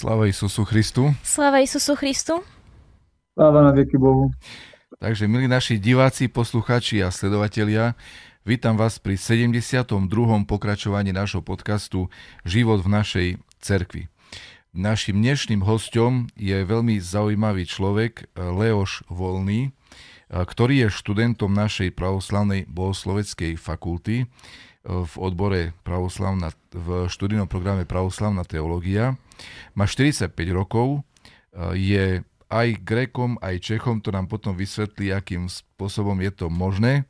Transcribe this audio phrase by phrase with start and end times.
[0.00, 1.12] Sláva Isusu Christu.
[1.20, 2.40] Sláva Isusu Christu.
[3.36, 4.32] Sláva na věky Bohu.
[4.96, 7.92] Takže, milí naši diváci, posluchači a sledovatelia,
[8.48, 9.84] vítam vás pri 72.
[10.48, 12.08] pokračovaní nášho podcastu
[12.48, 13.28] Život v našej
[13.60, 14.08] cerkvi.
[14.72, 19.76] Našim dnešným hostom je veľmi zaujímavý človek, Leoš Volný,
[20.32, 24.24] ktorý je študentom našej pravoslavnej bohosloveckej fakulty
[24.80, 29.20] v odbore pravoslavná, v študijnom programe pravoslavná teológia.
[29.74, 31.06] Má 45 rokov,
[31.74, 37.06] je aj Grekom, aj Čechom, to nám potom vysvetlí, akým spôsobom je to možné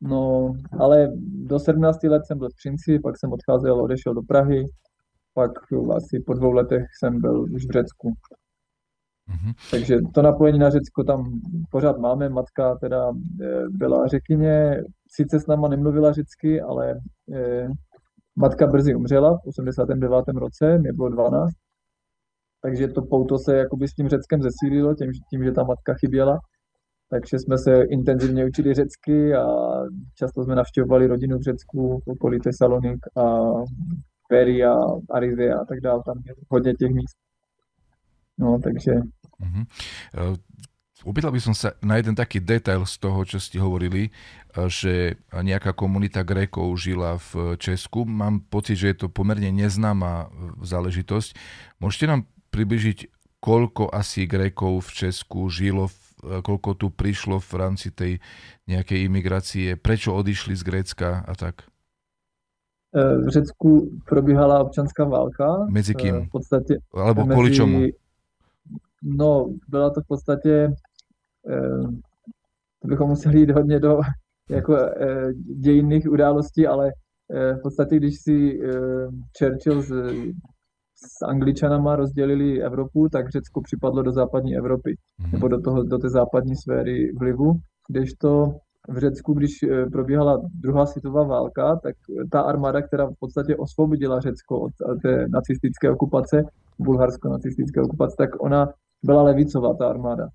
[0.00, 1.08] no ale
[1.48, 4.64] do 17 let jsem byl v Třinci, pak jsem odcházel, odešel do Prahy,
[5.34, 5.50] pak
[5.96, 8.12] asi po dvou letech jsem byl už v Řecku.
[9.30, 9.52] Mm-hmm.
[9.70, 11.40] Takže to napojení na Řecko tam
[11.70, 12.28] pořád máme.
[12.28, 13.12] Matka teda e,
[13.70, 14.76] byla řekyně,
[15.08, 16.94] sice s náma nemluvila řecky, ale
[17.34, 17.68] e,
[18.36, 20.24] matka brzy umřela v 89.
[20.34, 21.52] roce, mě bylo 12.
[22.62, 26.38] Takže to pouto se jakoby s tím Řeckem zesílilo, tím, tím, že ta matka chyběla.
[27.10, 29.46] Takže jsme se intenzivně učili řecky a
[30.18, 33.24] často jsme navštěvovali rodinu v Řecku, okolí Tesalonik a
[34.28, 34.74] Peria,
[35.10, 36.02] Arize a tak dále.
[36.06, 37.16] Tam je hodně těch míst.
[38.38, 39.04] No, takže...
[39.40, 39.64] Uh-huh.
[40.14, 40.36] Uh,
[41.02, 44.14] Opýtal by som sa na jeden taký detail z toho, čo ste hovorili,
[44.54, 48.06] uh, že nejaká komunita Grékov žila v Česku.
[48.06, 51.34] Mám pocit, že je to pomerne neznáma uh, záležitosť.
[51.82, 53.10] Môžete nám približiť,
[53.42, 55.90] koľko asi Grékov v Česku žilo,
[56.22, 58.22] koľko tu prišlo v rámci tej
[58.70, 61.66] nejakej imigrácie, prečo odišli z Grécka a tak?
[62.94, 65.66] V Řecku probíhala občanská válka.
[65.66, 66.28] Mezi kým?
[66.28, 67.88] V podstatě, Alebo kvôli čomu?
[69.02, 70.68] No, byla to v podstatě,
[71.50, 71.82] eh,
[72.82, 74.00] to bychom museli jít hodně do
[74.50, 76.92] jako eh, dějinných událostí, ale
[77.34, 78.60] eh, v podstatě, když si
[79.38, 79.88] Churchill s,
[80.94, 85.32] s Angličanama rozdělili Evropu, tak Řecko připadlo do západní Evropy, mm-hmm.
[85.32, 87.52] nebo do, toho, do té západní sféry vlivu,
[87.88, 88.54] kdežto
[88.88, 89.50] v Řecku, když
[89.92, 91.94] probíhala druhá světová válka, tak
[92.32, 94.72] ta armáda, která v podstatě osvobodila Řecko od
[95.02, 96.42] té nacistické okupace,
[96.78, 98.68] bulharsko-nacistické okupace, tak ona
[99.02, 100.28] byla levicová ta armáda.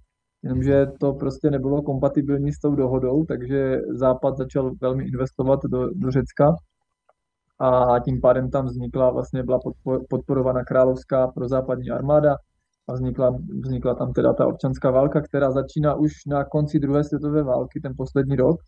[0.44, 6.12] Jenomže to prostě nebylo kompatibilní s tou dohodou, takže Západ začal velmi investovat do, do
[6.12, 6.56] Řecka
[7.60, 9.60] a tím pádem tam vznikla, vlastně byla
[10.10, 12.36] podporovaná královská prozápadní armáda
[12.88, 17.44] a vznikla, vznikla tam teda ta občanská válka, která začíná už na konci druhé světové
[17.44, 18.60] války, ten poslední rok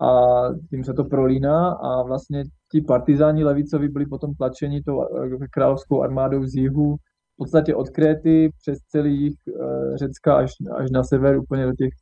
[0.00, 0.40] a
[0.70, 5.04] tím se to prolíná a vlastně ti partizáni levicovi byli potom tlačeni tou
[5.50, 6.96] královskou armádou z jihu
[7.36, 11.92] podstatě od Kréty přes celý jich eh, Řecka až, až na sever, úplně do těch,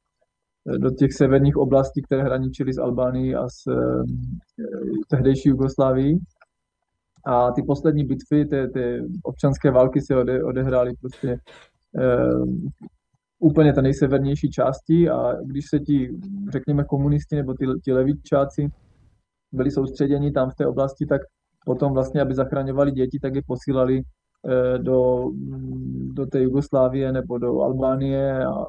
[0.78, 4.02] do těch severních oblastí, které hraničily s Albánií a s eh,
[5.08, 6.18] tehdejší Jugoslávií.
[7.26, 11.38] A ty poslední bitvy, ty, ty občanské války se ode, odehrály prostě
[11.92, 12.44] uh,
[13.38, 16.10] úplně ta nejsevernější části a když se ti,
[16.52, 18.68] řekněme, komunisti nebo ty, ti levičáci
[19.52, 21.20] byli soustředěni tam v té oblasti, tak
[21.66, 24.02] potom vlastně, aby zachraňovali děti, tak je posílali
[24.78, 28.66] do, mm, do té Jugoslávie nebo do Albánie a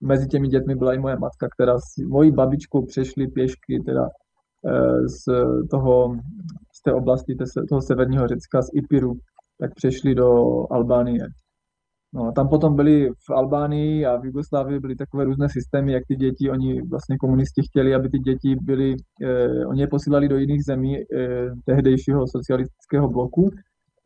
[0.00, 4.08] mezi těmi dětmi byla i moje matka, která s mojí babičkou přešli pěšky teda
[4.66, 5.24] eh, z
[5.70, 6.16] toho,
[6.72, 7.36] z té oblasti
[7.68, 9.12] toho severního Řecka, z Ipiru,
[9.60, 10.32] tak přešli do
[10.70, 11.26] Albánie.
[12.14, 16.16] No, tam potom byly v Albánii a v Jugoslávii byly takové různé systémy, jak ty
[16.16, 20.64] děti, oni vlastně komunisti chtěli, aby ty děti byly, eh, oni je posílali do jiných
[20.64, 21.04] zemí eh,
[21.64, 23.50] tehdejšího socialistického bloku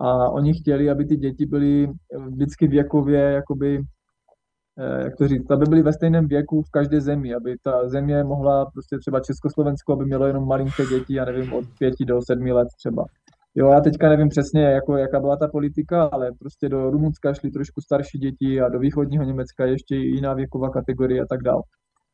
[0.00, 1.88] a oni chtěli, aby ty děti byly
[2.29, 3.81] vždycky věkově, jakoby,
[4.79, 8.25] eh, jak to říct, aby byly ve stejném věku v každé zemi, aby ta země
[8.25, 12.52] mohla, prostě třeba Československo, aby mělo jenom malinké děti, já nevím, od pěti do sedmi
[12.52, 13.05] let třeba.
[13.55, 17.50] Jo, já teďka nevím přesně, jako, jaká byla ta politika, ale prostě do Rumunska šly
[17.50, 21.62] trošku starší děti a do východního Německa ještě jiná věková kategorie a tak dále.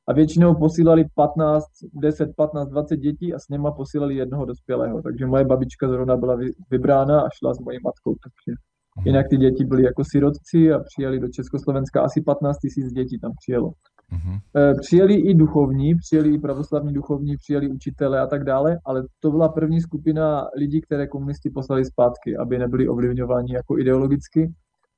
[0.09, 1.65] A většinou posílali 15,
[1.95, 5.03] 10, 15, 20 dětí a s něma posílali jednoho dospělého.
[5.03, 6.39] Takže moje babička zrovna byla
[6.71, 8.15] vybrána a šla s mojí matkou.
[8.15, 8.59] Takže
[9.05, 12.03] jinak ty děti byly jako sirotci a přijeli do Československa.
[12.03, 13.71] Asi 15 tisíc dětí tam přijelo.
[14.13, 14.81] Mm-hmm.
[14.81, 19.49] Přijeli i duchovní, přijeli i pravoslavní duchovní, přijeli učitele a tak dále, ale to byla
[19.49, 24.53] první skupina lidí, které komunisti poslali zpátky, aby nebyli ovlivňováni jako ideologicky.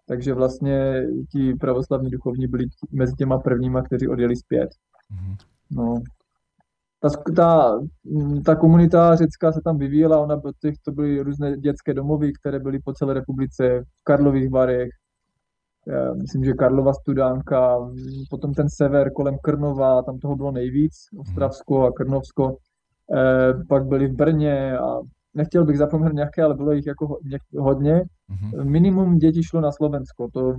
[0.09, 1.03] Takže vlastně
[1.33, 4.69] ti pravoslavní duchovní byli mezi těma prvníma, kteří odjeli zpět.
[5.13, 5.37] Mm-hmm.
[5.71, 5.95] No.
[7.01, 7.81] Ta, ta,
[8.45, 12.79] ta komunita řecká se tam vyvíjela, ona těch, to byly různé dětské domovy, které byly
[12.79, 14.89] po celé republice, v Karlových Varech,
[16.23, 17.79] myslím, že Karlova Studánka,
[18.31, 22.57] potom ten sever kolem Krnova, tam toho bylo nejvíc, Ostravsko a Krnovsko,
[23.17, 25.01] eh, pak byli v Brně a
[25.39, 27.19] nechtěl bych zapomenout nějaké, ale bylo jich jako
[27.59, 27.95] hodně.
[27.95, 28.65] Mm-hmm.
[28.65, 30.55] Minimum dětí šlo na Slovensko, to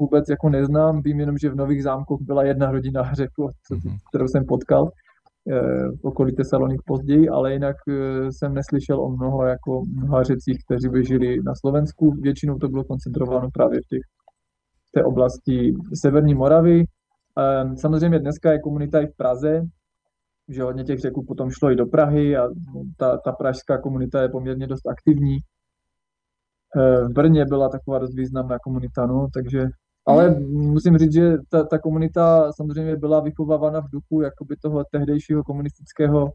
[0.00, 3.96] vůbec jako neznám, vím jenom, že v Nových zámkoch byla jedna rodina řekl, mm-hmm.
[4.08, 7.92] kterou jsem potkal eh, v okolí Tesalonik později, ale jinak eh,
[8.32, 12.14] jsem neslyšel o mnoho jako mnoha řecích, kteří by žili na Slovensku.
[12.20, 14.04] Většinou to bylo koncentrováno právě v těch
[14.94, 15.72] té oblasti
[16.02, 16.84] Severní Moravy.
[17.38, 19.62] Ehm, samozřejmě dneska je komunita i v Praze,
[20.48, 22.48] že hodně těch řeků potom šlo i do Prahy a
[22.96, 25.38] ta, ta pražská komunita je poměrně dost aktivní.
[26.76, 29.66] Ehm, v Brně byla taková dost významná komunita, no, takže
[30.06, 35.42] ale musím říct, že ta, ta komunita samozřejmě byla vychovávána v duchu jakoby toho tehdejšího
[35.44, 36.30] komunistického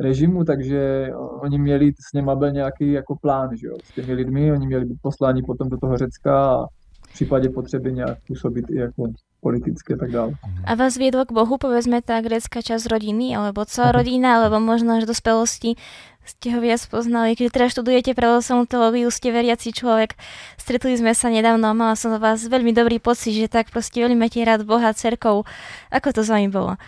[0.00, 1.08] režimu, takže
[1.42, 4.84] oni měli, s něma byl nějaký jako plán, že jo, s těmi lidmi, oni měli
[4.84, 6.66] být posláni potom do toho Řecka a
[7.08, 9.04] v případě potřeby nějak působit i jako
[9.42, 10.32] politické a tak dále.
[10.62, 15.02] A vás viedlo k Bohu, povedzme, tá grécka časť rodiny, alebo celá rodina, alebo možno
[15.02, 15.74] až do spielosti
[16.22, 17.34] ste ho viac poznali.
[17.34, 20.14] Keď teda študujete pravoslavnú teológiu, ste veriaci človek.
[20.54, 24.14] Stretli sme sa nedávno a mala som vás veľmi dobrý pocit, že tak proste veľmi
[24.14, 25.42] máte rád Boha, cerkou.
[25.90, 26.78] Ako to s vami bolo?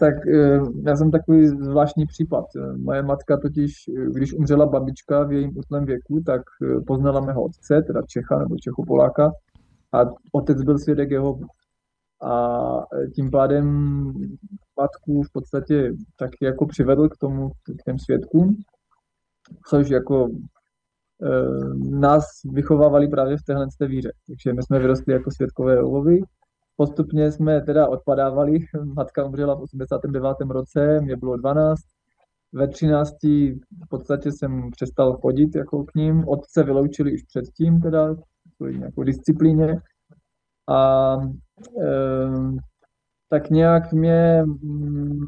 [0.00, 2.44] Tak eh, já jsem takový zvláštní případ.
[2.76, 6.40] Moje matka totiž, eh, když umřela babička v jejím útlém věku, tak
[6.86, 9.32] poznala mého otce, teda Čecha nebo Čechopoláka,
[9.92, 9.98] a
[10.32, 11.38] otec byl svědek jeho
[12.22, 12.58] a
[13.14, 13.66] tím pádem
[14.80, 18.56] matku v podstatě taky jako přivedl k tomu, k těm svědkům,
[19.68, 20.30] což jako e,
[21.98, 24.12] nás vychovávali právě v téhle víře.
[24.26, 26.20] Takže my jsme vyrostli jako svědkové Jehovovi
[26.80, 28.58] Postupně jsme teda odpadávali,
[28.96, 30.36] matka umřela v 89.
[30.50, 31.80] roce, mě bylo 12,
[32.52, 33.12] ve 13.
[33.22, 38.14] v podstatě jsem přestal chodit jako k ním, otce vyloučili už předtím teda,
[38.60, 39.80] kvůli nějakou disciplíně
[40.68, 41.16] a
[41.82, 41.90] e,
[43.30, 45.20] tak nějak mě, mm,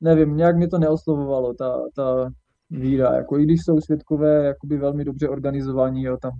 [0.00, 2.30] nevím, nějak mě to neoslovovalo, ta, ta
[2.70, 6.32] víra, jako i když jsou světkové jakoby velmi dobře organizovaní, jo, tam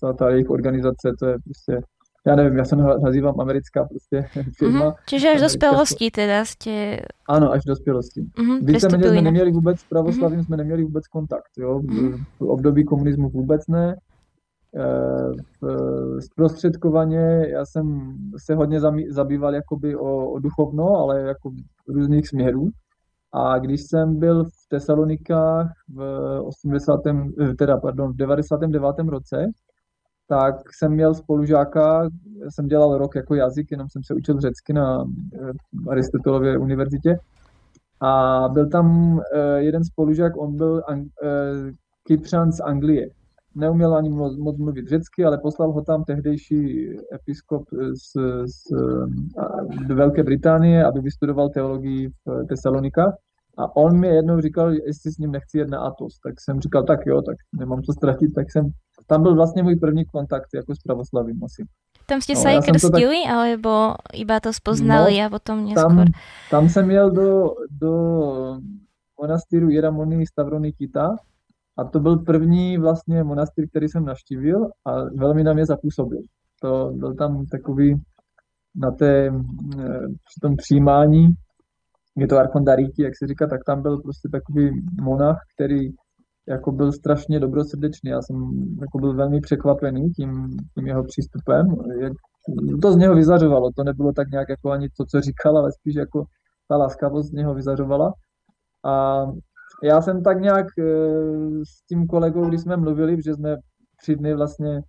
[0.00, 1.80] ta, ta jejich organizace, to je prostě
[2.26, 4.90] já nevím, já se nazývám americká prostě firma.
[4.90, 4.94] Mm-hmm.
[5.06, 6.96] Čiže až do spělosti teda jste...
[7.28, 8.20] Ano, až do spělosti.
[8.20, 10.44] Mm-hmm, Víceméně jsme neměli vůbec, s pravoslavím mm-hmm.
[10.44, 11.78] jsme neměli vůbec kontakt, jo.
[11.78, 12.24] Mm-hmm.
[12.38, 13.96] V období komunismu vůbec ne.
[14.76, 21.50] Eh, v, zprostředkovaně já jsem se hodně zabýval jakoby o, o duchovno, ale jako
[21.88, 22.68] různých směrů.
[23.32, 26.02] A když jsem byl v Tesalonikách v
[26.44, 27.00] 80.
[27.06, 29.08] Eh, teda, pardon, v 99.
[29.08, 29.46] roce,
[30.28, 32.08] tak jsem měl spolužáka,
[32.48, 35.50] jsem dělal rok jako jazyk, jenom jsem se učil řecky na eh,
[35.90, 37.18] Aristotelově univerzitě.
[38.00, 41.02] A byl tam eh, jeden spolužák, on byl eh,
[42.06, 43.06] Kypřan z Anglie.
[43.56, 48.12] Neuměl ani moc, moc mluvit řecky, ale poslal ho tam tehdejší episkop z,
[48.46, 48.62] z,
[49.88, 53.14] z Velké Británie, aby vystudoval teologii v Tesalonikách.
[53.58, 56.18] A on mi jednou říkal, jestli s ním nechci jet na Atos.
[56.24, 58.70] Tak jsem říkal, tak jo, tak nemám co ztratit, tak jsem
[59.06, 61.64] tam byl vlastně můj první kontakt jako s pravoslavím asi.
[62.06, 63.32] Tam jste no, se i krstili, tak...
[63.32, 65.90] alebo iba to spoznali no, a potom neskôr?
[65.90, 66.04] Tam,
[66.50, 67.92] tam jsem jel do, do
[69.20, 71.16] monastýru Jeramony Stavronikita
[71.78, 76.20] a to byl první vlastně monastýr, který jsem navštívil a velmi na mě zapůsobil.
[76.62, 78.02] To byl tam takový
[78.74, 81.28] na té, eh, při tom přijímání,
[82.16, 84.70] je to Arkondaríti, jak se říká, tak tam byl prostě takový
[85.02, 85.90] monach, který
[86.48, 88.10] jako byl strašně dobrosrdečný.
[88.10, 88.36] Já jsem
[88.80, 91.66] jako byl velmi překvapený tím, tím jeho přístupem.
[92.82, 95.94] To z něho vyzařovalo, to nebylo tak nějak jako ani to, co říkal, ale spíš
[95.94, 96.24] jako
[96.68, 98.12] ta láskavost z něho vyzařovala.
[98.84, 99.24] A
[99.82, 100.82] já jsem tak nějak e,
[101.64, 103.56] s tím kolegou, když jsme mluvili, že jsme
[104.00, 104.82] tři dny vlastně e,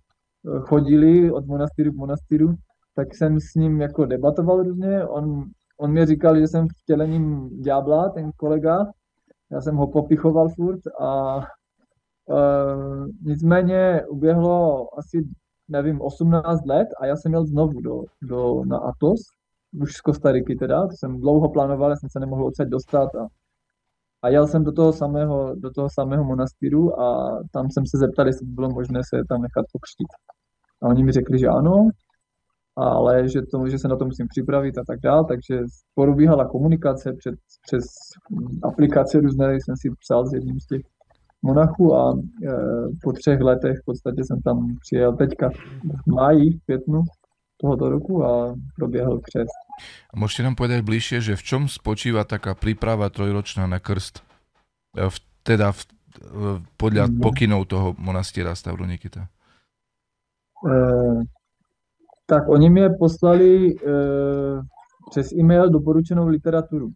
[0.60, 2.54] chodili od monastýru k monastýru,
[2.94, 5.04] tak jsem s ním jako debatoval různě.
[5.04, 5.44] On,
[5.78, 8.86] on mi říkal, že jsem vtělením ďábla, ten kolega.
[9.50, 11.40] Já jsem ho popichoval furt a
[12.30, 15.28] Uh, nicméně uběhlo asi,
[15.68, 19.20] nevím, 18 let a já jsem jel znovu do, do, na Atos,
[19.80, 23.26] už z Kostariky teda, to jsem dlouho plánoval, já jsem se nemohl odsaď dostat a,
[24.22, 28.26] a jel jsem do toho samého, do toho samého monastýru a tam jsem se zeptal,
[28.26, 30.08] jestli by bylo možné se tam nechat pokřtít.
[30.82, 31.88] A oni mi řekli, že ano,
[32.76, 35.60] ale že, to, že se na to musím připravit a tak dále, takže
[35.94, 37.34] probíhala komunikace před,
[37.66, 37.84] přes
[38.62, 40.82] aplikace různé, jsem si psal s jedním z těch
[41.42, 42.52] Monachu a e,
[43.02, 45.50] po třech letech v podstatě jsem tam přijel teďka
[46.06, 47.02] v máji, v květnu
[47.60, 49.56] tohoto roku a proběhl křest.
[50.14, 54.22] Můžete nám povedať bližšie, že v čom spočíva taká príprava trojročná na krst?
[54.96, 55.80] E, v, teda v,
[56.74, 57.22] podľa no.
[57.22, 59.30] pokynov toho monastiera Stavronikita.
[60.66, 60.76] E,
[62.26, 63.74] tak oni mě poslali e,
[65.10, 66.90] přes e-mail doporučenou literaturu.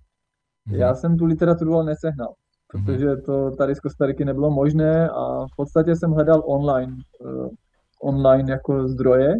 [0.66, 0.76] Hmm.
[0.76, 2.34] Já jsem tu literaturu ale nesehnal
[2.72, 7.48] protože to tady z Kostariky nebylo možné a v podstatě jsem hledal online, uh,
[8.02, 9.34] online jako zdroje,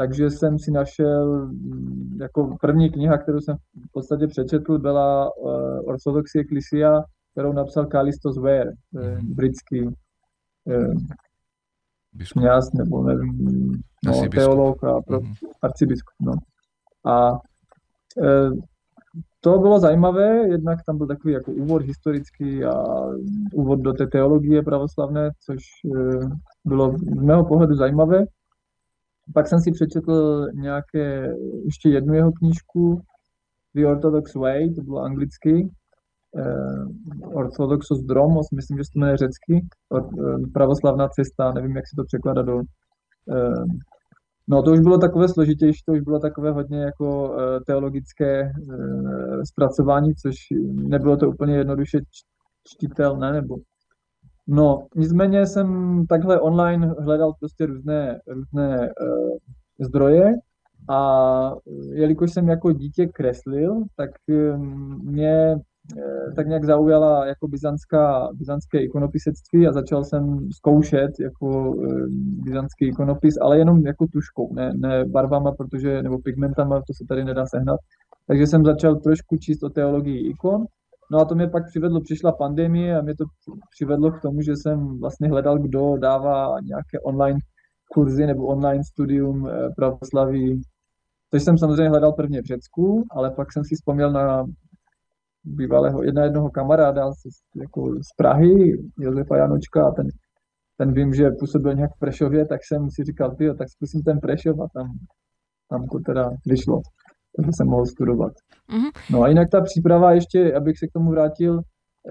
[0.00, 5.52] takže jsem si našel, mm, jako první kniha, kterou jsem v podstatě přečetl, byla uh,
[5.86, 7.00] Orthodoxy Ecclesia,
[7.32, 9.34] kterou napsal Kalistos Ware, mm.
[9.34, 10.94] britský uh,
[12.32, 13.72] kněz, nebo nevím,
[14.06, 15.32] no, teolog a pro, mm.
[15.62, 16.14] arcibiskup.
[16.20, 16.32] No.
[17.12, 17.32] A
[19.40, 22.84] to bylo zajímavé, jednak tam byl takový jako úvod historický a
[23.52, 25.58] úvod do té teologie pravoslavné, což
[25.96, 26.28] eh,
[26.64, 28.24] bylo z mého pohledu zajímavé.
[29.34, 31.34] Pak jsem si přečetl nějaké,
[31.64, 33.00] ještě jednu jeho knížku,
[33.74, 35.70] The Orthodox Way, to bylo anglicky,
[36.36, 40.00] eh, Orthodoxos Dromos, myslím, že se to jmenuje řecky, eh,
[40.52, 42.60] pravoslavná cesta, nevím, jak se to překládá do
[44.50, 48.50] No to už bylo takové složitější, to už bylo takové hodně jako eh, teologické eh,
[49.44, 50.34] zpracování, což
[50.72, 51.98] nebylo to úplně jednoduše
[52.68, 53.56] čtitelné, nebo
[54.52, 59.36] No, nicméně jsem takhle online hledal prostě různé, různé uh,
[59.78, 60.32] zdroje
[60.90, 61.52] a
[61.92, 64.10] jelikož jsem jako dítě kreslil, tak
[65.02, 65.56] mě
[65.98, 72.06] Eh, tak nějak zaujala jako byzantská, byzantské ikonopisectví a začal jsem zkoušet jako eh,
[72.44, 77.24] byzantský ikonopis, ale jenom jako tuškou, ne, ne barvama, protože, nebo pigmentama, to se tady
[77.24, 77.80] nedá sehnat.
[78.26, 80.64] Takže jsem začal trošku číst o teologii ikon.
[81.10, 83.24] No a to mě pak přivedlo, přišla pandemie a mě to
[83.70, 87.38] přivedlo k tomu, že jsem vlastně hledal, kdo dává nějaké online
[87.92, 90.62] kurzy nebo online studium eh, pravoslaví
[91.30, 94.44] Což jsem samozřejmě hledal prvně v Řecku, ale pak jsem si vzpomněl na
[95.44, 100.06] bývalého jedna jednoho kamaráda z, jako z Prahy, Josefa Janočka, a ten,
[100.76, 104.20] ten vím, že působil nějak v Prešově, tak jsem si říkal, ty, tak zkusím ten
[104.20, 104.86] Prešov a tam,
[105.70, 106.80] tam to teda vyšlo.
[107.36, 108.32] Takže jsem mohl studovat.
[108.32, 108.90] Mm-hmm.
[109.10, 112.10] No a jinak ta příprava ještě, abych se k tomu vrátil, eh,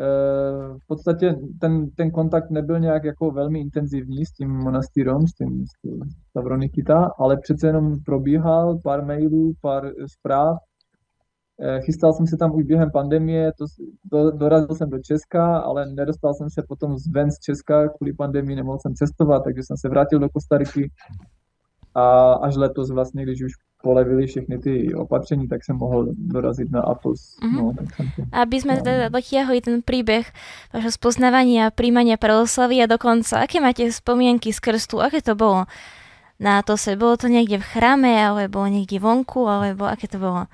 [0.84, 5.66] v podstatě ten, ten kontakt nebyl nějak jako velmi intenzivní s tím monastýrem, s tím,
[5.68, 6.00] s tím
[6.30, 10.58] Stavronikita, ale přece jenom probíhal pár mailů, pár zpráv
[11.62, 13.66] Eh, chystal jsem se tam už během pandemie, to,
[14.12, 18.56] do, dorazil jsem do Česka, ale nedostal jsem se potom ven z Česka kvůli pandemii,
[18.56, 20.92] nemohl jsem cestovat, takže jsem se vrátil do Kostariky
[21.96, 23.52] a až letos vlastně, když už
[23.84, 27.38] polevili všechny ty opatření, tak jsem mohl dorazit na Atos.
[27.44, 27.64] Mm-hmm.
[27.64, 28.82] No, tak jsem to, Aby jsme no.
[28.84, 30.28] teda dotiahli ten príbeh
[30.74, 35.64] vašeho spoznávania a príjmania pravoslavy a dokonca, aké máte spomienky z krstu, aké to bolo
[36.40, 37.00] na Atose?
[37.00, 40.48] Bolo to niekde v chráme, alebo niekde vonku, alebo aké to bolo?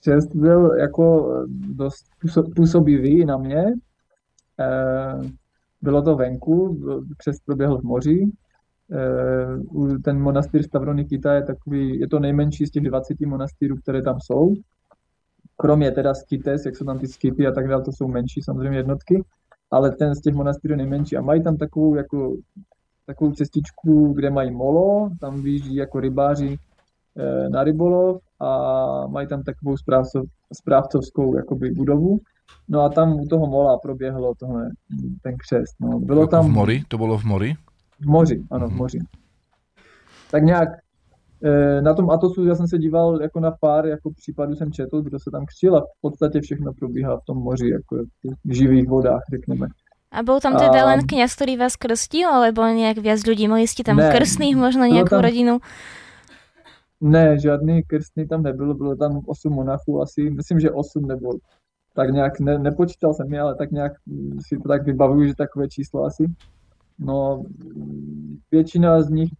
[0.00, 2.04] křest byl jako dost
[2.56, 3.64] působivý na mě.
[4.60, 5.20] Eh,
[5.82, 6.80] bylo to venku,
[7.16, 8.30] křest proběhl v moři.
[8.92, 14.20] Eh, ten monastýr Stavronikita je takový, je to nejmenší z těch 20 monastýrů, které tam
[14.20, 14.54] jsou.
[15.56, 18.78] Kromě teda Skites, jak jsou tam ty skipy a tak dále, to jsou menší samozřejmě
[18.78, 19.24] jednotky,
[19.70, 22.36] ale ten z těch monastýrů je nejmenší a mají tam takovou jako
[23.06, 26.58] takovou cestičku, kde mají molo, tam vyjíždí jako rybáři
[27.18, 32.18] eh, na rybolov a mají tam takovou správcov, správcovskou jakoby budovu.
[32.68, 34.70] No a tam u toho mola proběhlo tohle,
[35.22, 35.74] ten křest.
[35.80, 36.00] No.
[36.00, 36.46] Bylo jako tam...
[36.46, 36.82] v mori?
[36.88, 37.54] To bylo v mori?
[38.00, 38.78] V moři, ano, v mhm.
[38.78, 38.98] moři.
[40.30, 40.68] Tak nějak
[41.44, 45.02] e, na tom Atosu já jsem se díval jako na pár jako případů jsem četl,
[45.02, 47.96] kdo se tam křtil a v podstatě všechno probíhá v tom moři, jako
[48.44, 49.66] v živých vodách, řekněme.
[50.10, 50.88] A bol tam teda a...
[50.90, 53.46] len kniaz, ktorý vás krstil, alebo nejak viac ľudí?
[53.46, 55.22] Mali ste tam ne, krstných, možno nejakú tam...
[55.22, 55.62] rodinu?
[57.00, 61.38] Ne, žádný krstný tam nebylo, bylo tam 8 monachů asi, myslím, že 8 nebo
[61.94, 63.92] tak nějak, ne, nepočítal jsem je, ale tak nějak
[64.48, 66.24] si to tak vybavuju, že takové číslo asi.
[67.00, 67.44] No,
[68.50, 69.30] většina z nich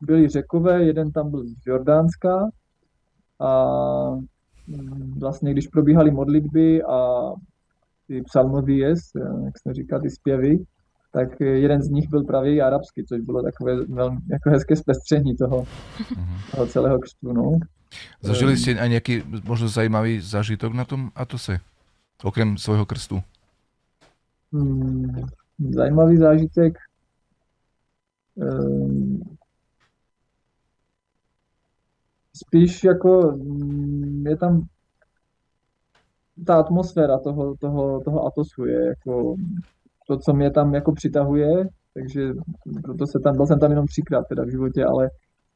[0.00, 2.50] byli řekové, jeden tam byl z Jordánska
[3.40, 3.66] a
[5.18, 7.30] vlastně když probíhaly modlitby a
[8.06, 8.22] ty
[8.66, 9.10] jest,
[9.44, 10.58] jak se říká, ty zpěvy,
[11.12, 15.62] tak jeden z nich byl právě arabský, což bylo takové velmi jako hezké zpestření toho,
[15.62, 16.50] mm-hmm.
[16.50, 17.32] toho celého křtu.
[17.32, 17.52] No.
[18.22, 21.60] Zažili jste aj nějaký možno zajímavý zážitok na tom Atose,
[22.22, 23.22] okrem svého krstu?
[24.52, 25.26] Hmm,
[25.58, 26.78] zajímavý zážitek.
[28.40, 29.20] Um,
[32.34, 34.62] spíš jako mm, je tam
[36.46, 39.34] ta atmosféra toho, toho, toho Atosu je jako
[40.06, 42.32] to, co mě tam jako přitahuje, takže
[42.82, 45.10] proto se tam, byl jsem tam jenom třikrát teda v životě, ale,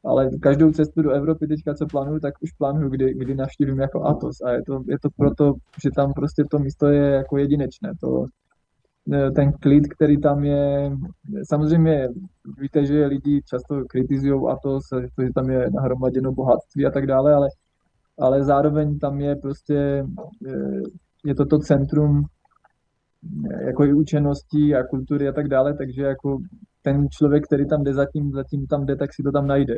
[0.04, 4.04] ale každou cestu do Evropy teďka, co plánuju, tak už plánuju, kdy, kdy navštívím jako
[4.06, 7.92] Atos a je to, je to proto, že tam prostě to místo je jako jedinečné,
[8.00, 8.26] to,
[9.36, 10.90] ten klid, který tam je,
[11.50, 12.08] samozřejmě
[12.60, 14.82] víte, že lidi často kritizují Atos,
[15.22, 17.48] že tam je nahromaděno bohatství a tak dále, ale
[18.18, 20.04] ale zároveň tam je prostě,
[20.48, 20.80] eh,
[21.24, 22.22] je to to centrum
[23.52, 26.38] eh, jako i učeností a kultury a tak dále, takže jako
[26.82, 29.74] ten člověk, který tam jde zatím, zatím tam jde, tak si to tam najde.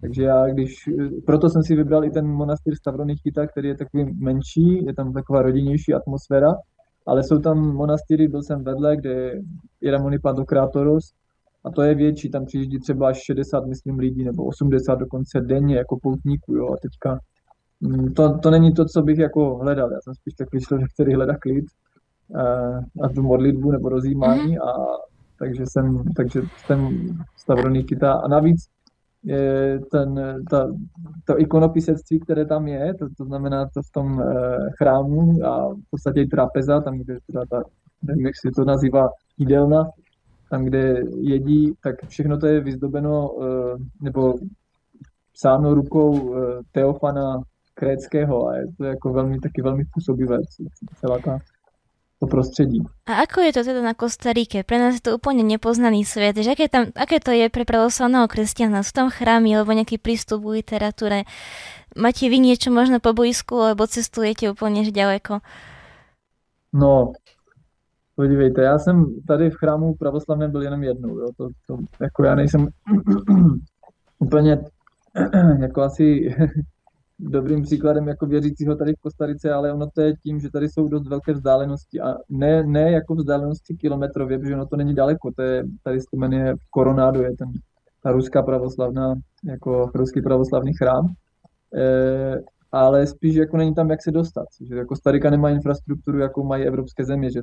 [0.00, 4.04] Takže já když, eh, proto jsem si vybral i ten monastýr Stavronichyta, který je takový
[4.20, 6.50] menší, je tam taková rodinnější atmosféra,
[7.06, 9.32] ale jsou tam monastýry, byl jsem vedle, kde
[9.80, 11.04] je Ramony Pantokrátoros,
[11.64, 15.76] a to je větší, tam přijíždí třeba až 60, myslím, lidí, nebo 80 dokonce denně
[15.76, 17.18] jako poutníků, jo, a teďka
[17.80, 19.92] Mm, to, to není to, co bych jako hledal.
[19.92, 21.64] Já jsem spíš takový člověk, který hledá klid
[22.34, 24.72] a, eh, a tu modlitbu nebo rozjímání a
[25.38, 28.64] takže jsem, takže jsem stavroný kyta a navíc
[29.90, 30.68] ten, ta,
[31.24, 34.24] to ikonopisectví, které tam je, to, to znamená to v tom e,
[34.78, 37.62] chrámu a v podstatě i trapeza, tam, kde teda ta,
[38.02, 39.08] nevím, jak si to nazývá,
[39.38, 39.90] jídelna,
[40.50, 43.46] tam, kde jedí, tak všechno to je vyzdobeno e,
[44.02, 44.34] nebo
[45.32, 47.40] psáno rukou e, Teofana
[47.74, 50.38] Kréckého a je to jako velmi, taky velmi působivé,
[51.00, 51.38] celá ta
[52.20, 52.80] to prostředí.
[53.06, 54.64] A ako je to teda na Kostarike?
[54.64, 56.36] Pre nás je to úplne nepoznaný svet.
[56.36, 58.80] Že aké, tam, aké to je pre pravoslavného kresťana?
[58.80, 61.28] Sú tam chrámy alebo nejaký prístup v literatúre?
[61.96, 65.40] Máte vy niečo možno po boisku alebo cestujete úplně ďaleko?
[66.72, 67.12] No,
[68.16, 71.18] podívejte, já jsem tady v chrámu pravoslavném byl jenom jednou.
[71.18, 71.28] Jo.
[71.36, 72.68] To, to, jako já nejsem
[74.18, 74.58] úplně
[75.60, 76.36] jako asi
[77.18, 80.88] dobrým příkladem jako věřícího tady v Kostarice, ale ono to je tím, že tady jsou
[80.88, 85.42] dost velké vzdálenosti a ne, ne jako vzdálenosti kilometrově, protože ono to není daleko, to
[85.42, 87.48] je, tady se jmenuje Koronádo, je ten,
[88.02, 91.14] ta ruská pravoslavná, jako ruský pravoslavný chrám,
[91.74, 92.40] e,
[92.72, 96.64] ale spíš jako není tam jak se dostat, že jako Starika nemá infrastrukturu, jakou mají
[96.64, 97.40] evropské země, že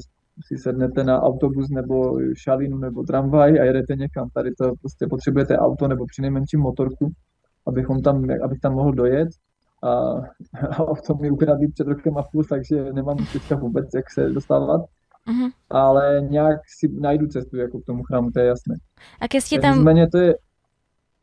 [0.47, 4.29] si sednete na autobus nebo šalinu nebo tramvaj a jedete někam.
[4.33, 7.11] Tady to prostě potřebujete auto nebo přinejmenším motorku,
[7.67, 9.29] abychom tam, abych tam mohl dojet
[9.83, 10.21] a,
[10.69, 14.29] a v tom mi ukradli před rokem a půl, takže nemám teďka vůbec, jak se
[14.29, 14.81] dostávat.
[15.27, 15.51] Uh-huh.
[15.69, 18.75] Ale nějak si najdu cestu jako k tomu chrámu, to je jasné.
[19.21, 19.75] A keď ste tam...
[19.75, 20.33] Nicméně to je...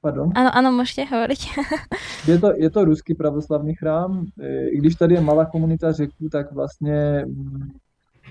[0.01, 0.33] Pardon?
[0.35, 1.38] Ano, ano, můžete hovorit.
[2.29, 4.27] je, to, je to ruský pravoslavný chrám.
[4.73, 7.25] I když tady je malá komunita řeků, tak vlastně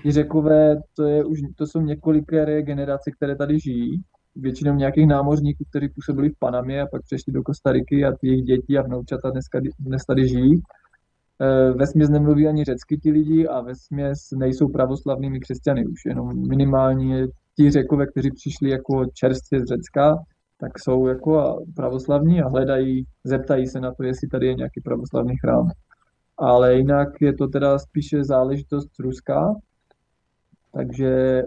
[0.04, 4.02] i mm, řekové, to, je už, to jsou několiké generace, které tady žijí
[4.36, 8.44] většinou nějakých námořníků, kteří působili v Panamě a pak přešli do Kostariky a ty jejich
[8.44, 10.62] děti a vnoučata dneska, dnes tady žijí.
[11.40, 17.26] E, vesměs nemluví ani řecky ti lidi a vesměs nejsou pravoslavnými křesťany už, jenom minimálně
[17.56, 20.16] ti řekové, kteří přišli jako čerstvě z Řecka,
[20.60, 25.34] tak jsou jako pravoslavní a hledají, zeptají se na to, jestli tady je nějaký pravoslavný
[25.36, 25.70] chrám.
[26.38, 29.54] Ale jinak je to teda spíše záležitost ruská,
[30.72, 31.44] takže e,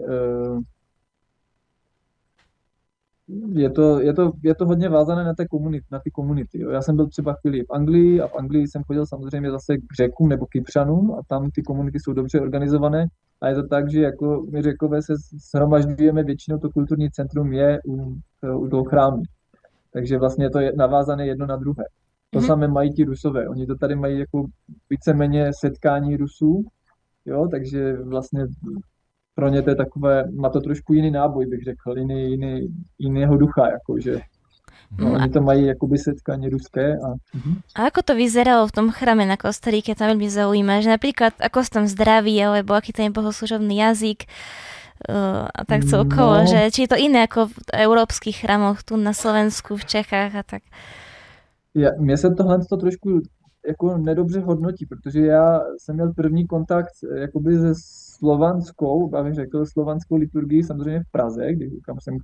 [3.54, 6.60] je to, je, to, je to hodně vázané na, té komunity, na ty komunity.
[6.60, 6.70] Jo.
[6.70, 9.94] Já jsem byl třeba chvíli v Anglii a v Anglii jsem chodil samozřejmě zase k
[9.96, 13.06] řekům nebo Kypřanům a tam ty komunity jsou dobře organizované
[13.40, 15.12] a je to tak, že jako my řekové se
[15.50, 18.16] shromažďujeme, většinou to kulturní centrum je u,
[18.56, 19.22] u toho chrámu.
[19.92, 21.84] Takže vlastně to je navázané jedno na druhé.
[22.30, 22.46] To mm-hmm.
[22.46, 23.48] samé mají ti Rusové.
[23.48, 24.44] Oni to tady mají jako
[24.90, 26.64] víceméně setkání Rusů,
[27.26, 28.46] jo, takže vlastně
[29.34, 32.68] pro ně to je takové, má to trošku jiný náboj, bych řekl, jiný, jiný,
[32.98, 34.20] jiného ducha, jakože
[34.98, 36.94] No, mm, oni to mají jakoby setkanie ruské.
[36.94, 37.56] A, uh-huh.
[37.74, 41.66] a ako to vyzeralo v tom chrame na Kostarike, tam veľmi zaujíma, že napríklad ako
[41.66, 44.30] sa tam zdraví, alebo aký tam je bohoslužobný jazyk,
[45.10, 46.46] uh, a tak celkovo, no.
[46.46, 50.42] že či je to iné ako v európskych chrámoch tu na Slovensku, v Čechách a
[50.46, 50.62] tak.
[51.74, 53.20] Ja, mně se tohle to trošku
[53.66, 57.74] jako nedobře hodnotí, protože já jsem měl první kontakt jakoby se
[58.24, 62.14] slovanskou, bych řekl, slovanskou liturgii samozřejmě v Praze, kdy, kam jsem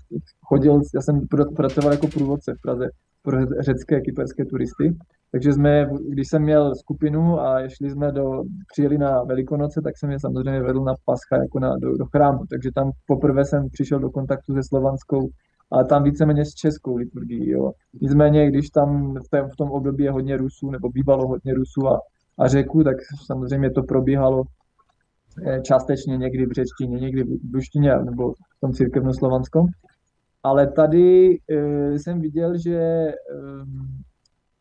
[0.45, 1.21] chodil, já jsem
[1.57, 2.87] pracoval jako průvodce v Praze
[3.23, 4.97] pro řecké, kyperské turisty,
[5.33, 10.11] takže jsme, když jsem měl skupinu a šli jsme do, přijeli na Velikonoce, tak jsem
[10.11, 13.99] je samozřejmě vedl na Pascha jako na, do, do chrámu, takže tam poprvé jsem přišel
[13.99, 15.29] do kontaktu se slovanskou
[15.73, 17.51] a tam víceméně s českou liturgií.
[17.51, 17.71] Jo.
[18.03, 21.89] Nicméně, když tam v, tom, v tom období je hodně Rusů, nebo bývalo hodně Rusů
[21.89, 22.01] a,
[22.39, 24.43] a řeků, tak samozřejmě to probíhalo
[25.62, 29.66] částečně někdy v řečtině, někdy v ruštině nebo v tom církevnoslovanskom.
[30.43, 33.14] Ale tady e, jsem viděl, že e,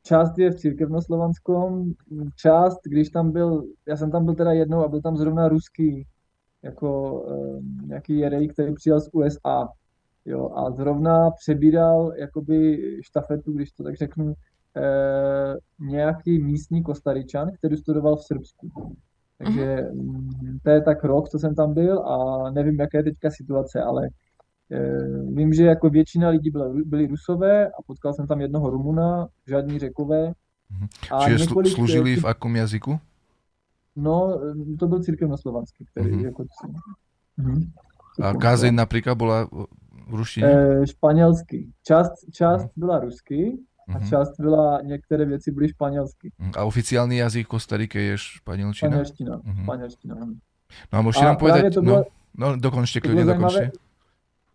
[0.03, 1.93] část je v církevnoslovanskom,
[2.35, 6.07] část, když tam byl, já jsem tam byl teda jednou a byl tam zrovna ruský,
[6.63, 9.67] jako e, nějaký jerej, který přijel z USA.
[10.25, 14.33] Jo, a zrovna přebíral jakoby štafetu, když to tak řeknu,
[14.77, 14.83] e,
[15.79, 18.69] nějaký místní kostaričan, který studoval v Srbsku.
[19.43, 23.29] Takže mm, to je tak rok, co jsem tam byl a nevím, jaká je teďka
[23.29, 24.07] situace, ale
[24.71, 24.97] e,
[25.33, 29.79] vím, že jako většina lidí byla, byli rusové a potkal jsem tam jednoho Rumuna, žádní
[29.79, 30.33] řekové.
[30.69, 30.87] Mhm.
[31.11, 32.99] A Čiže několik, služili v akom jazyku?
[33.95, 34.41] No,
[34.79, 36.25] to byl církevnoslovanský, který uh-huh.
[36.25, 36.43] jako...
[37.39, 37.71] Uh-huh.
[38.21, 39.45] A kázeň například byla
[40.07, 40.47] v ruštině?
[40.47, 41.67] E, španělsky.
[41.83, 42.71] Část, část uh-huh.
[42.75, 44.09] byla rusky a uh-huh.
[44.09, 46.31] část byla, některé věci byly španělsky.
[46.57, 48.91] A oficiální jazyk Kostariky je španělština?
[48.91, 49.63] Španělština, uh-huh.
[49.63, 50.15] španělština.
[50.93, 52.05] No a můžete nám povedať, to bylo,
[52.37, 53.71] no, no dokončte, klidně dokončte.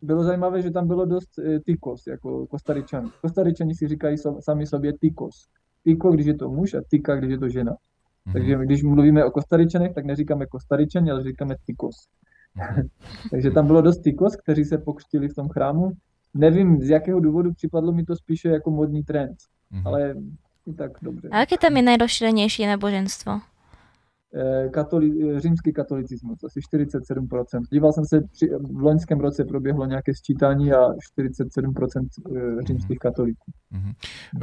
[0.02, 3.10] Bylo zajímavé, že tam bylo dost e, tykos, jako kostaričan.
[3.20, 5.48] Kostaričani si říkají so, sami sobě tykos.
[5.84, 7.72] Tyko, když je to muž a tyka, když je to žena.
[7.72, 8.32] Mm-hmm.
[8.32, 11.96] Takže když mluvíme o kostaričanech, tak neříkáme kostaričani, ale říkáme tykos.
[13.30, 15.92] Takže tam bylo dost tykos, kteří se pokřtili v tom chrámu.
[16.34, 19.36] Nevím, z jakého důvodu připadlo mi to spíše jako modní trend,
[19.72, 19.82] mm-hmm.
[19.84, 20.14] ale
[20.76, 21.28] tak dobře.
[21.28, 23.40] A jaké tam je nejrozšířenější náboženstvo?
[24.36, 27.62] Eh, katoli, římský katolicismus, asi 47%.
[27.72, 33.52] Díval jsem se, při, v loňském roce proběhlo nějaké sčítání a 47% eh, římských katolíků.
[33.72, 33.94] Mm-hmm.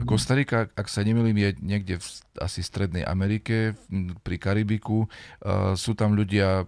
[0.07, 2.07] Kostarika, ak sa nemýlim, je někde v
[2.39, 3.75] asi strednej Amerike,
[4.23, 5.07] pri Karibiku.
[5.43, 6.67] Uh, sú tam ľudia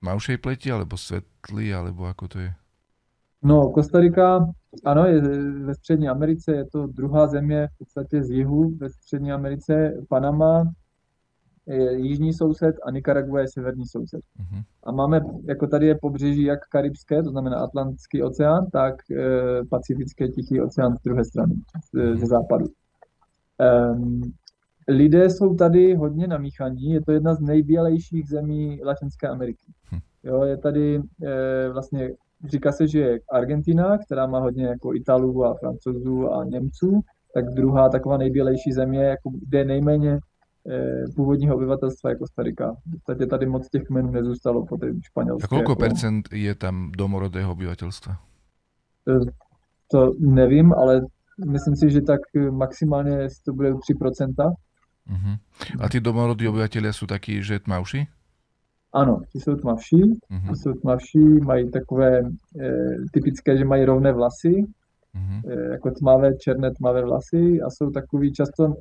[0.00, 2.50] tmavšej pleti, alebo svetlí, alebo ako to je?
[3.44, 4.48] No, Kostarika,
[4.84, 5.20] ano, je
[5.64, 10.64] ve Střední Americe, je to druhá země v podstatě z jihu ve Střední Americe, Panama,
[11.66, 14.20] je jižní soused a Nicaragua je severní soused.
[14.40, 14.62] Uh-huh.
[14.84, 20.28] A máme, jako tady je pobřeží jak karibské, to znamená Atlantský oceán, tak e, pacifické
[20.28, 21.54] Tichý oceán z druhé strany,
[21.92, 22.66] z, ze západu.
[23.92, 24.22] Um,
[24.88, 29.66] lidé jsou tady hodně namíchaní, je to jedna z nejbělejších zemí Latinské Ameriky.
[29.92, 29.98] Hm.
[30.24, 32.10] Jo, je tady e, vlastně,
[32.44, 37.00] říká se, že je Argentina, která má hodně jako Italů a Francouzů a Němců,
[37.34, 40.18] tak druhá taková nejbělejší země, jako, kde je nejméně e,
[41.16, 42.72] původního obyvatelstva jako Starika.
[42.72, 45.44] V podstatě tady moc těch kmenů nezůstalo po té španělské.
[45.44, 45.76] A kolik jako...
[45.76, 48.12] procent je tam domorodého obyvatelstva?
[49.08, 49.12] E,
[49.90, 51.00] to nevím, ale
[51.46, 54.54] myslím si, že tak maximálně to bude 3%.
[55.10, 55.38] Uh-huh.
[55.80, 58.08] A ty domorodí obyvatelé jsou taky, že tmavší?
[58.94, 60.48] Ano, ti jsou tmavší, uh-huh.
[60.48, 62.22] ty jsou tmavší, mají takové e,
[63.12, 65.42] typické, že mají rovné vlasy, uh-huh.
[65.46, 68.74] e, jako tmavé, černé tmavé vlasy a jsou takový často,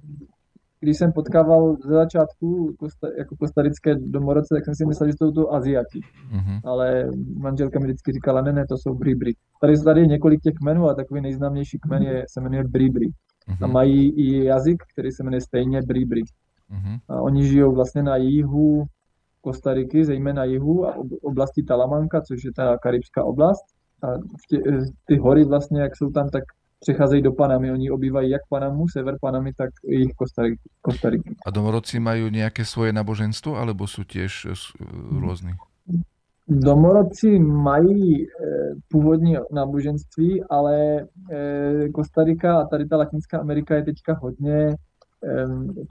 [0.80, 5.32] když jsem potkával ze začátku kosta, jako kostarické domorodce, tak jsem si myslel, že jsou
[5.32, 6.00] to Aziati.
[6.00, 6.60] Uh-huh.
[6.66, 9.34] Ale manželka mi vždycky říkala, ne, ne, to jsou Bribri.
[9.62, 13.08] Tady, tady je několik těch kmenů a takový nejznámější kmen je, se jmenuje Bribri.
[13.08, 13.64] Uh-huh.
[13.66, 16.22] A mají i jazyk, který se jmenuje stejně Bribri.
[16.22, 17.00] Uh-huh.
[17.10, 18.86] A oni žijou vlastně na jihu
[19.42, 23.66] Kostariky, zejména jihu a oblasti Talamanka, což je ta karibská oblast.
[24.04, 24.08] A
[24.50, 24.62] tě,
[25.06, 26.44] ty hory vlastně, jak jsou tam, tak
[26.80, 27.72] přecházejí do Panamy.
[27.72, 30.62] Oni obývají jak Panamu, sever Panamy, tak jich Kostariky.
[30.82, 31.36] Kostariky.
[31.46, 34.86] A domorodci mají nějaké svoje náboženstvo, alebo jsou těž eh,
[35.20, 35.52] různý?
[36.48, 38.26] Domorodci mají
[38.92, 41.06] původní náboženství, ale
[41.94, 44.76] Kostarika a tady ta Latinská Amerika je teďka hodně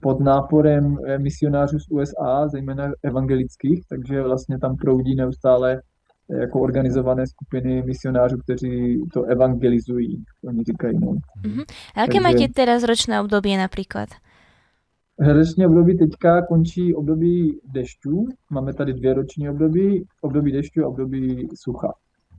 [0.03, 5.83] pod náporem misionářů z USA, zejména evangelických, takže vlastně tam proudí neustále
[6.41, 10.99] jako organizované skupiny misionářů, kteří to evangelizují, oni říkají.
[11.01, 11.07] No.
[11.07, 11.65] Uh-huh.
[11.97, 12.21] A jaké Takže...
[12.21, 14.09] máte teraz ročné období například?
[15.19, 18.27] Roční období teďka končí období dešťů.
[18.51, 21.93] Máme tady dvě roční období, období dešťů a období sucha.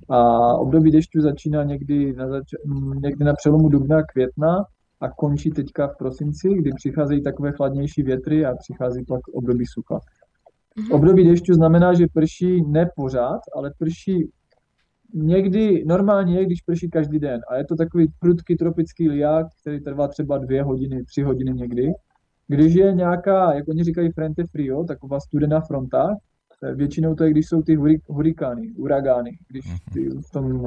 [0.09, 2.65] A období dešťů začíná někdy na, zač-
[3.03, 4.65] někdy na přelomu dubna a května
[5.01, 9.95] a končí teďka v prosinci, kdy přicházejí takové chladnější větry a přichází pak období sucha.
[9.95, 10.95] Mm-hmm.
[10.95, 14.31] Období dešťu znamená, že prší ne pořád, ale prší
[15.13, 17.41] někdy, normálně je, když prší každý den.
[17.49, 21.91] A je to takový prudký tropický liák, který trvá třeba dvě hodiny, tři hodiny někdy.
[22.47, 26.15] Když je nějaká, jak oni říkají frente frio, taková studená fronta,
[26.75, 29.77] většinou to je, když jsou ty hurikány, uragány, když mhm.
[29.93, 30.61] ty v tom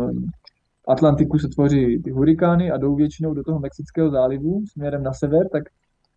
[0.89, 5.49] Atlantiku se tvoří ty hurikány a jdou většinou do toho Mexického zálivu směrem na sever,
[5.53, 5.63] tak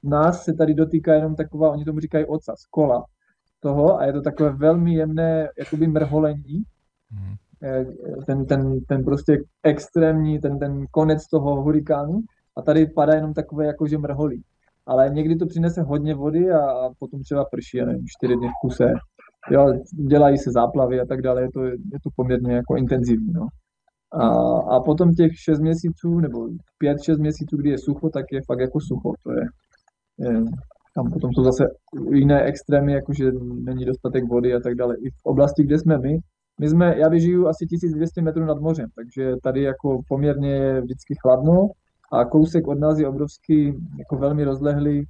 [0.04, 3.06] nás se tady dotýká jenom taková, oni tomu říkají ocas, kola
[3.60, 6.64] toho a je to takové velmi jemné jakoby mrholení.
[7.12, 7.36] Mm.
[8.26, 12.20] Ten, ten, ten prostě extrémní, ten, ten konec toho hurikánu
[12.58, 14.44] a tady padá jenom takové jakože mrholí.
[14.86, 18.48] Ale někdy to přinese hodně vody a, a potom třeba prší, já nevím, čtyři dny
[18.48, 18.86] v kuse.
[19.52, 19.74] Jo,
[20.10, 23.34] dělají se záplavy a tak dále, je to, je to poměrně jako intenzivní.
[23.34, 23.48] No.
[24.14, 24.28] A,
[24.76, 26.48] a potom těch 6 měsíců, nebo
[26.84, 29.14] 5-6 měsíců, kdy je sucho, tak je fakt jako sucho.
[29.24, 29.44] To je,
[30.20, 30.44] je
[30.96, 31.64] tam potom jsou zase
[32.12, 33.32] jiné extrémy, jakože
[33.64, 34.96] není dostatek vody a tak dále.
[34.96, 36.18] I v oblasti, kde jsme my,
[36.62, 41.14] my jsme, já vyžiju asi 1200 metrů nad mořem, takže tady jako poměrně je vždycky
[41.22, 41.68] chladno
[42.12, 45.06] a kousek od nás je obrovský, jako velmi rozlehlý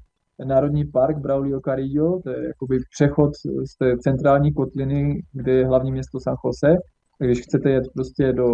[0.46, 3.32] národní park Braulio Carrillo, to je jakoby přechod
[3.72, 6.78] z té centrální kotliny, kde je hlavní město San Jose,
[7.26, 8.48] když chcete jet prostě do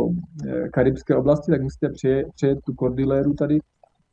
[0.48, 3.60] eh, karibské oblasti, tak musíte přejet, přejet tu kordiléru tady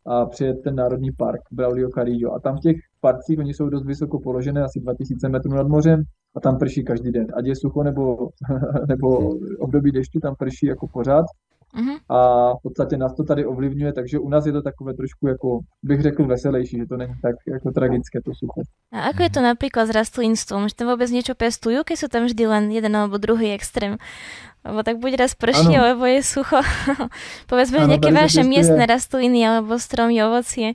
[0.06, 2.34] a přijet ten národní park Braulio Carrillo.
[2.34, 6.02] A tam v těch parcích, oni jsou dost vysoko položené, asi 2000 metrů nad mořem
[6.36, 7.26] a tam prší každý den.
[7.34, 8.28] Ať je sucho nebo,
[8.88, 11.24] nebo období dešťu, tam prší jako pořád.
[11.70, 11.98] Uh-huh.
[12.08, 15.58] A v podstatě nás to tady ovlivňuje, takže u nás je to takové trošku, jako
[15.82, 18.60] bych řekl, veselější, že to není tak jako tragické to sucho.
[18.92, 20.66] A ako je to napríklad s rastlinstvom?
[20.66, 24.02] Že tam vôbec niečo pestujú, keď sú tam vždy len jeden alebo druhý extrém?
[24.66, 25.84] Lebo tak buď raz prší, ano.
[25.86, 26.58] alebo je sucho.
[27.50, 30.74] Povedzme ano, nejaké vaše miestne rastliny alebo stromy, ovocie.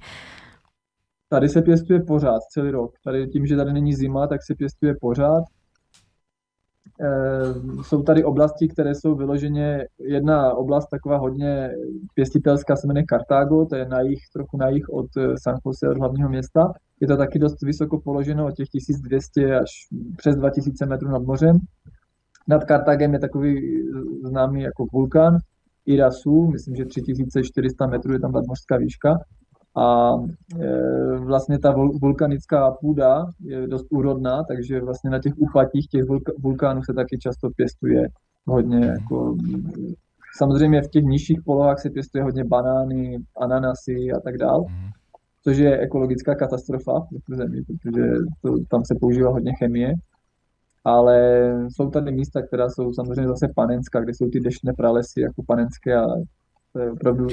[1.29, 2.91] Tady se pěstuje pořád, celý rok.
[3.03, 5.43] Tady tím, že tady není zima, tak se pěstuje pořád.
[7.01, 11.71] Eh, jsou tady oblasti, které jsou vyloženě, jedna oblast taková hodně
[12.13, 15.89] pěstitelská se jmenuje Kartágo, to je na jich, trochu na jich od eh, San Jose,
[15.89, 16.73] od hlavního města.
[16.99, 19.69] Je to taky dost vysoko položeno, od těch 1200 až
[20.17, 21.57] přes 2000 metrů nad mořem.
[22.47, 25.37] Nad Kartagem je takový eh, známý jako vulkán
[25.85, 29.19] Irasu, myslím, že 3400 metrů je tam nadmořská výška.
[29.77, 30.13] A
[30.61, 36.03] e, vlastně ta vulkanická půda je dost úrodná, takže vlastně na těch úpatích těch
[36.39, 38.07] vulkánů se taky často pěstuje
[38.45, 39.35] hodně jako
[40.37, 44.89] Samozřejmě v těch nižších polohách se pěstuje hodně banány, ananasy a tak dál, mhm.
[45.43, 46.91] což je ekologická katastrofa
[47.29, 48.07] v zemi, protože
[48.41, 49.93] to, tam se používá hodně chemie.
[50.83, 51.17] Ale
[51.69, 55.95] jsou tady místa, která jsou samozřejmě zase panenská, kde jsou ty deštné pralesy jako panenské
[55.95, 56.05] a
[56.73, 57.27] to je opravdu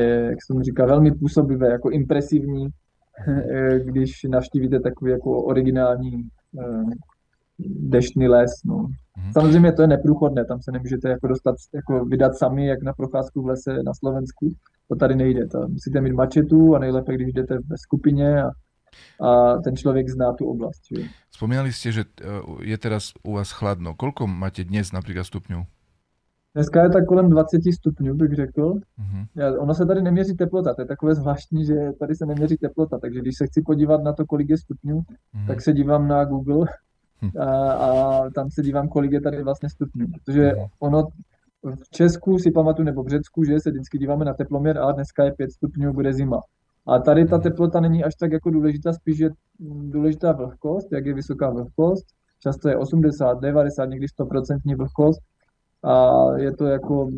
[0.00, 2.68] jak se mu říká, velmi působivé, jako impresivní,
[3.28, 6.22] eh, když navštívíte takový jako originální
[6.60, 6.82] eh,
[7.66, 8.50] deštný les.
[8.64, 8.76] No.
[9.18, 9.32] Mhm.
[9.32, 13.42] Samozřejmě to je neprůchodné, tam se nemůžete jako dostat, jako vydat sami, jak na procházku
[13.42, 14.48] v lese na Slovensku.
[14.88, 15.46] To tady nejde.
[15.46, 18.50] To musíte mít mačetu a nejlépe, když jdete ve skupině a,
[19.28, 20.80] a ten člověk zná tu oblast.
[20.96, 21.04] Že?
[21.30, 22.24] Spomínali jste, že eh,
[22.62, 23.94] je teraz u vás chladno.
[23.94, 25.66] Kolko máte dnes například stupňů?
[26.54, 28.72] Dneska je tak kolem 20 stupňů, bych řekl.
[28.72, 29.58] Mm-hmm.
[29.58, 33.20] Ono se tady neměří teplota, to je takové zvláštní, že tady se neměří teplota, takže
[33.20, 35.46] když se chci podívat na to, kolik je stupňů, mm-hmm.
[35.46, 36.66] tak se dívám na Google
[37.22, 37.38] hm.
[37.38, 40.68] a, a tam se dívám, kolik je tady vlastně stupňů, protože mm-hmm.
[40.78, 41.02] ono
[41.62, 45.24] v Česku si pamatuju, nebo v Řecku, že se vždycky díváme na teploměr, a dneska
[45.24, 46.40] je 5 stupňů, bude zima.
[46.86, 47.42] A tady ta mhm.
[47.42, 49.30] teplota není až tak jako důležitá, spíš je
[49.90, 52.06] důležitá vlhkost, jak je vysoká vlhkost.
[52.40, 55.20] Často je 80, 90, někdy 100% vlhkost
[55.84, 57.10] a je to jako,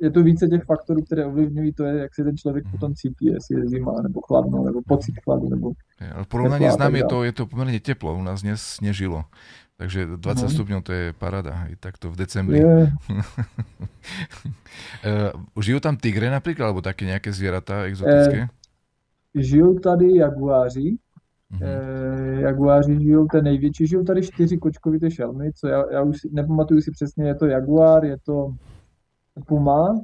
[0.00, 2.72] je to více těch faktorů, které ovlivňují to, je, jak se ten člověk hmm.
[2.72, 5.72] potom cítí, jestli je zima, nebo chladno, nebo pocit chladu, nebo...
[6.14, 9.24] Ale v porovnaní s námi je to, je to poměrně teplo, u nás dnes sněžilo.
[9.76, 10.50] Takže 20 hmm.
[10.50, 12.58] stupňů to je parada, i takto v decembri.
[12.58, 12.90] Yeah.
[15.60, 18.48] Žijú tam tigre například, alebo také nějaké zvířata exotické?
[18.48, 20.98] Eh, žijou tady jaguáři,
[21.52, 21.62] Mm-hmm.
[21.62, 26.80] Eh, jaguáři žijou, ten největší, žijou tady čtyři kočkovité šelmy, co já, já už nepamatuju
[26.80, 28.54] si přesně, je to jaguár, je to
[29.46, 30.00] puma,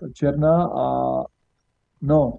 [0.00, 0.84] ta černá a
[2.02, 2.38] no,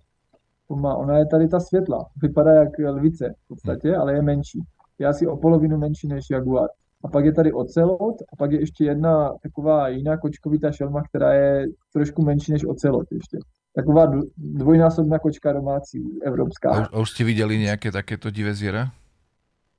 [0.68, 4.60] puma, ona je tady ta světla, vypadá jak lvice v podstatě, ale je menší.
[5.00, 6.68] Je asi o polovinu menší než jaguár.
[7.04, 11.34] A pak je tady ocelot a pak je ještě jedna taková jiná kočkovitá šelma, která
[11.34, 13.38] je trošku menší než ocelot ještě
[13.76, 16.70] taková dvojnásobná kočka domácí, evropská.
[16.72, 18.92] A, už jste viděli nějaké takéto divé zvěra?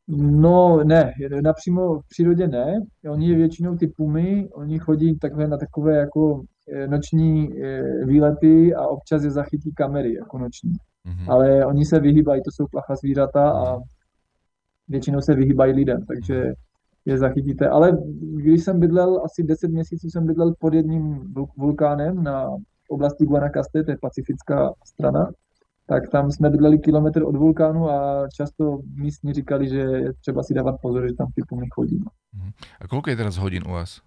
[0.09, 2.81] No ne, napřímo v přírodě ne.
[3.11, 8.75] Oni je většinou ty pumy, oni chodí takové na takové jako eh, noční eh, výlety
[8.75, 10.73] a občas je zachytí kamery jako noční.
[10.73, 11.33] Mm-hmm.
[11.33, 13.79] Ale oni se vyhýbají, to jsou placha zvířata a
[14.89, 16.53] většinou se vyhýbají lidem, takže
[17.05, 17.69] je zachytíte.
[17.69, 22.49] Ale když jsem bydlel, asi 10 měsíců jsem bydlel pod jedním vulkánem na
[22.93, 25.31] oblasti Guanacaste, to je pacifická strana,
[25.87, 30.55] tak tam jsme bydleli kilometr od vulkánu a často místní říkali, že je třeba si
[30.55, 31.99] dávat pozor, že tam ty pumy chodí.
[32.33, 32.51] Mhm.
[32.81, 34.01] A koľko je teraz hodin u vás?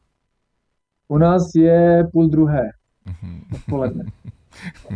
[1.07, 2.71] U nás je půl druhé
[3.05, 3.41] mhm.
[3.55, 4.03] odpoledne.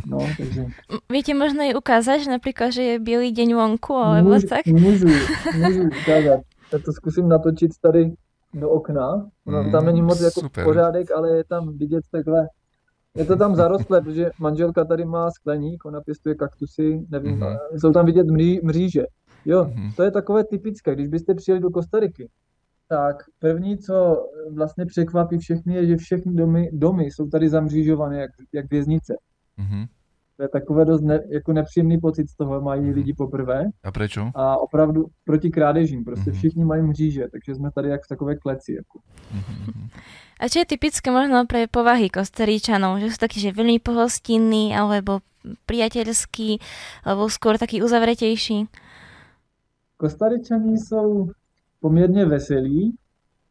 [0.05, 0.71] No, takže...
[1.11, 4.65] Viete možno i ukázať, že napríklad, že je bielý deň vonku, alebo Můžu, tak?
[4.65, 5.07] Můžu,
[5.57, 6.41] můžu ukázat.
[6.71, 8.15] Tak to zkusím natočit tady
[8.53, 9.27] do okna.
[9.45, 10.63] No, mm, tam není moc jako super.
[10.63, 12.47] pořádek, ale je tam vidět takhle.
[13.19, 17.57] Je to tam zarostlé, protože manželka tady má skleník, ona pěstuje kaktusy, nevím, mm-hmm.
[17.77, 19.03] jsou tam vidět mří, mříže.
[19.45, 19.95] Jo, mm-hmm.
[19.95, 22.29] to je takové typické, když byste přijeli do Kostariky,
[22.87, 28.31] tak první, co vlastně překvapí všechny, je, že všechny domy, domy jsou tady zamřížované, jak,
[28.53, 29.13] jak věznice.
[29.59, 29.85] Mm-hmm.
[30.39, 32.95] To je takové dost ne, jako nepříjemný pocit z toho, mají mm-hmm.
[32.95, 33.65] lidi poprvé.
[33.83, 34.17] A proč?
[34.35, 36.37] A opravdu proti krádežím, prostě mm-hmm.
[36.37, 38.73] všichni mají mříže, takže jsme tady jak v takové kleci.
[38.73, 38.99] Jako.
[39.35, 39.89] Mm-hmm.
[40.39, 43.03] A čo je typické možno pre povahy Kostaríčanov?
[43.03, 45.19] Že sú takí, že veľmi pohostinní, alebo
[45.67, 46.63] priateľskí,
[47.03, 48.71] alebo skôr takí uzavretejší?
[49.99, 51.27] Kostaričani jsou
[51.79, 52.95] poměrně veselí,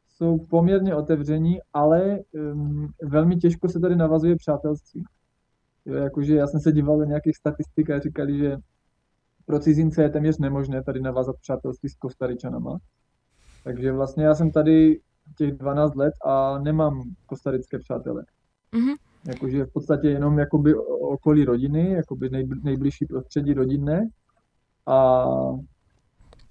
[0.09, 5.05] jsou poměrně otevření, ale um, velmi těžko se tady navazuje přátelství.
[5.89, 8.57] Jo, jakože já jsem se díval do nějakých statistik a říkali, že
[9.47, 12.79] pro cizince je téměř nemožné tady navázat přátelství s Kostaričanama.
[13.65, 15.01] Takže vlastně já jsem tady
[15.39, 18.25] těch 12 let a nemám kostarické přátele.
[18.73, 18.97] Mm-hmm.
[19.29, 22.31] Jakože v podstatě jenom jakoby okolí rodiny, jakoby
[22.63, 24.09] nejbližší prostředí rodinné
[24.87, 25.25] a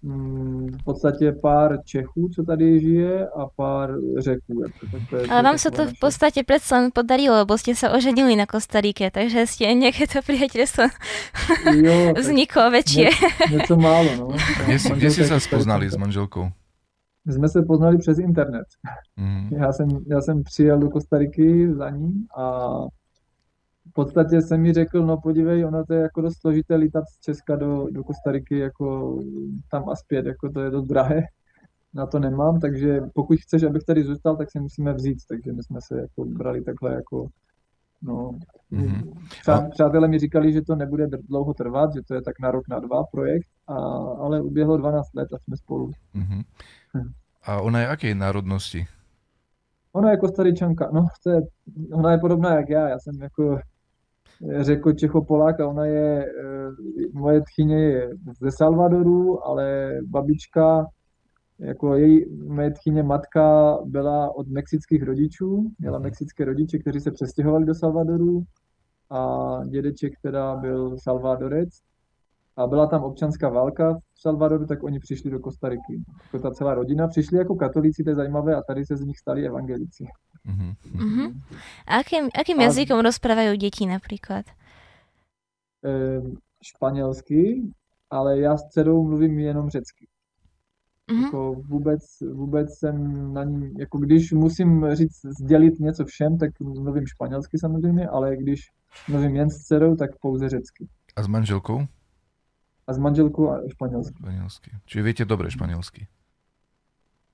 [0.04, 4.62] v podstatě pár Čechů, co tady žije a pár Řeků.
[4.64, 7.76] Jako, tak to je, Ale vám se to v podstatě přece jen podarilo, lebo jste
[7.76, 10.84] se oženili na Kostarike, takže jste nějaké to přátelství
[12.18, 13.00] vzniklo větší.
[13.00, 13.10] Ně,
[13.52, 14.28] něco málo, no.
[14.96, 16.50] Kde jste se spoznali s manželkou?
[17.26, 18.66] My jsme se poznali přes internet.
[19.18, 19.50] Mm.
[19.52, 22.70] Já, jsem, já jsem přijel do Kostariky za ní a
[23.98, 27.56] podstatě jsem mi řekl, no podívej, ono to je jako dost složité lítat z Česka
[27.56, 29.18] do, do Kostariky, jako
[29.72, 31.22] tam a zpět, jako to je dost drahé.
[31.94, 35.64] Na to nemám, takže pokud chceš, abych tady zůstal, tak se musíme vzít, takže my
[35.64, 37.28] jsme se jako brali takhle jako
[38.02, 38.40] No,
[38.72, 39.14] mm-hmm.
[39.42, 42.68] Přá, přátelé mi říkali, že to nebude dlouho trvat, že to je tak na rok,
[42.70, 43.74] na dva projekt, a,
[44.24, 45.92] ale uběhlo 12 let a jsme spolu.
[46.16, 46.44] Mm-hmm.
[47.44, 48.86] A ona je jaké národnosti?
[49.94, 51.42] Ona je kostaričanka, no, to je,
[51.94, 53.60] ona je podobná jak já, já jsem jako
[54.62, 56.70] řekl Čechopolák a ona je, eh,
[57.14, 58.10] moje tchyně je
[58.42, 60.86] ze Salvadoru, ale babička,
[61.60, 67.66] jako její moje tchyně matka byla od mexických rodičů, měla mexické rodiče, kteří se přestěhovali
[67.66, 68.44] do Salvadoru
[69.10, 71.70] a dědeček, která byl Salvadorec,
[72.58, 76.04] a byla tam občanská válka v Salvadoru, tak oni přišli do Kostariky.
[76.24, 79.18] Jako ta celá rodina přišli jako katolíci, to je zajímavé, a tady se z nich
[79.18, 80.06] stali evangelici.
[80.48, 80.76] Uh-huh.
[80.96, 81.42] Uh-huh.
[81.88, 82.64] A akým, akým a...
[82.64, 84.46] jazykom rozprávají děti například?
[85.86, 86.22] E,
[86.64, 87.62] španělsky,
[88.10, 90.08] ale já s dcerou mluvím jenom řecky.
[91.10, 91.24] Uh-huh.
[91.24, 92.02] Jako vůbec,
[92.34, 98.08] vůbec jsem na ní, jako když musím říct, sdělit něco všem, tak mluvím španělsky samozřejmě,
[98.08, 98.62] ale když
[99.10, 100.88] mluvím jen s dcerou, tak pouze řecky.
[101.16, 101.88] A s manželkou?
[102.88, 104.16] a s manželkou a španělsky.
[104.18, 104.72] Španělsky.
[104.86, 106.08] Čiže víte dobře španělsky.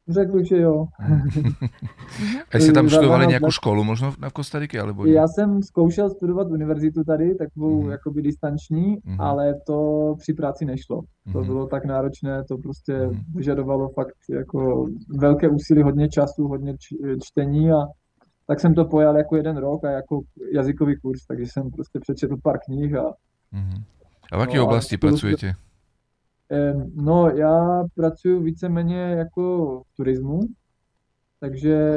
[0.09, 0.85] Řekl bych, že jo.
[2.53, 4.81] a jste tam studovali nějakou školu možno na Kostarike?
[4.81, 7.91] Alebo Já jsem zkoušel studovat univerzitu tady, takovou mm.
[7.91, 9.21] jakoby distanční, mm.
[9.21, 11.01] ale to při práci nešlo.
[11.33, 11.45] To mm.
[11.45, 13.19] bylo tak náročné, to prostě mm.
[13.35, 14.87] vyžadovalo fakt jako
[15.19, 16.73] velké úsilí, hodně času, hodně
[17.23, 17.77] čtení a
[18.47, 20.21] tak jsem to pojal jako jeden rok a jako
[20.53, 23.13] jazykový kurz, takže jsem prostě přečetl pár knih a
[23.51, 23.83] mm.
[24.31, 25.53] A v jaké no, oblasti pracujete?
[26.95, 30.39] No, já pracuji víceméně jako v turismu,
[31.39, 31.91] takže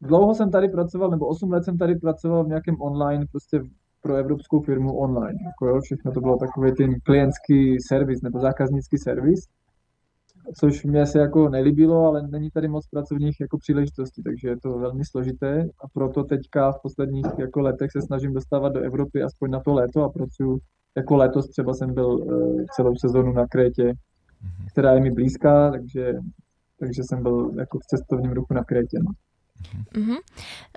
[0.00, 3.60] dlouho jsem tady pracoval, nebo 8 let jsem tady pracoval v nějakém online, prostě
[4.02, 5.38] pro evropskou firmu online.
[5.44, 9.40] Jako jo, všechno to bylo takový ten klientský servis nebo zákaznický servis
[10.56, 14.78] což mě se jako nelíbilo, ale není tady moc pracovních jako příležitostí, takže je to
[14.78, 19.50] velmi složité a proto teďka v posledních jako letech se snažím dostávat do Evropy aspoň
[19.50, 20.58] na to léto a pracuji
[20.96, 24.66] jako letos třeba jsem byl uh, celou sezonu na Krétě, mhm.
[24.72, 26.12] která je mi blízká, takže,
[26.80, 28.98] takže jsem byl jako v cestovním ruchu na Krétě.
[29.04, 29.12] No.
[29.90, 30.18] Uh-huh.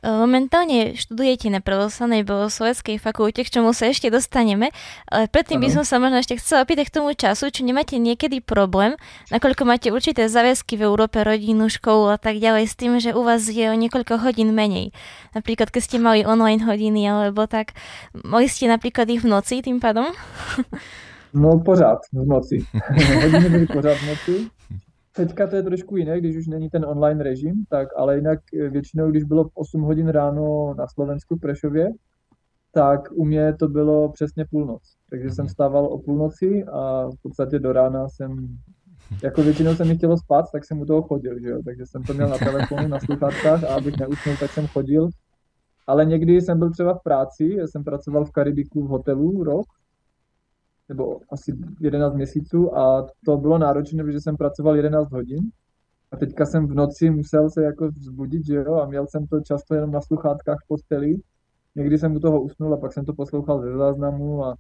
[0.04, 4.74] Momentálne študujete na pravoslanej bohosloveckej fakulte, k čomu sa ešte dostaneme,
[5.08, 8.44] ale predtým by som sa možno ešte chcela opýtať k tomu času, či nemáte niekedy
[8.44, 8.98] problém,
[9.32, 13.22] nakoľko máte určité záväzky v Európe, rodinu, školu a tak ďalej, s tým, že u
[13.24, 14.92] vás je o niekoľko hodín menej.
[15.38, 17.78] Napríklad, keď ste mali online hodiny, alebo tak,
[18.14, 20.10] mohli ste napríklad ich v noci tým pádom?
[21.34, 22.66] No pořád v noci.
[23.22, 24.50] Hodiny byly pořád v noci.
[25.16, 28.40] Teďka to je trošku jiné, když už není ten online režim, tak ale jinak
[28.70, 31.90] většinou, když bylo 8 hodin ráno na Slovensku v Prešově,
[32.72, 34.82] tak u mě to bylo přesně půlnoc.
[35.10, 38.58] Takže jsem stával o půlnoci a v podstatě do rána jsem,
[39.24, 41.60] jako většinou jsem mi chtělo spát, tak jsem u toho chodil, že jo?
[41.66, 45.10] takže jsem to měl na telefonu, na sluchátkách a abych neusnul, tak jsem chodil.
[45.88, 49.66] Ale někdy jsem byl třeba v práci, já jsem pracoval v Karibiku v hotelu rok,
[50.90, 55.40] nebo asi 11 měsíců a to bylo náročné, protože jsem pracoval 11 hodin
[56.12, 59.42] a teďka jsem v noci musel se jako vzbudit, že jo, a měl jsem to
[59.42, 61.16] často jenom na sluchátkách v posteli
[61.76, 64.56] někdy jsem u toho usnul a pak jsem to poslouchal ze záznamu a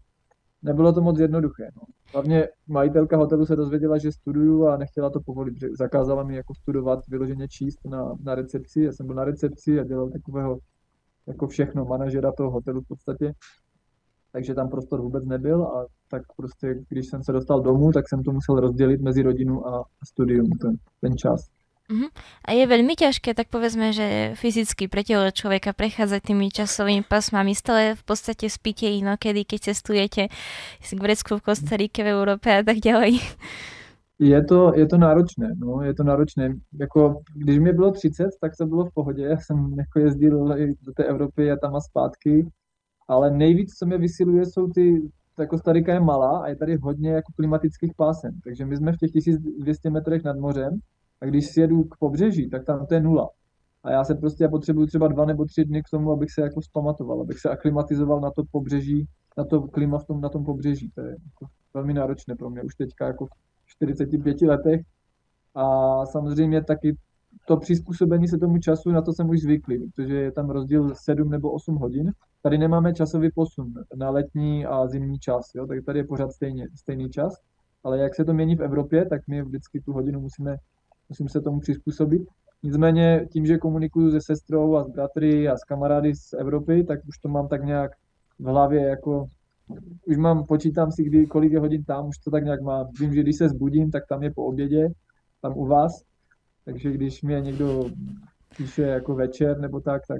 [0.61, 1.69] nebylo to moc jednoduché.
[1.75, 1.81] No.
[2.13, 6.53] Hlavně majitelka hotelu se dozvěděla, že studuju a nechtěla to povolit, že zakázala mi jako
[6.55, 8.81] studovat, vyloženě číst na, na recepci.
[8.81, 10.57] Já jsem byl na recepci a dělal takového
[11.27, 13.33] jako všechno, manažera toho hotelu v podstatě.
[14.33, 18.23] Takže tam prostor vůbec nebyl a tak prostě, když jsem se dostal domů, tak jsem
[18.23, 21.49] to musel rozdělit mezi rodinu a studium, ten, ten čas.
[21.91, 22.09] Uh-huh.
[22.47, 27.51] A je veľmi ťažké, tak povedzme, že fyzicky pre telo človeka prechádzať tými časovými pasmami.
[27.51, 30.31] Stále v podstate spíte inokedy, keď cestujete
[30.79, 33.19] v Grecku, v Kostarike, v Európe a tak ďalej.
[34.19, 36.55] Je to, je to náročné, no, je to náročné.
[36.79, 39.23] Jako, když mi bylo 30, tak to bylo v pohodě.
[39.23, 40.47] Já jsem jako jezdil
[40.81, 42.47] do té Evropy a tam a zpátky,
[43.07, 47.09] ale nejvíc, co mě vysiluje, jsou ty, ta Kostarika je malá a je tady hodně
[47.09, 48.31] jako klimatických pásem.
[48.43, 50.79] Takže my jsme v těch 1200 metrech nad mořem
[51.21, 53.29] a když si jedu k pobřeží, tak tam to je nula.
[53.83, 56.41] A já se prostě já potřebuju třeba dva nebo tři dny k tomu, abych se
[56.41, 60.45] jako zpamatoval, abych se aklimatizoval na to pobřeží, na to klima v tom, na tom
[60.45, 60.89] pobřeží.
[60.95, 63.29] To je jako velmi náročné pro mě už teďka jako v
[63.65, 64.81] 45 letech.
[65.55, 65.65] A
[66.05, 66.97] samozřejmě taky
[67.47, 71.29] to přizpůsobení se tomu času, na to jsem už zvyklý, protože je tam rozdíl 7
[71.29, 72.11] nebo 8 hodin.
[72.43, 75.67] Tady nemáme časový posun na letní a zimní čas, jo?
[75.67, 77.33] tak tady je pořád stejně, stejný čas.
[77.83, 80.55] Ale jak se to mění v Evropě, tak my vždycky tu hodinu musíme
[81.09, 82.21] musím se tomu přizpůsobit.
[82.63, 86.99] Nicméně tím, že komunikuju se sestrou a s bratry a s kamarády z Evropy, tak
[87.07, 87.91] už to mám tak nějak
[88.39, 89.25] v hlavě jako
[90.05, 92.87] už mám, počítám si, kdy, kolik je hodin tam, už to tak nějak mám.
[92.99, 94.87] Vím, že když se zbudím, tak tam je po obědě,
[95.41, 96.03] tam u vás.
[96.65, 97.89] Takže když mě někdo
[98.57, 100.19] píše jako večer nebo tak, tak,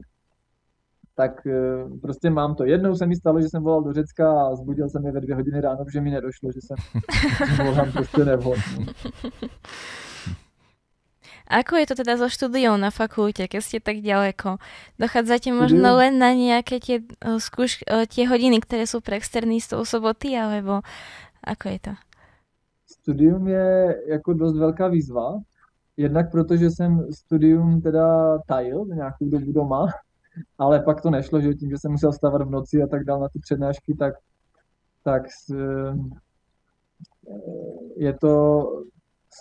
[1.16, 2.66] tak eh, prostě mám to.
[2.66, 5.36] Jednou se mi stalo, že jsem volal do Řecka a zbudil jsem je ve dvě
[5.36, 6.78] hodiny ráno, protože mi nedošlo, že jsem,
[7.56, 8.86] že volám prostě nevhodný.
[11.48, 14.64] Ako je to teda so štúdiou na fakulte, keď ste tak ďaleko?
[14.96, 19.84] Dochádzate možno len na nejaké tie, uh, skúš, uh, tie hodiny, ktoré sú pre externistov
[19.84, 20.82] soboty, alebo
[21.44, 21.94] ako je to?
[22.88, 25.40] Studium je jako dost velká výzva,
[25.98, 29.88] jednak protože jsem studium teda tajil nějakou dobu doma,
[30.58, 33.20] ale pak to nešlo, že tím, že jsem musel stávat v noci a tak dál
[33.20, 34.14] na ty přednášky, tak,
[35.04, 35.24] tak
[37.98, 38.64] je to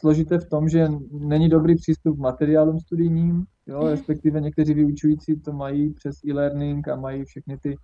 [0.00, 3.88] složité v tom, že není dobrý přístup k materiálům studijním, jo, mhm.
[3.88, 7.76] respektive někteří vyučující to mají přes e-learning a mají všechny ty,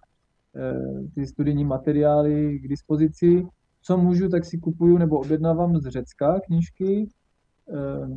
[0.56, 3.46] eh, ty studijní materiály k dispozici.
[3.82, 7.12] Co můžu, tak si kupuju nebo objednávám z Řecka knížky, eh,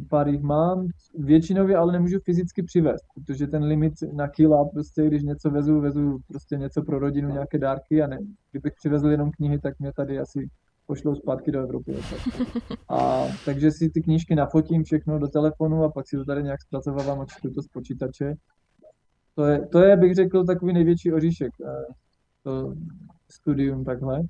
[0.09, 0.87] pár jich mám,
[1.19, 5.81] většinou je ale nemůžu fyzicky přivést, protože ten limit na kila, prostě když něco vezu,
[5.81, 8.17] vezu prostě něco pro rodinu, nějaké dárky a ne,
[8.51, 10.49] kdybych přivezl jenom knihy, tak mě tady asi
[10.85, 11.95] pošlou zpátky do Evropy.
[12.89, 16.61] A takže si ty knížky nafotím všechno do telefonu a pak si to tady nějak
[16.61, 18.33] zpracovávám a čtu to z počítače.
[19.35, 21.93] To je, to je, bych řekl, takový největší oříšek, eh,
[22.43, 22.73] to
[23.29, 24.21] studium takhle.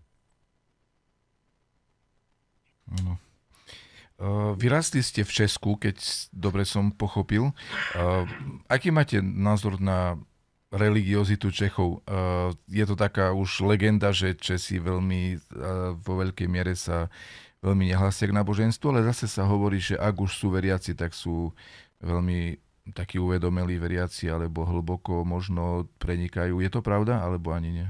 [2.99, 3.17] Ano.
[4.22, 5.97] Uh, vyrastli ste v Česku, keď
[6.30, 7.57] dobre som pochopil.
[7.97, 8.30] Uh,
[8.69, 10.13] aký máte názor na
[10.69, 12.05] religiozitu Čechov.
[12.05, 15.41] Uh, je to taká už legenda, že Česi veľmi,
[16.05, 17.09] vo veľkej miere sa
[17.65, 21.53] veľmi nehlasia k náboženstvu, ale zase sa hovorí, že ak už sú veriaci, tak sú
[22.01, 22.57] veľmi
[22.93, 26.61] takí uvedomelí veriaci, alebo hlboko možno prenikajú.
[26.61, 27.88] Je to pravda, alebo ani nie?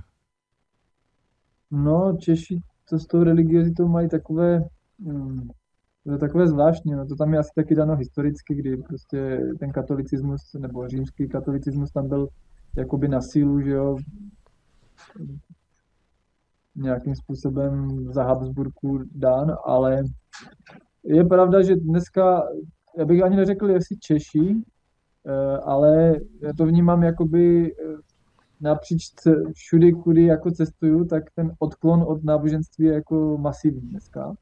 [1.72, 4.68] No, Češi to s tou religiozitou mají takové,
[5.00, 5.48] hmm,
[6.04, 9.72] to je takové zvláštní, no to tam je asi taky dano historicky, kdy prostě ten
[9.72, 12.28] katolicismus, nebo římský katolicismus tam byl
[12.78, 13.98] jakoby na sílu, že jo,
[16.76, 20.04] nějakým způsobem za Habsburku dán, ale
[21.04, 22.44] je pravda, že dneska,
[22.98, 24.56] já bych ani neřekl, jestli Češi,
[25.26, 27.98] eh, ale já to vnímám jakoby eh,
[28.62, 29.04] napříč
[29.54, 34.36] všudy, kudy jako cestuju, tak ten odklon od náboženství je jako masivní dneska.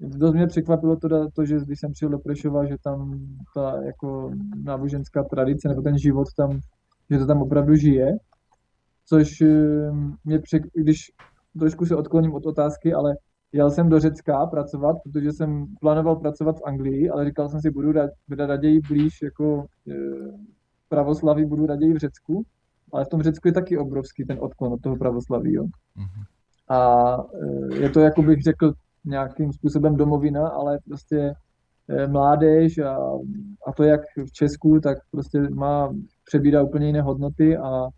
[0.00, 3.18] Dost mě překvapilo to, to, že když jsem přijel do Prešova, že tam
[3.54, 4.30] ta jako
[4.62, 6.60] náboženská tradice nebo ten život tam
[7.10, 8.12] že to tam opravdu žije,
[9.06, 9.90] což eh,
[10.24, 11.10] mě přek, když
[11.58, 13.14] trošku se odkloním od otázky, ale
[13.52, 17.70] jel jsem do Řecka pracovat, protože jsem plánoval pracovat v Anglii, ale říkal jsem si,
[17.70, 17.92] budu
[18.36, 19.94] raději blíž jako e,
[20.88, 22.44] pravoslaví, budu raději v Řecku,
[22.92, 25.52] ale v tom Řecku je taky obrovský ten odklon od toho pravoslaví.
[25.52, 25.64] Jo.
[25.64, 26.24] Mm-hmm.
[26.68, 27.16] A
[27.72, 28.72] e, je to, jako bych řekl,
[29.04, 31.34] nějakým způsobem domovina, ale prostě
[31.88, 32.96] e, mládež a,
[33.66, 35.94] a to jak v Česku, tak prostě má,
[36.24, 37.88] přebírá úplně jiné hodnoty a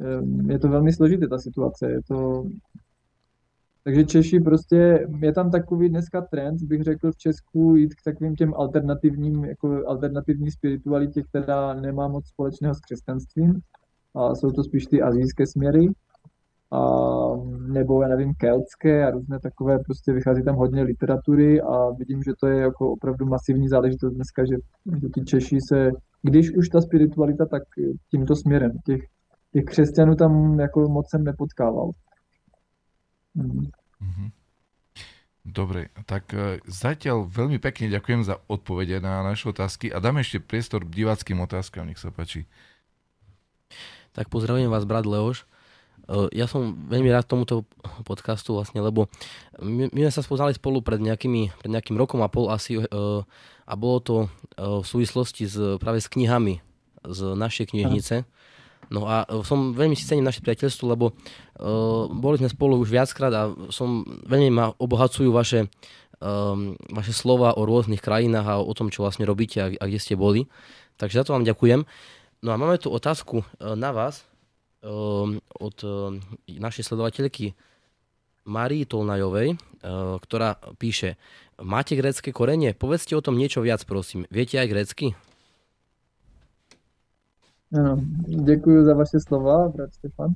[0.00, 1.90] e, je to velmi složité ta situace.
[1.90, 2.44] Je to,
[3.86, 8.36] takže Češi prostě, je tam takový dneska trend, bych řekl v Česku, jít k takovým
[8.36, 13.60] těm alternativním, jako alternativní spiritualitě, která nemá moc společného s křesťanstvím.
[14.14, 15.88] A jsou to spíš ty azijské směry
[16.72, 16.80] a,
[17.68, 22.32] nebo já nevím, keltské a různé takové, prostě vychází tam hodně literatury a vidím, že
[22.40, 24.56] to je jako opravdu masivní záležitost dneska, že,
[25.00, 25.90] že ty Češi se,
[26.22, 27.62] když už ta spiritualita, tak
[28.10, 28.72] tímto směrem.
[28.86, 29.00] Těch,
[29.52, 31.90] těch křesťanů tam jako moc jsem nepotkával.
[33.34, 33.66] Mm.
[34.00, 34.30] Mm-hmm.
[35.46, 40.42] Dobre, tak e, zatiaľ veľmi pekne ďakujem za odpovede na naše otázky a dáme ešte
[40.42, 42.50] priestor diváckým otázkam, nech sa páči.
[44.10, 45.46] Tak pozdravujem vás, brat Leoš.
[46.06, 47.66] Eh, ja som veľmi rád tomuto
[48.08, 49.10] podcastu vlastne, lebo
[49.58, 52.86] my, my sme sa spoznali spolu pred, nejakými, pred nejakým rokom a pol asi eh,
[53.66, 54.28] a bolo to eh,
[54.62, 56.62] v súvislosti s, práve s knihami
[57.06, 58.26] z našej knižnice.
[58.86, 63.34] No a som veľmi si cením naše priateľstvo, lebo uh, boli sme spolu už viackrát
[63.34, 65.66] a som veľmi ma obohacujú vaše,
[66.22, 69.98] um, vaše slova o rôznych krajinách a o tom, čo vlastne robíte a, a kde
[69.98, 70.46] ste boli.
[71.02, 71.82] Takže za to vám ďakujem.
[72.46, 74.22] No a máme tu otázku na vás.
[74.84, 76.20] Ehm, od ehm,
[76.60, 77.56] našej sledovateľky
[78.44, 79.58] Marii Tolnajovej, ehm,
[80.20, 81.16] ktorá píše
[81.56, 82.76] Máte grécké korenie?
[82.76, 84.28] Povedzte o tom niečo viac, prosím.
[84.28, 85.16] Viete aj grécky?
[87.72, 87.96] Ano,
[88.44, 90.34] děkuji za vaše slova, brat Stefan.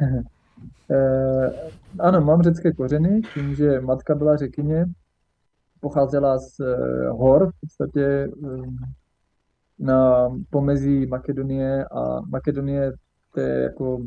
[0.90, 0.98] e,
[1.98, 4.84] ano, mám řecké kořeny, tím, že matka byla řekyně,
[5.80, 6.76] pocházela z e,
[7.08, 8.28] hor, v podstatě
[9.78, 12.92] na pomezí Makedonie a Makedonie
[13.36, 13.98] to je jako,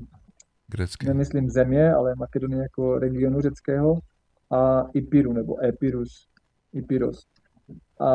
[0.67, 1.07] Grecky.
[1.07, 3.95] nemyslím země, ale Makedonie jako regionu řeckého
[4.51, 6.27] a Ipirus nebo Epirus,
[6.73, 7.25] Ipyros.
[7.99, 8.09] A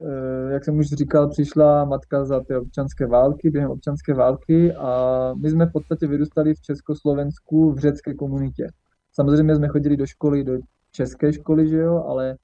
[0.00, 4.90] e, jak jsem už říkal, přišla matka za té občanské války, během občanské války a
[5.34, 8.66] my jsme v podstatě vyrůstali v Československu v řecké komunitě.
[9.12, 10.58] Samozřejmě jsme chodili do školy, do
[10.92, 12.36] české školy, že jo, ale,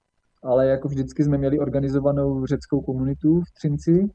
[0.42, 4.08] ale jako vždycky jsme měli organizovanou řeckou komunitu v Třinci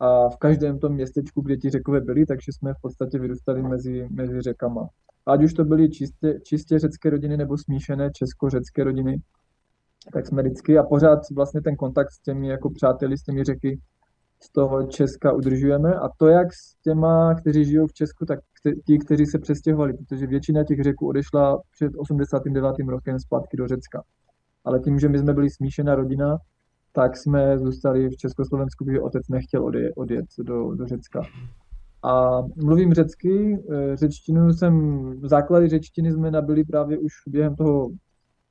[0.00, 4.08] a v každém tom městečku, kde ti řekové byli, takže jsme v podstatě vyrůstali mezi,
[4.10, 4.88] mezi řekama.
[5.26, 9.22] Ať už to byly čistě, čistě řecké rodiny nebo smíšené česko-řecké rodiny,
[10.12, 13.80] tak jsme vždycky a pořád vlastně ten kontakt s těmi jako přáteli, s těmi řeky
[14.42, 18.38] z toho Česka udržujeme a to jak s těma, kteří žijou v Česku, tak
[18.86, 22.76] ti, kteří se přestěhovali, protože většina těch řeků odešla před 89.
[22.88, 24.02] rokem zpátky do Řecka.
[24.64, 26.38] Ale tím, že my jsme byli smíšená rodina,
[26.92, 31.22] tak jsme zůstali v Československu, protože otec nechtěl odjet, odjet do, do Řecka.
[32.02, 37.90] A mluvím řecky, eh, řečtinu jsem, základy řečtiny jsme nabili právě už během toho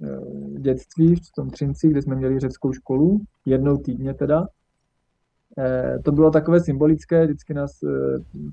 [0.04, 4.48] eh, dětství v tom Třinci, kde jsme měli řeckou školu, jednou týdně teda.
[5.58, 7.72] Eh, to bylo takové symbolické, vždycky nás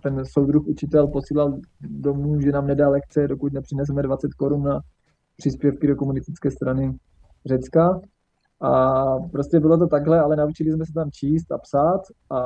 [0.02, 4.80] ten soudruh učitel posílal domů, že nám nedá lekce, dokud nepřineseme 20 korun na
[5.36, 6.98] příspěvky do komunistické strany
[7.46, 8.00] Řecka.
[8.60, 12.00] A prostě bylo to takhle, ale naučili jsme se tam číst a psát
[12.30, 12.40] a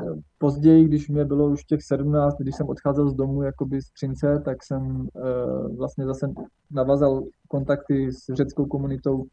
[0.00, 0.04] e,
[0.38, 4.42] později, když mě bylo už těch 17, když jsem odcházel z domu jakoby z Třince,
[4.44, 6.26] tak jsem uh, vlastně zase
[6.70, 9.24] navazal kontakty s řeckou komunitou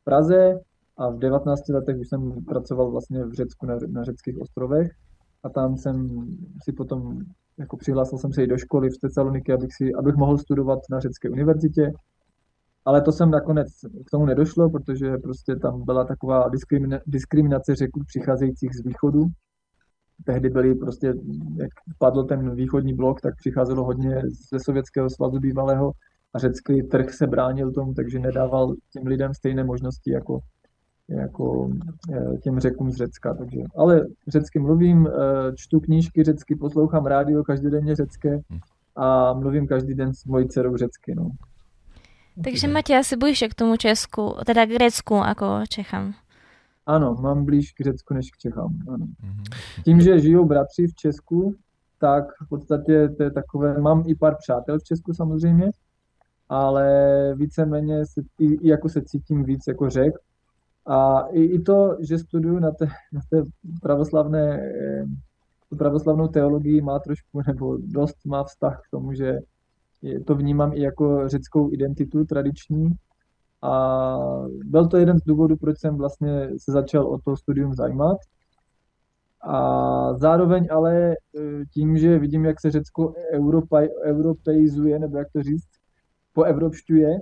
[0.00, 0.60] v Praze
[0.96, 4.90] a v 19 letech už jsem pracoval vlastně v Řecku na, na řeckých ostrovech
[5.42, 6.26] a tam jsem
[6.64, 7.18] si potom
[7.58, 11.00] jako přihlásil jsem se i do školy v Thessaloniki, abych, si, abych mohl studovat na
[11.00, 11.92] řecké univerzitě
[12.84, 13.68] ale to jsem nakonec
[14.06, 19.26] k tomu nedošlo, protože prostě tam byla taková diskrimina- diskriminace řeků přicházejících z východu.
[20.24, 21.06] Tehdy byly prostě,
[21.56, 25.92] jak padl ten východní blok, tak přicházelo hodně ze Sovětského svazu bývalého
[26.34, 30.38] a řecký trh se bránil tomu, takže nedával těm lidem stejné možnosti jako,
[31.08, 31.70] jako
[32.12, 33.34] eh, těm řekům z Řecka.
[33.34, 35.10] Takže, ale řecky mluvím, eh,
[35.56, 38.40] čtu knížky řecky, poslouchám rádio každodenně řecké
[38.96, 41.14] a mluvím každý den s mojí dcerou řecky.
[41.14, 41.30] No.
[42.42, 46.14] Takže máte asi bližšie k tomu Česku, teda k Řecku ako Čechám.
[46.86, 48.74] Ano, mám blíž k Řecku než k Čechám.
[48.88, 49.06] Ano.
[49.22, 49.44] Mhm.
[49.84, 51.54] Tím, že žijou bratři v Česku,
[51.98, 55.70] tak v podstatě to je takové, mám i pár přátel v Česku samozřejmě,
[56.48, 56.86] ale
[57.34, 60.14] víceméně se, i, i jako se cítím víc jako řek.
[60.86, 63.42] A i, i to, že studuju na té, na té
[63.82, 65.04] pravoslavné, eh,
[65.78, 69.38] pravoslavnou teologii má trošku, nebo dost má vztah k tomu, že
[70.26, 72.88] to vnímám i jako řeckou identitu tradiční.
[73.62, 74.16] A
[74.64, 78.16] byl to jeden z důvodů, proč jsem vlastně se začal o to studium zajímat.
[79.40, 81.14] A zároveň ale e,
[81.74, 83.14] tím, že vidím, jak se Řecko
[84.02, 85.68] europeizuje, nebo jak to říct,
[86.32, 87.18] poevropšťuje,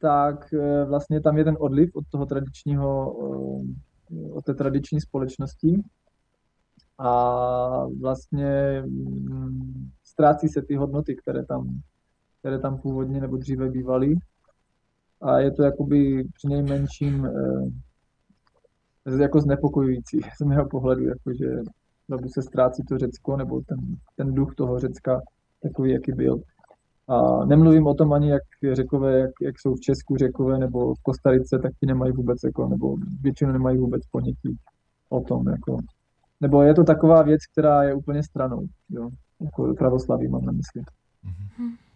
[0.00, 3.16] tak e, vlastně tam je ten odliv od toho tradičního,
[4.32, 5.82] od té tradiční společnosti.
[6.98, 11.80] A vlastně mm, ztrácí se ty hodnoty, které tam,
[12.40, 14.14] které tam původně nebo dříve bývaly.
[15.22, 17.28] A je to jakoby při nejmenším
[19.20, 21.48] jako znepokojující z mého pohledu, jakože
[22.22, 23.78] že se ztrácí to Řecko nebo ten,
[24.16, 25.20] ten duch toho Řecka
[25.62, 26.40] takový, jaký byl.
[27.08, 31.02] A nemluvím o tom ani, jak řekové, jak, jak jsou v Česku řekové nebo v
[31.02, 34.58] Kostarice, tak ti nemají vůbec, jako, nebo většinou nemají vůbec ponětí
[35.08, 35.48] o tom.
[35.48, 35.76] Jako.
[36.40, 38.66] Nebo je to taková věc, která je úplně stranou.
[38.90, 39.10] Jo?
[39.40, 40.82] Jako pravoslaví mám na mysli.
[40.82, 41.89] Mm-hmm.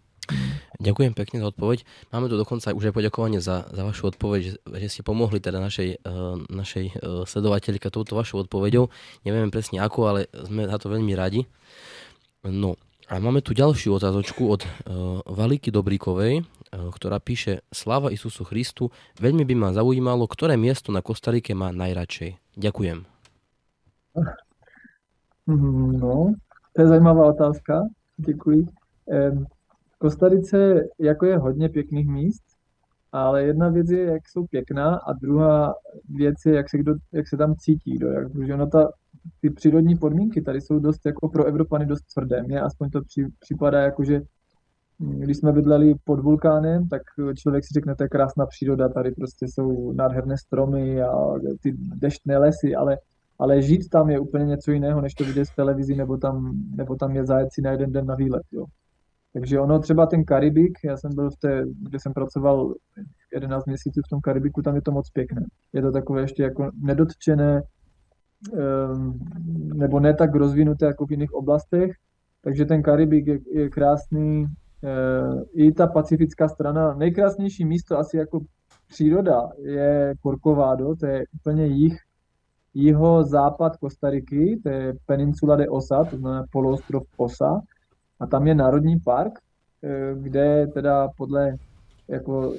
[0.83, 1.87] Ďakujem pekne za odpoveď.
[2.11, 5.63] Máme tu dokonca už aj poďakovanie za, za vašu odpoveď, že, že ste pomohli teda
[5.63, 8.91] našej, uh, našej uh, sledovateľke touto vašou odpoveďou.
[9.23, 11.47] Nevieme presne ako, ale sme za to veľmi radi.
[12.43, 12.75] No
[13.07, 18.91] a máme tu ďalšiu otázočku od uh, Valiky Dobríkovej, uh, ktorá píše Sláva Isusu Christu,
[19.23, 22.59] veľmi by ma zaujímalo, ktoré miesto na Kostarike má najradšej.
[22.59, 22.99] Ďakujem.
[25.45, 26.33] No,
[26.73, 27.85] to je zajímavá otázka.
[28.17, 28.69] Děkuji.
[30.05, 32.43] Kostarice jako je hodně pěkných míst,
[33.13, 35.75] ale jedna věc je, jak jsou pěkná a druhá
[36.09, 38.09] věc je, jak se, kdo, jak se tam cítí kdo.
[38.09, 38.89] Jak, protože ono ta,
[39.41, 42.43] ty přírodní podmínky tady jsou dost jako pro Evropany dost tvrdé.
[42.43, 44.21] Mně aspoň to při, připadá jako, že
[44.99, 47.03] když jsme bydleli pod vulkánem, tak
[47.35, 51.13] člověk si řekne, to je krásná příroda, tady prostě jsou nádherné stromy a
[51.63, 52.99] ty deštné lesy, ale,
[53.39, 56.97] ale žít tam je úplně něco jiného, než to vidět z televizi, nebo tam, nebo
[56.97, 58.43] tam je zajet si na jeden den na výlet.
[58.53, 58.65] Jo.
[59.35, 62.75] Takže ono třeba ten Karibik, já jsem byl v té, kde jsem pracoval
[63.35, 65.47] 11 měsíců v tom Karibiku, tam je to moc pěkné.
[65.73, 67.63] Je to takové ještě jako nedotčené,
[68.59, 69.19] ehm,
[69.75, 71.91] nebo ne tak rozvinuté jako v jiných oblastech,
[72.41, 74.47] takže ten Karibik je, je krásný,
[74.85, 76.95] eh, i ta pacifická strana.
[76.95, 78.41] Nejkrásnější místo asi jako
[78.89, 81.97] příroda je Corcovado, to je úplně jich,
[82.75, 87.61] jiho západ Kostariky, to je Peninsula de Osa, to znamená poloostrov Osa,
[88.25, 89.39] a tam je národní park,
[89.83, 91.57] eh, kde teda podle
[92.09, 92.55] jako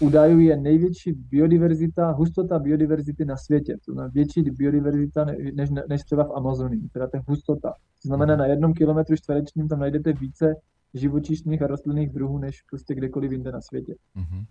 [0.00, 3.76] údajů je největší biodiverzita, hustota biodiverzity na světě.
[3.86, 5.24] To znamená větší biodiverzita
[5.54, 7.70] než, než třeba v Amazonii, teda ta hustota.
[8.02, 10.54] To znamená, na jednom kilometru čtverečním tam najdete více
[10.94, 13.94] živočišných a rostlinných druhů, než prostě kdekoliv jinde na světě.
[14.16, 14.44] Mm-hmm.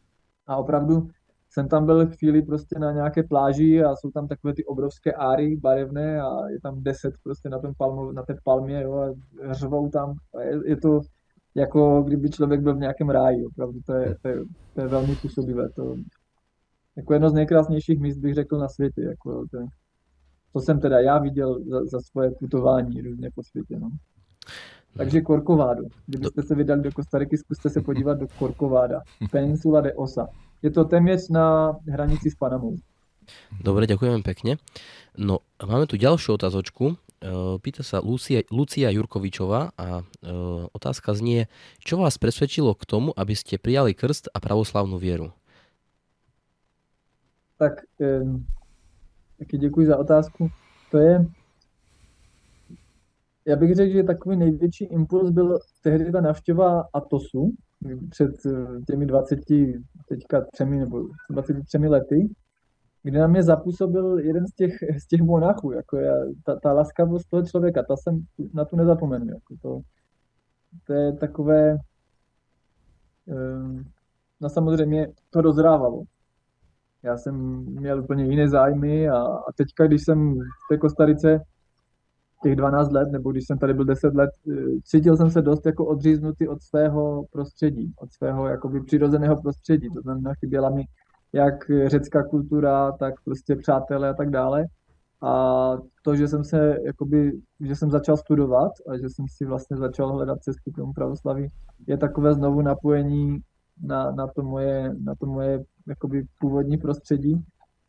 [0.48, 1.08] A opravdu
[1.54, 5.56] jsem tam byl chvíli prostě na nějaké pláži a jsou tam takové ty obrovské áry
[5.56, 9.16] barevné a je tam deset prostě na, tom palmu, na té palmě jo,
[9.50, 10.14] a řvou tam.
[10.38, 11.02] A je, je, to
[11.56, 14.36] jako kdyby člověk byl v nějakém ráji, opravdu to je, to je,
[14.74, 15.70] to je velmi působivé.
[15.70, 15.96] To,
[16.98, 19.02] jako jedno z nejkrásnějších míst bych řekl na světě.
[19.02, 19.58] Jako to,
[20.54, 23.80] to jsem teda já viděl za, za svoje putování různě po světě.
[23.80, 23.90] No.
[24.98, 25.84] Takže Korkovádo.
[26.06, 29.02] Kdybyste se vydali do Kostariky, zkuste se podívat do Korkováda.
[29.32, 30.28] Peninsula de Osa.
[30.62, 32.78] Je to téměř na hranici s Panamou.
[33.64, 34.58] Dobre, ďakujem pekne.
[35.18, 36.86] No, máme tu ďalšiu otázočku.
[36.92, 36.96] E,
[37.62, 40.04] pýta sa Lucia, Lucia Jurkovičová a e,
[40.74, 41.48] otázka znie,
[41.80, 45.32] čo vás presvedčilo k tomu, aby ste prijali krst a pravoslavnú vieru?
[47.62, 47.86] Tak,
[49.38, 50.50] taky děkuji za otázku.
[50.92, 51.26] To je,
[53.46, 57.54] já bych řekl, že takový největší impuls byl tehdy ta návštěva Atosu
[58.10, 59.40] před eh, těmi 20,
[60.10, 62.30] teďka třemi nebo 23 lety,
[63.04, 64.74] kdy na mě zapůsobil jeden z těch,
[65.04, 66.14] z těch monachů, jako já,
[66.46, 68.22] ta, ta laskavost toho člověka, ta jsem,
[68.54, 69.80] na tu nezapomenu, jako to,
[70.88, 71.78] to je takové,
[73.30, 73.84] eh,
[74.42, 76.04] no samozřejmě to dozrávalo.
[77.04, 81.40] Já jsem měl úplně jiné zájmy a, a teďka, když jsem v té Kostarice
[82.44, 85.66] těch 12 let, nebo když jsem tady byl 10 let, eh, cítil jsem se dost
[85.66, 89.90] jako odříznutý od svého prostředí, od svého jakoby přirozeného prostředí.
[89.90, 90.84] To znamená, chyběla mi
[91.34, 94.66] jak řecká kultura, tak prostě přátelé a tak dále.
[95.22, 95.74] A
[96.04, 100.14] to, že jsem se, jakoby, že jsem začal studovat a že jsem si vlastně začal
[100.14, 101.48] hledat cestu k tomu pravoslaví,
[101.88, 103.40] je takové znovu napojení
[103.84, 107.46] na, na to moje, na to moje jakoby původní prostředí.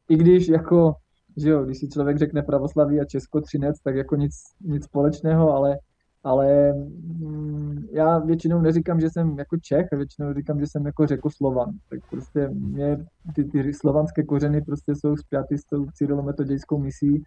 [0.09, 0.94] I když jako
[1.37, 5.53] že jo, když si člověk řekne pravoslaví a Česko Třinec, tak jako nic, nic společného,
[5.53, 5.78] ale,
[6.24, 11.70] ale mm, já většinou neříkám, že jsem jako Čech, většinou říkám, že jsem jako řekoslovan.
[11.91, 17.24] Tak prostě mě ty, ty slovanské kořeny prostě jsou spjaty s tou cyrilometodějskou misí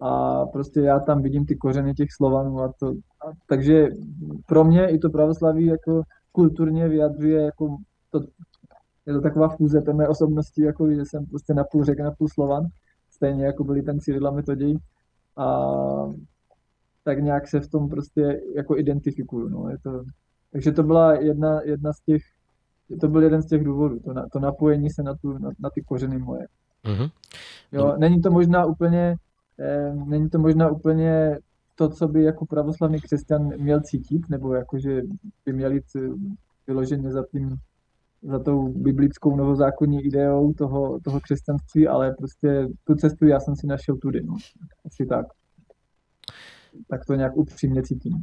[0.00, 3.88] a prostě já tam vidím ty kořeny těch Slovanů a to, a, takže
[4.46, 6.02] pro mě i to pravoslaví jako
[6.32, 7.76] kulturně vyjadřuje jako
[8.10, 8.20] to,
[9.06, 12.66] je to taková fúze té mé osobnosti, jako že jsem prostě napůl řek, napůl slovan,
[13.24, 14.78] stejně jako byli ten Cyril a Metoděj.
[15.36, 15.66] A
[17.04, 19.48] tak nějak se v tom prostě jako identifikuju.
[19.48, 19.68] No.
[19.70, 20.04] Je to,
[20.52, 22.22] takže to byla jedna, jedna z těch,
[23.00, 25.70] to byl jeden z těch důvodů, to, na, to napojení se na, tu, na, na
[25.74, 26.46] ty kořeny moje.
[26.84, 27.10] Uh-huh.
[27.72, 29.16] Jo, není to možná úplně,
[29.60, 31.38] eh, není to možná úplně
[31.74, 35.02] to, co by jako pravoslavný křesťan měl cítit, nebo jako, že
[35.44, 36.00] by měl jít eh,
[36.66, 37.56] vyloženě za tím,
[38.24, 43.66] za tou biblickou novozákonní ideou toho, toho křesťanství, ale prostě tu cestu já jsem si
[43.66, 44.36] našel tudy, no.
[44.86, 45.26] Asi tak.
[46.88, 48.22] Tak to nějak upřímně cítím.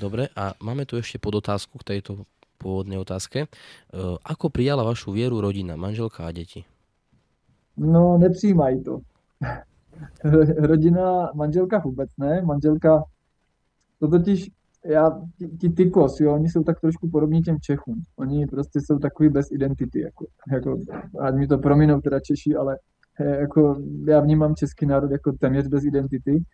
[0.00, 2.24] Dobre, a máme tu ešte podotázku k tejto
[2.56, 3.44] pôvodnej otázke.
[3.44, 3.48] E,
[4.24, 6.64] ako prijala vašu vieru rodina, manželka a deti?
[7.76, 9.00] No, nepřijímají to.
[10.56, 12.42] Rodina, manželka vůbec ne.
[12.42, 13.04] Manželka,
[14.00, 14.50] to totiž,
[14.88, 18.02] já, ti, ti tykos, jo, oni jsou tak trošku podobní těm Čechům.
[18.16, 20.78] Oni prostě jsou takový bez identity, jako, jako
[21.20, 22.78] ať mi to prominou teda Češi, ale
[23.20, 23.76] jako
[24.06, 26.44] já vnímám český národ jako téměř bez identity.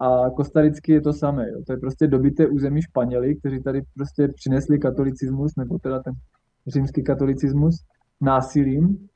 [0.00, 1.48] A kostaricky je to samé.
[1.48, 1.62] Jo.
[1.66, 6.14] To je prostě dobité území Španěli, kteří tady prostě přinesli katolicismus, nebo teda ten
[6.66, 7.74] římský katolicismus,
[8.20, 9.08] násilím.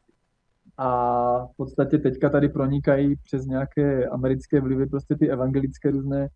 [0.78, 6.28] A v podstatě teďka tady pronikají přes nějaké americké vlivy prostě ty evangelické různé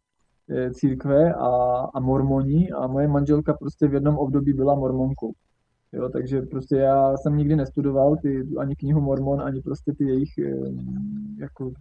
[0.72, 1.48] církve a,
[1.94, 5.32] a mormoni a moje manželka prostě v jednom období byla mormonkou.
[5.92, 10.38] Jo, takže prostě já jsem nikdy nestudoval ty, ani knihu Mormon, ani prostě ty jejich
[10.38, 10.54] e,
[11.38, 11.72] jako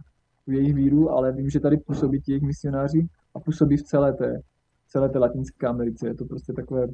[0.46, 4.40] jejich víru, ale vím, že tady působí ti jejich misionáři a působí v celé té,
[4.88, 6.08] celé té Latinské Americe.
[6.08, 6.86] Je to prostě takové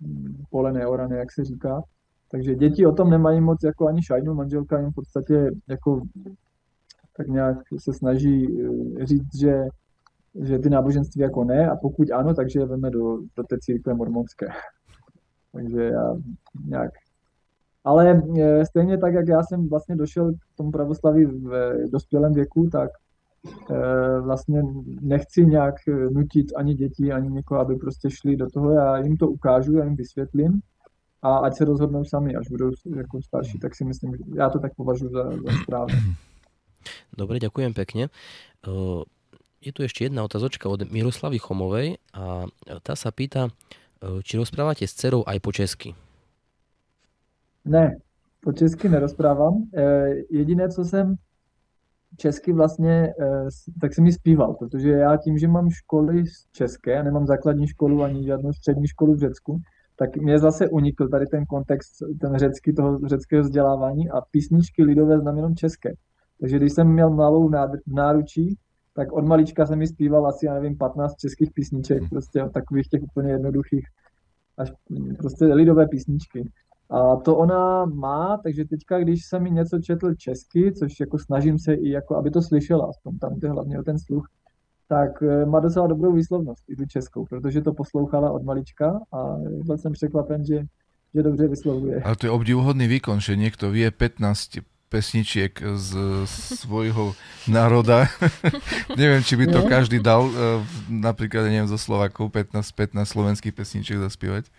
[0.00, 1.82] mm, pole neorané, jak se říká.
[2.30, 6.00] Takže děti o tom nemají moc jako ani šajnu, manželka jim v podstatě jako
[7.16, 9.64] tak nějak se snaží eh, říct, že,
[10.34, 13.94] že ty náboženství jako ne a pokud ano, takže je veme do, do té církve
[13.94, 14.46] mormonské.
[15.52, 16.16] takže já
[16.66, 16.90] nějak
[17.84, 22.68] ale e, stejně tak, jak já jsem vlastně došel k tomu pravoslaví v dospělém věku,
[22.72, 22.90] tak
[23.70, 24.62] e, vlastně
[25.00, 25.74] nechci nějak
[26.10, 28.70] nutit ani děti, ani někoho, aby prostě šli do toho.
[28.70, 30.60] Já jim to ukážu, já jim vysvětlím
[31.22, 34.58] a ať se rozhodnou sami, až budou jako starší, tak si myslím, že já to
[34.58, 35.94] tak považuji za, za správné.
[37.12, 38.08] Dobre, ďakujem pekne.
[39.60, 42.48] Je tu ešte jedna otázočka od Miroslavy Chomovej a
[42.80, 43.52] tá sa pýta,
[44.24, 45.92] či rozprávate s dcerou aj po česky.
[47.68, 48.00] Ne,
[48.40, 49.68] po česky nerozprávám.
[49.76, 51.14] Eh, jediné, co jsem
[52.16, 53.48] česky vlastně, eh,
[53.80, 57.68] tak jsem mi zpíval, protože já tím, že mám školy z české, a nemám základní
[57.68, 59.60] školu ani žádnou střední školu v Řecku,
[59.96, 65.20] tak mě zase unikl tady ten kontext, ten řecký, toho řeckého vzdělávání a písničky lidové
[65.20, 65.94] znám jenom české.
[66.40, 68.56] Takže když jsem měl malou v náručí,
[69.00, 73.02] tak od malička jsem mi zpíval asi, já nevím, 15 českých písniček, prostě takových těch
[73.02, 73.86] úplně jednoduchých,
[74.58, 74.72] až
[75.18, 76.50] prostě lidové písničky.
[76.90, 81.58] A to ona má, takže teďka, když jsem mi něco četl česky, což jako snažím
[81.58, 84.26] se i jako, aby to slyšela, aspoň tam je hlavně o ten sluch,
[84.88, 89.36] tak eh, má docela dobrou výslovnost, i tu českou, protože to poslouchala od malička a
[89.64, 90.64] byl jsem překvapen, že,
[91.14, 92.02] že dobře vyslovuje.
[92.02, 94.50] Ale to je obdivuhodný výkon, že někdo vie 15
[94.90, 95.90] pesničiek z
[96.26, 97.14] svojho
[97.46, 98.10] národa.
[99.00, 99.68] neviem, či by to no.
[99.70, 100.60] každý dal, eh,
[100.90, 104.50] napríklad, neviem, zo Slovákov 15, 15 slovenských pesničiek zaspívať.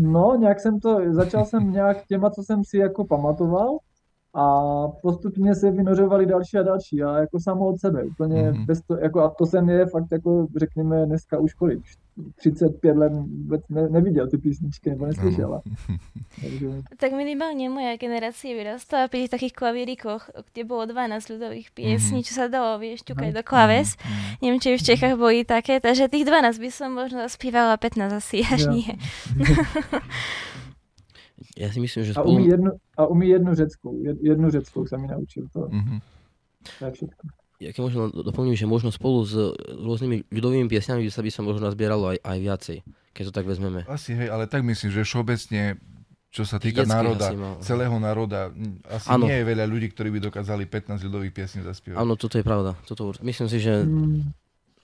[0.00, 3.78] No, nějak jsem to, začal jsem nějak těma, co jsem si jako pamatoval
[4.34, 4.54] a
[5.02, 8.66] postupně se vynořovali další a další a jako samo od sebe, úplně mm-hmm.
[8.66, 11.80] bez to, jako a to jsem je fakt jako řekněme dneska už kolik,
[12.36, 15.62] 35 let vůbec ne, neviděl ty písničky nebo neslyšela.
[16.42, 16.66] Takže...
[16.96, 22.28] Tak minimálně moja generácia vyrastala pri takých klavírikoch, kde bolo 12 ľudových piesní, mm-hmm.
[22.28, 23.96] čo sa dalo vyšťukať do klaves.
[23.96, 24.42] Mm-hmm.
[24.42, 28.44] Neviem, či v Čechách boli také, takže tých 12 by som možno zaspívala, 15 asi
[28.44, 28.72] až ja.
[28.72, 28.92] nie.
[31.58, 32.36] Já si myslím, že spolu...
[32.36, 34.02] A umí jednu, a umí jednu řeckou.
[34.22, 35.48] Jednu řeckou jsem mi naučil.
[35.52, 36.00] To, mm-hmm.
[36.78, 36.84] to
[37.62, 39.38] je keď možno doplním, že možno spolu s
[39.70, 42.76] rôznymi ľudovými piesňami by sa by sa možno nazbieralo aj, aj viacej,
[43.14, 43.86] keď to tak vezmeme.
[43.86, 45.78] Asi hej, ale tak myslím, že všeobecne
[46.32, 47.28] čo sa týka národa,
[47.60, 48.48] celého národa,
[48.88, 49.28] asi ano.
[49.28, 52.00] nie je veľa ľudí, ktorí by dokázali 15 ľudových piesní zaspievať.
[52.00, 52.72] Áno, toto je pravda.
[52.88, 54.32] Toto, myslím si, že mm.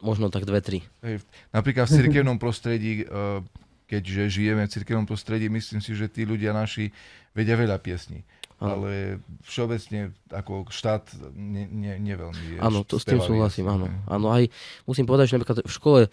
[0.04, 0.84] možno tak dve, tri.
[1.00, 3.40] Hej, napríklad v cirkevnom prostredí uh,
[3.88, 6.92] keďže žijeme v cirkevnom prostredí, myslím si, že tí ľudia naši
[7.32, 8.22] vedia veľa piesní.
[8.58, 8.82] Ano.
[8.82, 13.86] Ale všeobecne ako štát ne, ne, neveľmi je Áno, to s tým súhlasím, áno.
[14.10, 14.50] Áno, aj
[14.82, 16.08] musím povedať, že napríklad v škole e,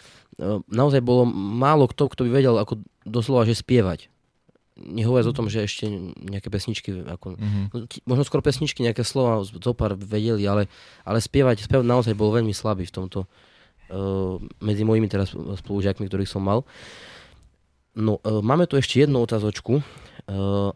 [0.69, 4.13] naozaj bolo málo kto, kto by vedel ako doslova, že spievať.
[4.77, 5.89] Nehovoriac o tom, že ešte
[6.21, 8.05] nejaké pesničky, ako, mm-hmm.
[8.05, 10.69] možno skoro pesničky, nejaké slova zopár vedeli, ale,
[11.01, 16.27] ale spievať, spievať naozaj bol veľmi slabý v tomto uh, medzi mojimi teraz spolužiakmi, ktorých
[16.27, 16.61] som mal.
[16.61, 17.14] Uh,
[17.95, 19.83] No, e, máme tu ešte jednu otázočku e,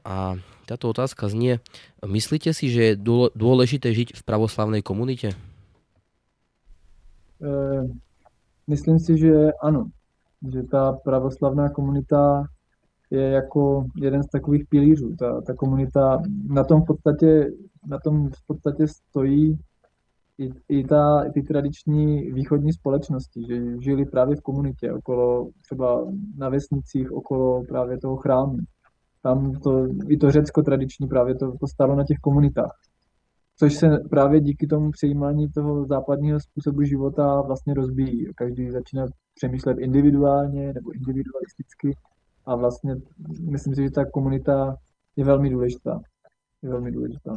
[0.03, 1.59] a táto otázka znie,
[2.05, 2.99] myslíte si, že je
[3.33, 5.33] dôležité žiť v pravoslavnej komunite?
[8.69, 9.89] Myslím si, že ano.
[10.45, 12.45] Že ta pravoslavná komunita
[13.11, 15.15] je jako jeden z takových pilířů.
[15.15, 17.51] Ta, ta komunita na tom v podstatě,
[17.87, 19.57] na tom v podstatě stojí
[20.39, 26.05] i, i, ta, ty tradiční východní společnosti, že žili právě v komunitě, okolo třeba
[26.37, 28.57] na vesnicích, okolo právě toho chrámu.
[29.23, 32.75] Tam to, i to Řecko tradiční právě to, to stalo na těch komunitách.
[33.57, 38.25] Což se právě díky tomu přejímání toho západního způsobu života vlastně rozbíjí.
[38.35, 41.95] Každý začíná přemýšlet individuálně nebo individualisticky
[42.45, 42.95] a vlastně
[43.51, 44.75] myslím si, že ta komunita
[45.15, 45.99] je velmi důležitá.
[46.61, 47.31] Je velmi důležitá.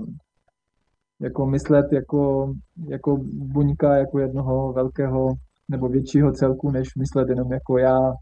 [1.22, 2.52] Jako myslet jako,
[2.88, 5.28] jako buňka, jako jednoho velkého
[5.68, 8.12] nebo většího celku, než myslet jenom jako já,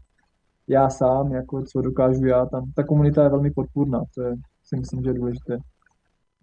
[0.67, 2.45] já sám, jako co dokážu já.
[2.45, 4.33] Tam ta komunita je velmi podpůrná, to je,
[4.63, 5.57] si myslím, že je důležité.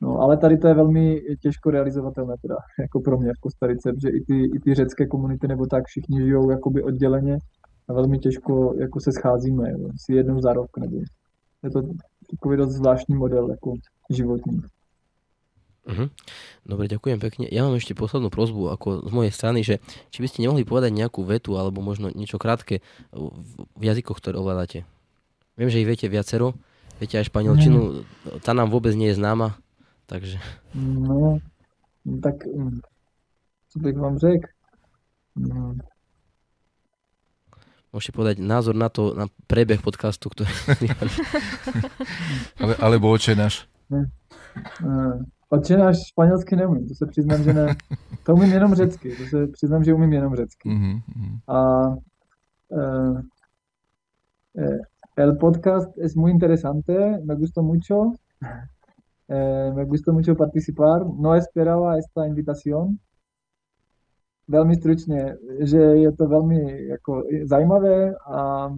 [0.01, 4.09] No, ale tady to je velmi těžko realizovatelné teda, jako pro mě v Kostarice, protože
[4.09, 7.39] i ty, i ty řecké komunity nebo tak všichni žijou jakoby odděleně
[7.89, 10.97] a velmi těžko jako se scházíme, jo, si jednou za rok, nebo
[11.65, 11.83] je to
[12.31, 13.73] takový dost zvláštní model jako
[14.11, 14.61] životní.
[15.89, 16.13] Uh-huh.
[16.69, 17.45] Dobre, ďakujem pekne.
[17.49, 19.81] Ja mám ešte poslednú prozbu ako z mojej strany, že
[20.13, 22.85] či by ste nemohli povedať nejakú vetu alebo možno niečo krátke
[23.73, 24.85] v jazykoch, ktoré ovládate.
[25.57, 26.53] Viem, že ich viete viacero,
[27.01, 28.05] viete aj španielčinu,
[28.45, 29.57] tá nám vôbec nie je známa,
[30.05, 30.37] takže...
[30.77, 31.41] No,
[32.21, 32.45] tak
[33.69, 34.49] co bych vám řekl?
[35.37, 35.75] No,
[37.89, 40.53] Môžete povedať názor na to, na prebeh podcastu, ktorý...
[42.61, 43.65] Ale, alebo oče náš.
[45.79, 47.67] Náš španělsky neumím, to se přiznám, že ne.
[48.25, 50.69] To umím jenom řecky, to se přiznám, že umím jenom řecky.
[50.69, 51.01] Mm-hmm.
[51.49, 51.89] A
[52.69, 53.21] uh,
[55.17, 58.13] el podcast es muy interesante, me gustó mucho.
[59.31, 61.07] Eh, me gustó mucho participar.
[61.07, 62.97] No esperaba esta invitación,
[64.49, 68.73] velmi stručně, že je to velmi jako zajímavé a e,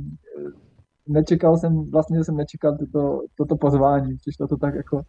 [1.09, 5.03] nečekal jsem, vlastně jsem nečekal toto, toto pozvání, přišlo to tak jako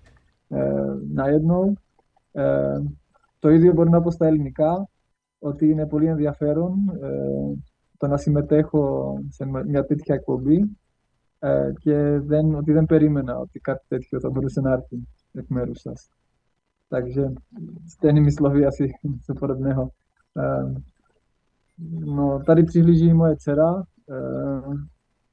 [0.51, 1.73] eh, najednou.
[2.33, 2.81] Eh,
[3.39, 4.89] το ίδιο μπορεί να αποστέλει νικά,
[5.39, 7.61] ότι είναι πολύ ενδιαφέρον ε,
[7.97, 10.77] το να συμμετέχω σε μια τέτοια εκπομπή
[11.39, 15.79] ε, και δεν, ότι δεν περίμενα ότι κάτι τέτοιο θα μπορούσε να έρθει εκ μέρους
[15.79, 16.09] σας.
[16.91, 17.23] Takže
[17.87, 19.89] stejnými slovy asi něco podobného.
[20.35, 20.75] Ehm,
[22.15, 23.83] no, tady přihlíží moje dcera.
[24.09, 24.87] Ehm,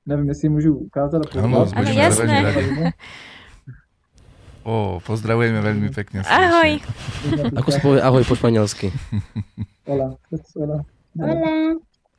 [0.07, 1.23] nevím, jestli můžu ukázat.
[1.43, 2.93] Ano, ano jasné.
[4.69, 6.21] O, pozdravujeme veľmi pekne.
[6.29, 6.77] Ahoj.
[7.57, 8.93] Ako sa povie ahoj po španielsky?
[9.89, 10.13] Hola.
[10.53, 10.85] Hola.
[11.17, 11.41] Hola.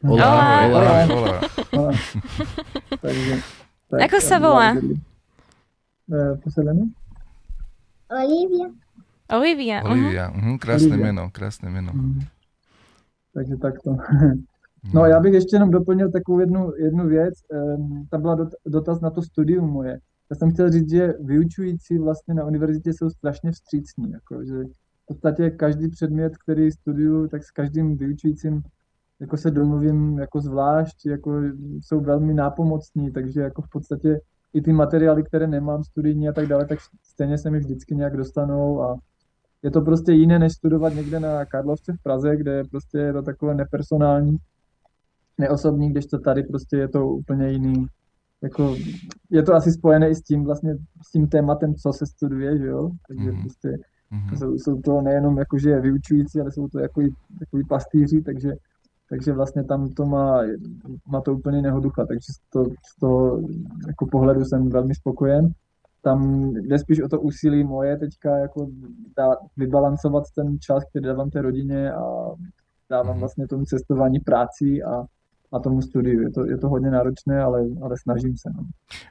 [0.01, 0.33] Hola.
[0.65, 0.93] Hola.
[1.05, 1.37] Hola.
[1.77, 1.91] Hola.
[3.05, 3.33] Takže,
[3.93, 4.73] tak, Ako sa volá?
[6.41, 6.89] Posledné?
[8.09, 8.67] Olivia.
[9.29, 9.77] Olivia.
[9.85, 10.57] Olivia, uh-huh.
[10.57, 11.05] krásne Olivia.
[11.05, 11.93] meno, krásne meno.
[11.93, 12.17] Uh-huh.
[13.37, 14.01] Takže takto.
[14.93, 17.33] No já bych ještě jenom doplnil takovou jednu, jednu věc.
[18.09, 19.99] Tam byla dotaz na to studium moje.
[20.31, 24.11] Já jsem chtěl říct, že vyučující vlastně na univerzitě jsou strašně vstřícní.
[24.11, 24.63] Jako, že
[25.03, 28.63] v podstatě každý předmět, který studuju, tak s každým vyučujícím
[29.19, 31.41] jako se domluvím jako zvlášť, jako
[31.81, 34.19] jsou velmi nápomocní, takže jako v podstatě
[34.53, 38.17] i ty materiály, které nemám studijní a tak dále, tak stejně se mi vždycky nějak
[38.17, 38.97] dostanou a
[39.63, 43.13] je to prostě jiné, než studovat někde na Karlovce v Praze, kde je prostě je
[43.13, 44.37] to takové nepersonální,
[45.37, 47.85] neosobní, když to tady prostě je to úplně jiný.
[48.43, 48.75] Jako,
[49.29, 50.75] je to asi spojené i s tím vlastně,
[51.07, 52.89] s tím tématem, co se studuje, že jo?
[53.07, 53.41] Takže mm-hmm.
[53.41, 53.69] prostě
[54.11, 54.37] mm-hmm.
[54.37, 57.01] Jsou, jsou, to nejenom jako, že je vyučující, ale jsou to jako
[57.39, 58.51] takový pastýři, takže,
[59.09, 60.41] takže vlastně tam to má,
[61.07, 63.41] má to úplně jiného ducha, takže z toho, z toho
[63.87, 65.53] jako pohledu jsem velmi spokojen
[66.01, 68.67] tam jde spíš o to úsilí moje teďka jako
[69.17, 72.03] dá, vybalancovat ten čas, který dávám té rodině a
[72.89, 73.19] dávám mm-hmm.
[73.19, 75.05] vlastně tomu cestování práci a,
[75.51, 76.21] a tomu studiu.
[76.21, 78.49] Je to, je to hodně náročné, ale, ale snažím se.
[78.57, 78.63] No.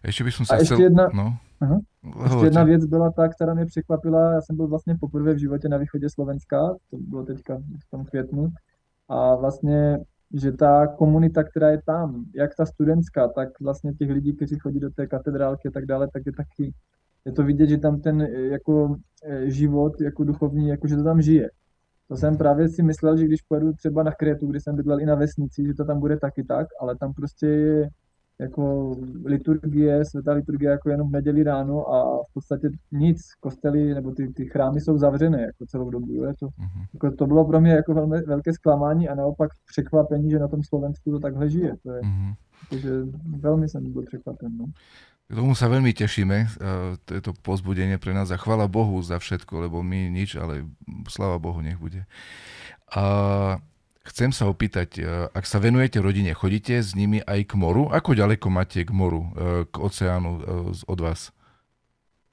[0.05, 1.37] Ještě bych se a ještě jedna, no.
[1.61, 1.81] aha,
[2.23, 4.33] ještě jedna věc byla ta, která mě překvapila.
[4.33, 8.05] Já jsem byl vlastně poprvé v životě na východě Slovenska, to bylo teďka v tom
[8.05, 8.49] květnu.
[9.09, 9.99] A vlastně
[10.35, 14.81] že ta komunita, která je tam, jak ta studentská, tak vlastně těch lidí, kteří chodí
[14.81, 16.75] do té katedrálky a tak dále, tak je taky,
[17.25, 18.21] je to vidět, že tam ten
[18.51, 21.51] jako eh, život, jako duchovní, jako že to tam žije.
[22.09, 25.07] To jsem právě si myslel, že když pojedu třeba na Krétu, kde jsem bydlel i
[25.07, 27.89] na vesnici, že to tam bude taky tak, ale tam prostě je
[28.41, 28.95] jako
[29.25, 34.29] liturgie, světá liturgie jako jenom v neděli ráno a v podstatě nic, kostely nebo ty,
[34.29, 36.13] ty chrámy jsou zavřené jako celou dobu.
[36.13, 36.33] Jo?
[36.41, 36.87] To, mm-hmm.
[36.95, 40.63] jako, to bylo pro mě jako velmi velké zklamání a naopak překvapení, že na tom
[40.63, 41.75] Slovensku to takhle žije.
[41.83, 42.35] To je, mm-hmm.
[42.69, 42.91] Takže
[43.41, 44.53] veľmi som bol překvapen.
[44.61, 44.69] No.
[45.29, 46.57] K tomu sa veľmi tešíme,
[47.05, 50.65] to je to pozbudenie pre nás a chvala Bohu za všetko, lebo my nič, ale
[51.05, 52.09] sláva Bohu nech bude.
[52.89, 53.05] A
[54.09, 55.05] chcem sa opýtať,
[55.37, 57.93] ak sa venujete rodine, chodíte s nimi aj k moru?
[57.93, 59.29] Ako ďaleko máte k moru,
[59.69, 60.41] k oceánu
[60.89, 61.29] od vás?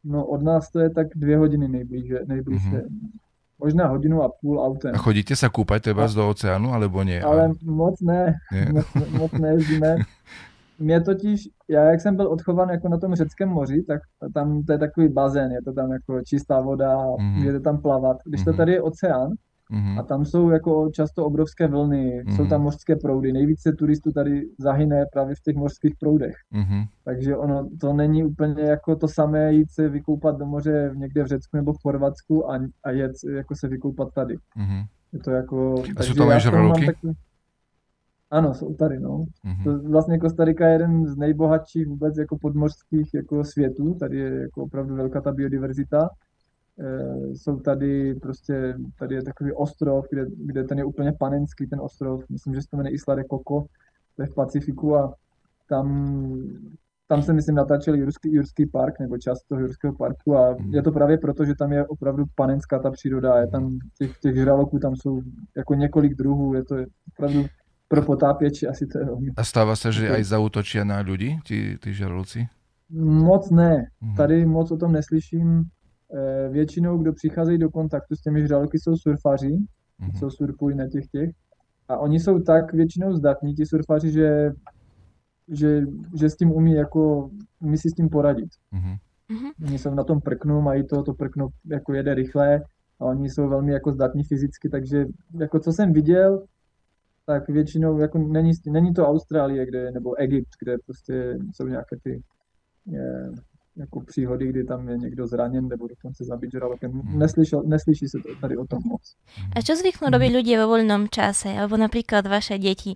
[0.07, 2.79] No od nás to je tak dvě hodiny nejblíže, nejblíže.
[2.87, 3.11] Mm-hmm.
[3.59, 4.95] Možná hodinu a půl autem.
[4.95, 7.23] A chodíte sa kúpať teba do oceánu, alebo nie?
[7.23, 8.71] Ale moc ne, nie.
[8.71, 9.91] moc, moc nejezdíme.
[10.79, 14.01] Mě totiž, já jak jsem byl odchovan jako na tom řeckém moři, tak
[14.33, 17.35] tam to je takový bazén, je to tam jako čistá voda, mm-hmm.
[17.35, 18.17] můžete tam plavat.
[18.25, 18.51] Když mm-hmm.
[18.51, 19.31] to tady je oceán,
[19.71, 19.99] Mm-hmm.
[19.99, 22.35] A tam jsou jako často obrovské vlny, mm-hmm.
[22.35, 23.33] jsou tam mořské proudy.
[23.33, 26.35] Nejvíce turistů tady zahyne právě v těch mořských proudech.
[26.53, 26.85] Mm-hmm.
[27.05, 31.27] Takže ono to není úplně jako to samé jít se vykoupat do moře někde v
[31.27, 34.35] Řecku nebo v Chorvatsku a, a jet jako se vykoupat tady.
[34.35, 34.85] Mm-hmm.
[35.13, 35.83] Je to jako...
[35.97, 36.85] A jsou to žraloky?
[36.85, 37.13] Takový...
[38.31, 39.17] Ano, jsou tady, no.
[39.45, 39.63] Mm-hmm.
[39.63, 43.93] To vlastně Kostarika je jeden z nejbohatších vůbec jako podmořských jako světů.
[43.93, 46.09] Tady je jako opravdu velká ta biodiverzita.
[46.79, 51.81] Eh, jsou tady prostě, tady je takový ostrov, kde, kde ten je úplně panenský, ten
[51.81, 53.65] ostrov, myslím, že se to jmenuje Isla de Coco,
[54.15, 55.13] to je v Pacifiku a
[55.69, 56.15] tam,
[57.07, 60.91] tam se myslím natáčel Jurský, Jurský park, nebo část toho Jurského parku a je to
[60.91, 64.95] právě proto, že tam je opravdu panenská ta příroda, je tam těch, těch žraloků, tam
[64.95, 65.21] jsou
[65.57, 66.75] jako několik druhů, je to
[67.13, 67.45] opravdu
[67.87, 69.31] pro potápěči asi to je velmi.
[69.37, 72.47] A stává se, že aj zautočí na lidi, ty, ty žraloci?
[72.99, 74.15] Moc ne, mhm.
[74.15, 75.63] tady moc o tom neslyším.
[76.13, 80.19] Eh, většinou, kdo přicházejí do kontaktu s těmi žraloky, jsou surfaři, mm-hmm.
[80.19, 81.29] co surfují na těch těch.
[81.87, 84.51] A oni jsou tak většinou zdatní, ti surfaři, že,
[85.47, 85.81] že,
[86.19, 87.29] že s tím umí, jako,
[87.59, 88.49] umí si s tím poradit.
[88.73, 88.97] Mm-hmm.
[89.67, 92.61] Oni jsou na tom prknu, mají to, to prkno jako jede rychle
[92.99, 95.05] a oni jsou velmi jako zdatní fyzicky, takže
[95.39, 96.43] jako co jsem viděl,
[97.25, 102.21] tak většinou jako není, není to Austrálie, kde, nebo Egypt, kde prostě jsou nějaké ty
[102.85, 103.31] je,
[103.77, 106.91] jako příhody, kdy tam je někdo zraněn nebo dokonce zabít žralokem.
[106.91, 107.19] Hmm.
[107.19, 109.01] Neslyšel, neslyší se to tady o tom moc.
[109.55, 112.95] A čo zvyknú robiť ľudia vo voľnom čase, alebo napríklad vaše deti?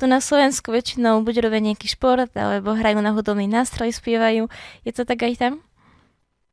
[0.00, 4.48] Tu na Slovensku väčšinou buď robia nejaký šport, alebo hrajú na hudobný nástroj, zpívajú.
[4.88, 5.52] Je to tak aj tam?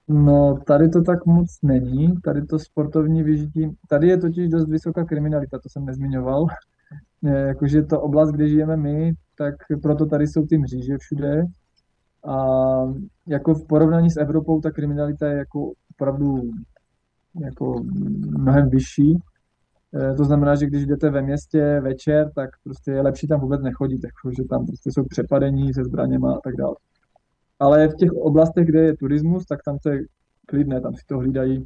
[0.07, 5.05] No, tady to tak moc není, tady to sportovní vyžití, tady je totiž dost vysoká
[5.05, 6.45] kriminalita, to jsem nezmiňoval.
[7.23, 11.43] Jakože to oblast, kde žijeme my, tak proto tady jsou ty mříže všude,
[12.27, 12.35] a
[13.27, 16.51] jako v porovnání s Evropou ta kriminalita je jako opravdu
[17.41, 17.83] jako
[18.39, 19.17] mnohem vyšší.
[19.95, 23.61] E, to znamená, že když jdete ve městě večer, tak prostě je lepší tam vůbec
[23.61, 26.75] nechodit, jako, že tam prostě jsou přepadení se zbraněma a tak dále.
[27.59, 29.99] Ale v těch oblastech, kde je turismus, tak tam to je
[30.47, 31.65] klidné, tam si to hlídají,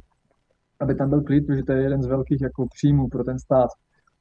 [0.80, 3.68] aby tam byl klid, protože to je jeden z velkých jako příjmů pro ten stát.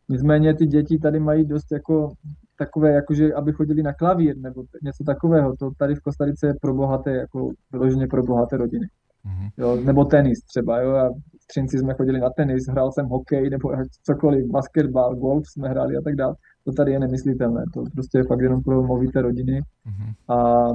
[0.09, 2.09] Nicméně ty děti tady mají dost jako
[2.57, 5.55] takové, jakože aby chodili na klavír nebo něco takového.
[5.55, 8.87] To tady v Kostarice je pro bohaté, jako vyloženě pro bohaté rodiny.
[9.25, 9.49] Mm-hmm.
[9.57, 11.09] Jo, nebo tenis třeba, jo, a
[11.43, 13.69] v Třinci jsme chodili na tenis, hrál jsem hokej nebo
[14.03, 16.35] cokoliv, basketbal, golf jsme hráli a tak dále.
[16.63, 20.35] To tady je nemyslitelné, to prostě je fakt jenom pro movité rodiny mm-hmm.
[20.35, 20.67] a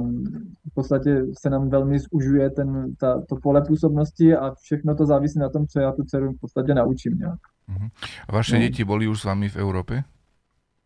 [0.69, 5.39] v podstatě se nám velmi zužuje ten, ta, to pole působnosti a všechno to závisí
[5.39, 7.39] na tom, co já tu dceru v podstatě naučím nějak.
[7.69, 7.89] Mm-hmm.
[8.27, 8.61] A vaše no.
[8.61, 10.03] děti byly už s vámi v Evropě?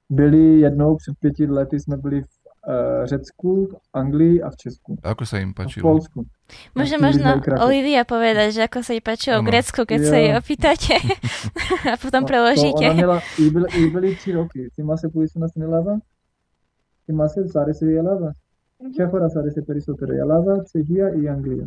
[0.10, 2.28] byli jednou před pěti lety, jsme byli v
[2.68, 4.98] uh, Řecku, v Anglii a v Česku.
[5.04, 5.82] A ako sa im páčilo?
[5.82, 6.20] v Polsku.
[6.78, 10.10] Môže možno Olivia povedať, že ako sa jej páčilo v Grécku, keď ja.
[10.10, 10.96] sa jej opýtate
[11.94, 12.86] a potom no, preložíte.
[12.86, 14.70] To ona měla, jí byly, jí byly tři roky.
[14.76, 15.98] Ty má se půjdu na Sinilava?
[17.06, 18.32] Ty má se sare se Jelava?
[18.96, 20.16] Ce fără sare se perisotere?
[20.16, 21.66] Jelava, Cehia i Anglia.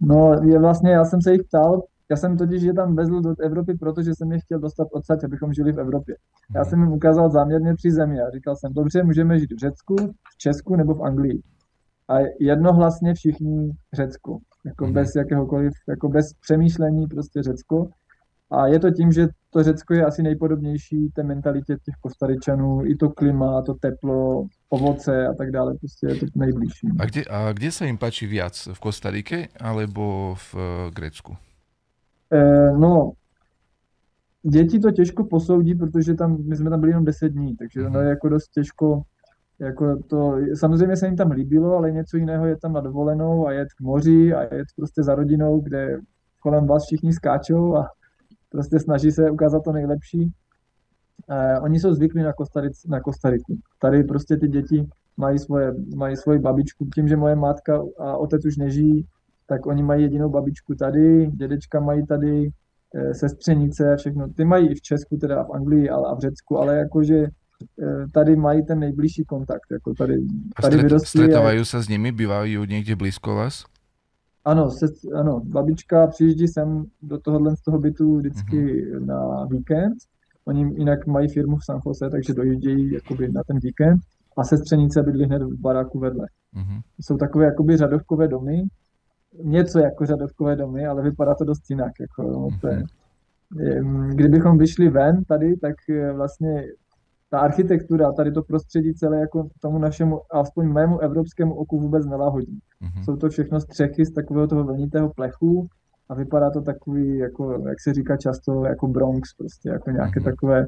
[0.00, 3.34] No, je vlastně, já jsem se jich ptal, já jsem totiž je tam vezl do
[3.42, 6.14] Evropy, protože jsem je chtěl dostat odsaď, abychom žili v Evropě.
[6.54, 9.96] Já jsem jim ukázal záměrně tři země a říkal jsem, dobře, můžeme žít v Řecku,
[10.34, 11.42] v Česku nebo v Anglii.
[12.08, 14.92] A jednohlasně všichni Řecku, jako mhm.
[14.92, 17.88] bez jakéhokoliv, jako bez přemýšlení prostě Řecko.
[18.50, 22.96] A je to tím, že to Řecko je asi nejpodobnější té mentalitě těch Kostaričanů, i
[22.96, 26.88] to klima, to teplo, ovoce a tak dále, prostě je to nejbližší.
[26.98, 28.68] A kde, a kde se jim páči víc?
[28.72, 31.36] V Kostarike alebo v eh, Grécku?
[32.32, 33.12] Eh, no,
[34.42, 38.00] děti to těžko posoudí, protože tam, my jsme tam byli jenom 10 dní, takže ono
[38.00, 39.02] je jako dost těžko,
[39.58, 43.52] jako to, samozřejmě se jim tam líbilo, ale něco jiného je tam na dovolenou a
[43.52, 45.98] jet k moři a jet prostě za rodinou, kde
[46.40, 47.88] kolem vás všichni skáčou a
[48.50, 50.32] prostě snaží se ukázat to nejlepší.
[51.30, 53.58] Eh, oni jsou zvyklí na, Kostaric, na Kostariku.
[53.80, 56.86] Tady prostě ty děti mají, svoje, mají svoji babičku.
[56.94, 59.06] Tím, že moje matka a otec už nežijí,
[59.46, 62.50] tak oni mají jedinou babičku tady, dědečka mají tady,
[62.94, 64.28] eh, sestřenice, všechno.
[64.28, 67.18] Ty mají i v Česku, teda v Anglii ale a v Řecku, ale jakože
[67.82, 69.66] eh, tady mají ten nejbližší kontakt.
[69.72, 70.14] Jako tady,
[70.56, 72.12] A tady stret, vyrostli a- stretávajú sa s nimi?
[72.12, 73.64] Bývajú niekde blízko vás?
[74.46, 79.06] Ano, se, ano, babička přijíždí sem do tohohle z toho bytu vždycky Mhm.
[79.06, 79.94] na víkend.
[80.44, 84.00] Oni jinak mají firmu v San Jose, takže dojíždějí jakoby na ten víkend.
[84.38, 86.26] A sestřenice bydlí hned v baráku vedle.
[86.54, 86.80] Mhm.
[87.00, 88.62] Jsou takové jakoby řadovkové domy,
[89.44, 91.92] něco jako řadovkové domy, ale vypadá to dost jinak.
[92.00, 92.82] Jako, no, to je,
[93.78, 96.62] Em, kdybychom vyšli ven tady, tak eh, vlastně
[97.30, 102.58] ta architektura, tady to prostředí celé jako tomu našemu, aspoň mému evropskému oku vůbec neláhodí.
[102.80, 103.04] Mhm.
[103.04, 105.68] Jsou to všechno střechy z takového toho vlnitého plechu
[106.08, 110.24] a vypadá to takový, jako, jak se říká často, jako Bronx prostě, jako nějaké Mhm.
[110.24, 110.66] takové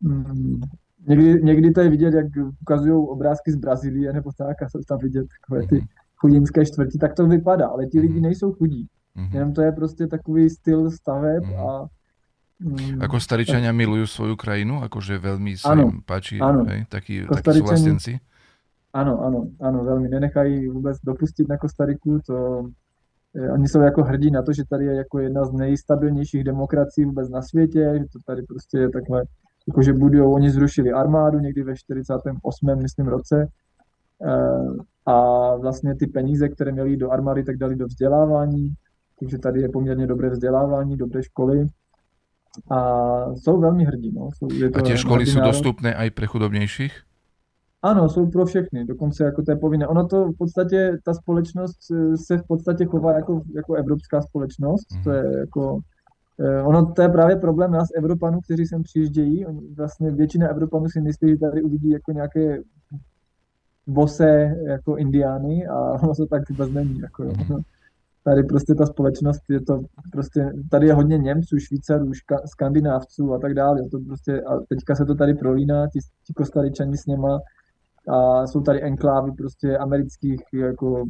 [0.00, 0.60] mm,
[1.08, 2.26] někdy, někdy to je vidět, jak
[2.62, 5.86] ukazují obrázky z Brazílie nebo tak a jsou tam vidět takové ty Mhm.
[6.16, 8.22] chudinské čtvrti, tak to vypadá, ale ti lidi Mhm.
[8.22, 9.30] nejsou chudí, Mhm.
[9.36, 11.54] jenom to je prostě takový styl staveb Mhm.
[11.54, 11.86] a
[13.02, 14.80] Ako staričania milujú svoju krajinu?
[14.86, 16.62] Akože veľmi sa Áno, im páči, áno.
[16.70, 16.86] hej?
[16.86, 18.12] Takí, takí Staričani- súvlastenci?
[18.94, 20.08] Ano, ano, ano, velmi.
[20.08, 22.68] Nenechají vůbec dopustit na Kostariku, to
[23.34, 27.04] eh, oni jsou jako hrdí na to, že tady je jako jedna z nejstabilnějších demokracií
[27.04, 29.22] vůbec na světě, že to tady prostě je takhle,
[29.68, 32.76] jakože budujou, oni zrušili armádu někdy ve 48.
[32.82, 33.48] myslím roce
[34.22, 34.30] eh,
[35.06, 35.16] a
[35.56, 38.74] vlastně ty peníze, které měli do armády, tak dali do vzdělávání,
[39.20, 41.66] takže tady je poměrně dobré vzdělávání, dobré školy
[42.70, 42.78] a
[43.34, 44.12] jsou velmi hrdí.
[44.14, 44.28] No.
[44.34, 45.50] Jsou, je A tie školy hrdý sú národ.
[45.52, 46.94] dostupné aj pre chudobnejších?
[47.84, 49.86] Ano, jsou pro všechny, dokonce jako to je povinné.
[49.86, 54.86] Ono to v podstatě, ta společnost eh, se v podstatě chová jako, jako evropská společnost,
[55.04, 55.18] to Mhm.
[55.18, 55.78] je jako,
[56.40, 60.88] eh, ono to je právě problém nás Evropanů, kteří sem přijíždějí, Oni vlastně většina Evropanů
[60.88, 62.58] si myslí, že tady uvidí jako nějaké
[63.86, 67.32] bose jako indiány a ono to tak vůbec není, jako jo.
[67.36, 67.60] Mhm.
[68.24, 69.80] Tady prostě ta společnost je to
[70.12, 73.88] prostě, tady je hodně Němců, Švýcarů, ška, Skandinávců a tak dále.
[73.90, 77.40] To prostě, a teďka se to tady prolíná, ti, ti kostaričani s něma
[78.08, 81.04] a jsou tady enklávy prostě amerických jako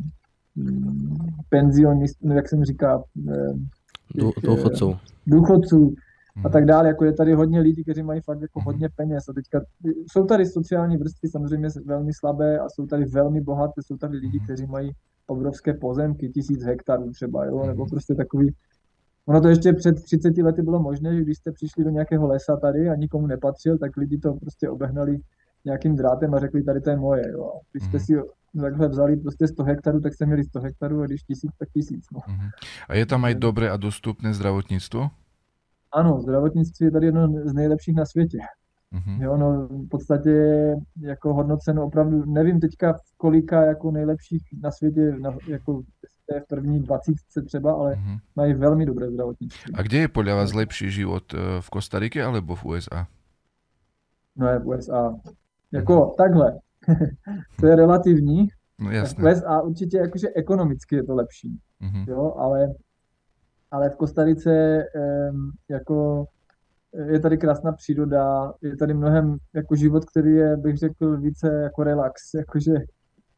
[0.57, 1.17] mm,
[1.49, 3.53] penzionistů, no, jak se mi říká, eh,
[4.13, 4.99] těch, eh, dôchodcov.
[5.27, 5.95] důchodců
[6.37, 6.53] a Mhm.
[6.53, 6.89] tak dále.
[6.89, 8.65] Jako je tady hodně lidí, kteří mají fakt jako Mhm.
[8.67, 9.29] hodně peněz.
[9.29, 9.61] A teďka
[10.13, 13.83] jsou tady sociální vrstvy samozřejmě velmi slabé a jsou tady velmi bohaté.
[13.83, 14.45] Jsou tady lidi, Mhm.
[14.45, 14.91] kteří mají
[15.27, 17.91] obrovské pozemky, tisíc hektarů třeba, jo, nebo Mhm.
[17.91, 18.55] prostě takový.
[19.27, 22.57] Ono to ještě před 30 lety bylo možné, že když jste přišli do nějakého lesa
[22.57, 25.19] tady a nikomu nepatřil, tak lidi to prostě obehnali
[25.65, 27.31] nějakým drátem a řekli, tady to je moje.
[27.31, 27.45] Jo.
[27.45, 28.05] A když jste Mhm.
[28.07, 28.15] si
[28.61, 32.05] takhle vzali prostě 100 hektarů, tak jste měli 100 hektarů a když tisíc, tak tisíc.
[32.13, 32.21] No.
[32.29, 32.49] Mhm.
[32.89, 35.09] A je tam aj dobré a dostupné zdravotníctvo?
[35.93, 38.39] Ano, zdravotnictví je tady jedno z nejlepších na světě.
[38.95, 39.23] Mhm.
[39.23, 40.31] Jo, no v podstatě
[41.01, 45.83] jako hodnoceno opravdu, nevím teďka v kolika jako nejlepších na světě, na, jako
[46.35, 48.17] je v první dvacítce třeba, ale Mhm.
[48.37, 49.75] mají velmi dobré zdravotnictví.
[49.75, 51.25] A kde je podľa vás lepší život?
[51.35, 53.07] eh, V Kostarike alebo v USA?
[54.37, 55.15] No je v USA.
[55.73, 56.59] Jako takhle.
[57.61, 58.49] to je relativní.
[58.79, 59.19] No V.
[59.19, 62.05] USA určitě jakože ekonomicky je to lepší, Mhm.
[62.09, 62.75] jo, ale,
[63.71, 64.51] ale v Kostarice
[64.97, 66.27] em, jako
[67.13, 71.83] je tady krásná příroda, je tady mnohem jako život, který je, bych řekl, více jako
[71.85, 72.73] relax, jakože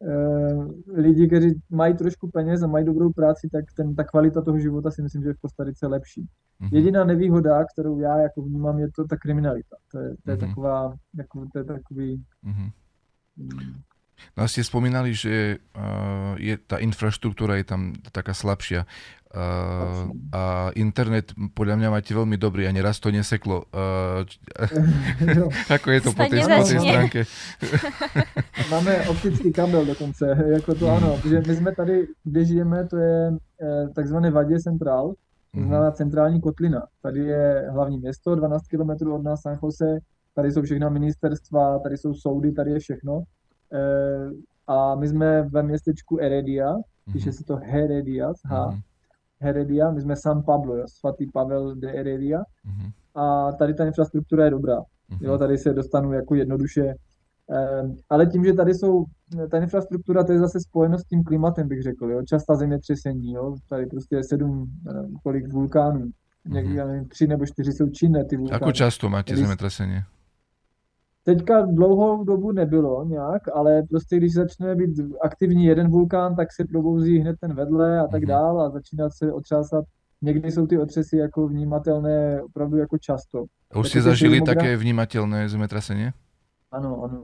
[0.08, 0.56] eh,
[0.92, 4.90] lidi, kteří mají trošku peněz a mají dobrou práci, tak ten, ta kvalita toho života
[4.90, 6.26] si myslím, že je v Kostarice lepší.
[6.60, 6.70] Mhm.
[6.72, 9.76] Jediná nevýhoda, kterou já jako vnímám, je to ta kriminalita.
[9.92, 10.48] To je, to je Mhm.
[10.48, 12.68] taková, jako, to je takový, Mhm.
[14.36, 17.80] No a ste spomínali, že uh, je, tá infraštruktúra je tam
[18.12, 18.84] taká slabšia.
[19.36, 23.68] Uh, a internet podľa mňa máte veľmi dobrý a neraz to neseklo.
[23.68, 24.24] Uh,
[25.20, 25.52] jo.
[25.76, 27.20] ako je to po tej, po tej stránke?
[28.72, 33.30] Máme optický kabel dokonce, jako to ano, protože my jsme tady, kde žijeme, to je
[33.94, 35.12] takzvané Vadě Centrál,
[35.54, 35.68] to Mhm.
[35.68, 36.86] znamená centrální kotlina.
[37.02, 39.98] Tady je hlavní město, 12 km od nás San Jose,
[40.34, 43.22] tady jsou všechna ministerstva, tady jsou soudy, tady je všechno.
[43.72, 44.30] Eh,
[44.68, 46.74] A my jsme ve městečku Heredia,
[47.12, 48.80] píše se to Heredia, H, Mhm.
[49.40, 52.42] Heredia, my jsme San Pablo, jo, svatý Pavel de Heredia.
[52.64, 52.90] Mhm.
[53.14, 54.76] A tady ta infrastruktura je dobrá.
[55.10, 55.18] Mhm.
[55.22, 56.94] Jo, tady se dostanu jako jednoduše.
[57.50, 59.04] Ehm, ale tím, že tady jsou,
[59.50, 63.54] ta infrastruktura, to je zase spojeno s tím klimatem, bych řekl, jo, častá zemětřesení, jo,
[63.68, 66.10] tady prostě je sedm, nevím, kolik vulkánů,
[66.48, 66.78] někdy, Mhm.
[66.78, 68.60] já nevím, tři nebo čtyři jsou činné ty vulkány.
[68.60, 70.02] Ako často máte zemetrasenie?
[71.26, 74.90] Teďka dlouhou dobu nebylo nějak, ale prostě když začne být
[75.22, 78.28] aktivní jeden vulkán, tak se probouzí hned ten vedle a tak Mhm.
[78.28, 79.84] dál a začíná se otřásat.
[80.22, 83.44] Někdy jsou ty otřesy jako vnímatelné opravdu jako často.
[83.74, 86.12] A už ste ty zažili seismogra- také vnímateľné zemetrasenie?
[86.70, 87.18] Ano, ano.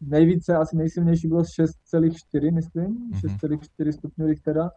[0.00, 3.20] Nejvíce, asi nejsilnější bylo 6,4, myslím, Mhm.
[3.20, 4.70] 6,4 stupňů Richtera.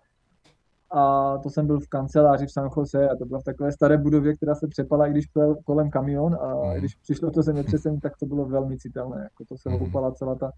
[0.97, 3.97] A to jsem byl v kanceláři v San Jose a to bylo v takové staré
[3.97, 6.79] budově, která se přepala, i když byl kolem kamion a Mhm.
[6.79, 10.51] když přišlo to zemětřesení, tak to bylo velmi citelné, jako to se houpala celá ta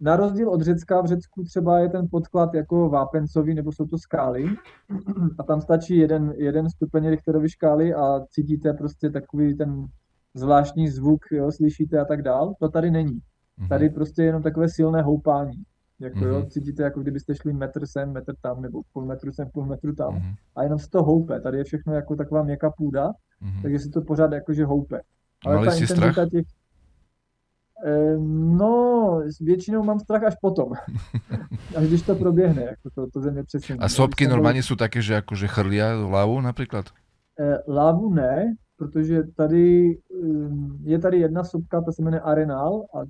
[0.00, 3.98] na rozdíl od Řecka, v Řecku třeba je ten podklad jako vápencový, nebo jsou to
[3.98, 4.44] skály
[5.38, 9.84] a tam stačí jeden, jeden stupeň Richterovy škály a cítíte prostě takový ten
[10.34, 12.54] zvláštní zvuk, jo, slyšíte a tak dál.
[12.60, 13.18] To tady není.
[13.58, 13.68] Mhm.
[13.68, 15.62] Tady prostě je jenom takové silné houpání.
[16.00, 16.50] Jako, jo, Mhm.
[16.50, 20.14] cítíte, jako kdybyste šli metr sem, metr tam, nebo půl metru sem, půl metru tam.
[20.14, 20.34] Mhm.
[20.56, 21.40] A jenom se to houpe.
[21.40, 23.62] Tady je všechno jako taková měkká půda, Mhm.
[23.62, 25.00] takže si to pořád jakože houpe.
[25.46, 25.90] A mali strach?
[25.90, 26.46] intenzita těch...
[27.86, 28.16] Eh,
[28.58, 30.72] No, s většinou mám strach až potom.
[31.78, 33.78] až když to proběhne, jako to, to zemětřesení.
[33.78, 36.90] A Když sopky normálne sú také, že akože chrlia hlavu napríklad?
[37.38, 43.06] Eh, Lávu ne, protože tady hm, je tady jedna sopka, ta se jmenuje Arenal a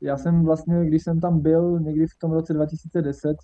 [0.00, 3.36] já jsem vlastně, když jsem tam byl někdy v tom roce 2010,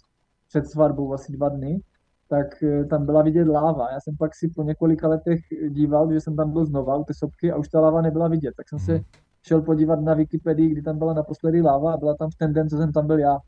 [0.48, 1.81] před svatbou asi dva dny,
[2.28, 3.90] tak eh, tam byla vidět láva.
[3.93, 7.14] Já jsem pak si po několika letech díval, že jsem tam byl znova u té
[7.14, 8.55] sopky a už ta láva nebyla vidět.
[8.56, 9.02] Tak jsem se Mhm.
[9.43, 12.68] šel podívat na Wikipedii, kdy tam byla naposledy láva a byla tam v ten den,
[12.68, 13.39] co jsem tam byl já.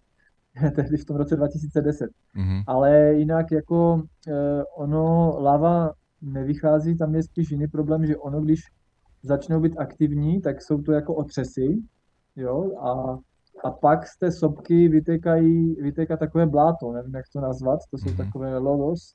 [0.77, 2.11] Tehdy v tom roce 2010.
[2.35, 2.63] Mhm.
[2.67, 5.93] Ale jinak jako eh, ono, láva
[6.23, 8.61] nevychází, tam je spíš jiný problém, že ono, když
[9.23, 11.79] začnou být aktivní, tak jsou to jako otřesy,
[12.37, 13.19] jo, a,
[13.65, 18.09] a pak z té sopky vytékají, vytéká takové bláto, nevím, jak to nazvat, to jsou
[18.09, 18.17] Mhm.
[18.17, 19.15] takové lodos,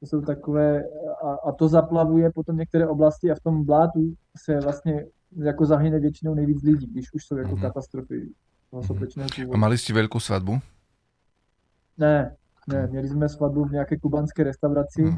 [0.00, 0.82] to jsou takové,
[1.24, 5.04] a, a to zaplavuje potom některé oblasti a v tom blátu se vlastně
[5.36, 7.60] jako zahyne většinou nejvíc lidí, když už jsou jako Mhm.
[7.60, 8.28] katastrofy
[8.70, 8.86] toho Mhm.
[8.86, 10.60] sopečného A mali ste veľkú svadbu?
[11.98, 12.36] Ne,
[12.68, 15.12] ne, měli jsme svatbu v nějaké kubanské restauraci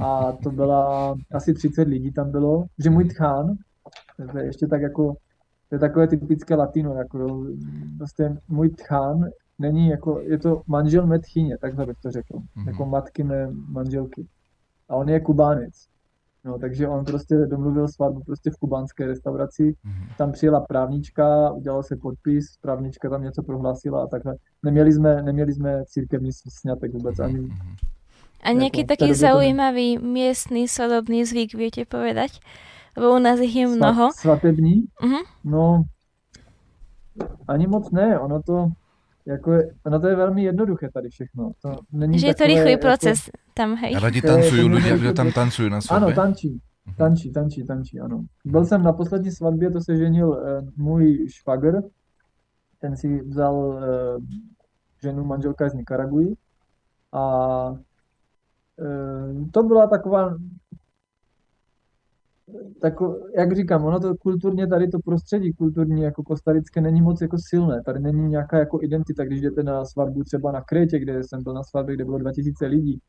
[0.00, 3.56] a to byla asi 30 lidí tam bylo, že můj tchán,
[4.40, 5.14] ještě tak jako,
[5.68, 7.44] to je takové typické latino, jako jo,
[7.98, 9.24] prostě můj tchán
[9.58, 12.68] není jako, je to manžel mé tchyně, takhle bych to řekl, Mhm.
[12.68, 14.26] jako matky mé manželky.
[14.88, 15.74] A on je kubánec.
[16.44, 20.04] No, takže on prostě domluvil svatbu prostě v kubánské restauraci Mhm.
[20.18, 24.36] tam přijela právnička, udělal se podpis, právnička tam něco prohlásila a takhle.
[24.62, 27.38] Neměli jsme, neměli jsme církevní sňatek vůbec ani.
[27.38, 27.50] Mhm.
[28.42, 32.38] A nejaký Jako, taký zaujímavý miestny svadobný zvyk viete povedať?
[32.96, 34.12] U nás ich je mnoho.
[34.12, 34.84] Svatební?
[35.02, 35.20] Mhm.
[35.44, 35.84] No,
[37.48, 38.68] ani moc ne, ono to,
[39.26, 41.52] jako je, ono to je velmi jednoduché tady všechno.
[41.62, 43.96] To není Že je to rýchly jako- proces tam, hej?
[43.96, 46.14] A radi ľudia, jako že tam tancujú na Ano, svadbe?
[46.14, 46.60] tančí,
[46.96, 48.24] tančí, tančí, tančí, ano.
[48.44, 51.82] Byl jsem na poslední svatbě, to se ženil eh, můj švagr,
[52.80, 54.20] ten si vzal eh,
[55.02, 56.36] ženu, manželka z Nikaraguji
[57.12, 57.22] a
[58.80, 60.36] eh, to byla taková,
[62.80, 67.36] tako, jak říkám, ono to kulturně tady to prostředí kulturní jako kostarické není moc jako
[67.48, 71.42] silné, tady není nějaká jako identita, když jdete na svatbu třeba na Krétě, kde jsem
[71.42, 73.00] byl na svatbě, kde bylo 2000 lidí,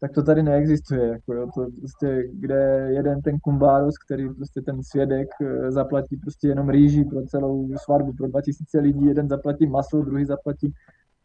[0.00, 4.82] tak to tady neexistuje, jako jo, to prostě, kde jeden ten kumbáros, který prostě ten
[4.82, 10.02] svědek eh, zaplatí prostě jenom rýži pro celou svatbu, pro 2000 lidí, jeden zaplatí maso,
[10.02, 10.72] druhý zaplatí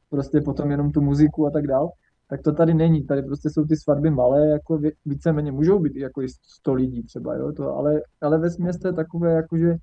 [0.10, 1.89] prostě potom jenom tu muziku a tak dál,
[2.31, 6.21] tak to tady není, tady prostě jsou ty svatby malé, jako víceméně můžou být jako
[6.21, 8.49] i 100 lidí třeba, jo, to, ale, ale ve
[8.81, 9.75] to je takové jakože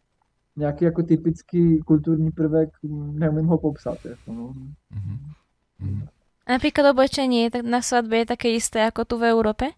[0.57, 2.69] nějaký jako typický kulturní prvek,
[3.13, 4.53] neumím ho popsat, jako no.
[4.91, 5.17] Mhm.
[5.81, 6.03] Mhm.
[6.47, 9.69] A napríklad oblečenie tak na svadbe je také isté ako tu v Európe?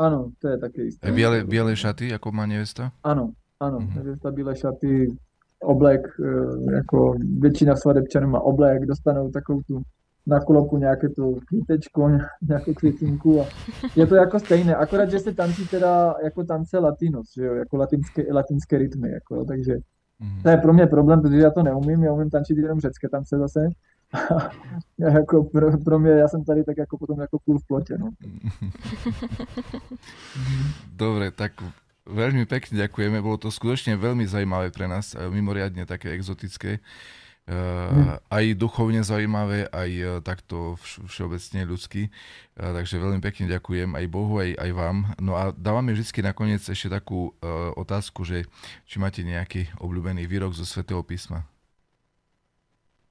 [0.00, 1.12] Ano, to je také jisté.
[1.12, 2.96] Biele, biele šaty, ako má nevesta?
[3.04, 3.92] Ano, ano, Mhm.
[3.94, 5.12] takže ta bílé šaty,
[5.60, 9.82] oblek, eh, jako většina svadebčanů má oblek, dostanou takovou tu
[10.28, 12.10] na kulopu nějaké tu kvítečko,
[12.42, 13.44] nějakou květinku a
[13.96, 17.76] je to jako stejné, akorát, že se tančí teda jako tance latinos, že jo, jako
[17.76, 19.74] latinské, latinské rytmy, jako jo, takže
[20.20, 20.42] Mhm.
[20.42, 23.38] to je pro mě problém, protože já to neumím, já umím tančit jenom řecké tance
[23.38, 23.60] zase.
[24.12, 24.50] A
[24.98, 28.10] jako pro, pro mě, já jsem tady tak jako potom jako kůl v plotě, no.
[30.98, 31.52] Dobre, tak
[32.08, 33.20] veľmi pekne ďakujeme.
[33.20, 36.80] Bolo to skutočne veľmi zaujímavé pre nás, mimoriadne také exotické.
[37.48, 42.12] Uh, aj duchovne zaujímavé, aj uh, takto vš- všeobecne ľudsky.
[42.60, 44.96] Uh, takže veľmi pekne ďakujem aj Bohu, aj, aj vám.
[45.16, 48.44] No a dávame vždy nakoniec ešte takú uh, otázku, že
[48.84, 51.48] či máte nejaký obľúbený výrok zo Svetého písma.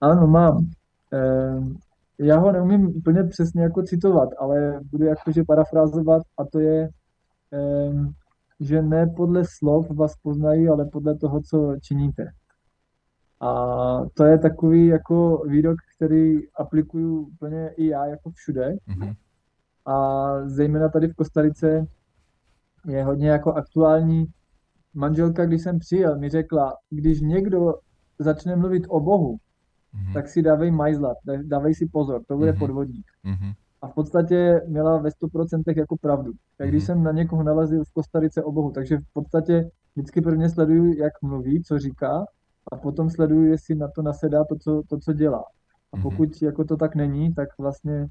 [0.01, 0.69] Ano, mám.
[1.13, 1.59] Eh,
[2.19, 6.89] já ho neumím úplně přesně jako citovat, ale budu jakože parafrázovat a to je,
[7.53, 8.07] eh,
[8.59, 12.27] že ne podle slov vás poznají, ale podle toho, co činíte.
[13.41, 13.51] A
[14.13, 18.75] to je takový jako výrok, který aplikuju úplně i já jako všude.
[18.87, 19.13] Mhm.
[19.85, 21.85] A zejména tady v Kostarice
[22.87, 24.25] je hodně jako aktuální.
[24.93, 27.73] Manželka, když jsem přijel, mi řekla, když někdo
[28.19, 29.37] začne mluvit o Bohu,
[29.93, 30.13] Mhm.
[30.13, 32.59] tak si dávej majzlat, dá- dávej si pozor, to bude Mhm.
[32.59, 33.05] podvodník.
[33.23, 33.51] Mhm.
[33.81, 36.31] a v podstatě měla ve 100% jako pravdu.
[36.57, 36.85] Tak když Mhm.
[36.85, 41.13] jsem na někoho nalezl v Kostarice o Bohu, takže v podstatě vždycky prvně sleduju, jak
[41.21, 42.25] mluví, co říká,
[42.71, 45.43] a potom sleduju, jestli na to nasedá to, co, to, co dělá.
[45.91, 46.03] A Mhm.
[46.03, 48.07] pokud jako to tak není, tak vlastně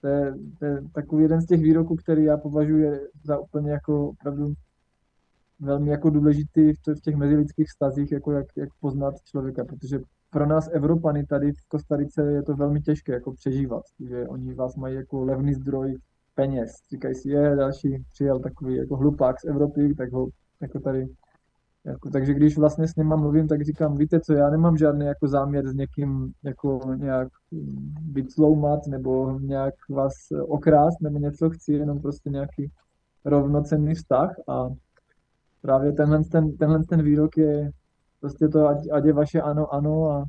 [0.00, 2.90] to je, to je takový jeden z těch výroků, který já považuji
[3.24, 4.52] za úplně jako opravdu
[5.60, 9.98] velmi jako důležitý v těch mezilidských vztazích, jako jak, jak poznat člověka, protože
[10.30, 14.76] pro nás Evropany tady v Kostarice je to velmi těžké jako přežívat, že oni vás
[14.76, 15.98] mají jako levný zdroj
[16.34, 16.72] peněz.
[16.90, 20.28] Říkají si, je, další přijel takový jako hlupák z Evropy, tak ho
[20.60, 21.06] jako tady
[21.86, 25.28] jako, takže když vlastně s nima mluvím, tak říkám, víte co, já nemám žádný jako
[25.28, 27.28] záměr s někým jako nějak
[28.12, 30.12] vycloumat nebo nějak vás
[30.48, 32.70] okrást nebo něco, chci jenom prostě nějaký
[33.24, 34.68] rovnocenný vztah a
[35.62, 37.70] právě tenhle ten, tenhle ten výrok je
[38.20, 40.24] prostě to, ať, ať je vaše ano, ano a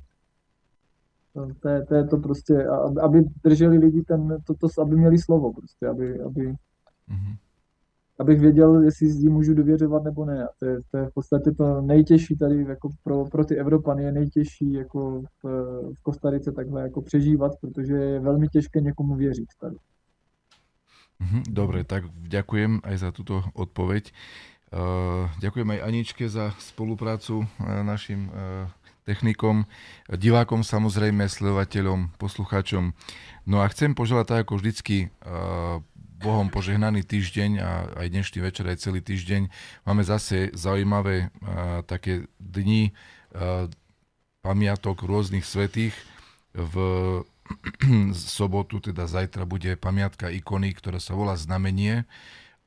[1.34, 2.68] to, to, je, to je to prostě,
[3.02, 6.56] aby drželi lidi ten, to, to, aby měli slovo prostě, aby, aby,
[7.08, 7.36] Mhm.
[8.24, 10.44] Abych věděl, jestli ním můžu důvěřovat nebo ne.
[10.44, 14.04] A to je, to je v podstatě to nejtěžší tady jako pro, pro ty Evropany
[14.04, 15.46] je nejtěžší jako v,
[15.94, 19.76] v Kostarice takhle jako přežívat, protože je velmi těžké někomu věřit tady.
[21.20, 24.12] Mhm, Dobre, tak ďakujem aj za túto odpoveď.
[25.40, 27.48] Ďakujem aj Aničke za spoluprácu uh,
[27.86, 28.34] našim
[29.06, 29.68] technikom,
[30.10, 32.96] divákom samozrejme, sledovateľom, poslucháčom.
[33.46, 35.12] No a chcem poželať tak ako vždycky
[36.24, 39.52] Bohom požehnaný týždeň a aj dnešný večer, aj celý týždeň.
[39.84, 42.96] Máme zase zaujímavé uh, také dni
[43.36, 43.68] uh,
[44.40, 45.92] pamiatok rôznych svetých.
[46.56, 46.76] V
[48.16, 52.08] sobotu, teda zajtra, bude pamiatka ikony, ktorá sa volá Znamenie.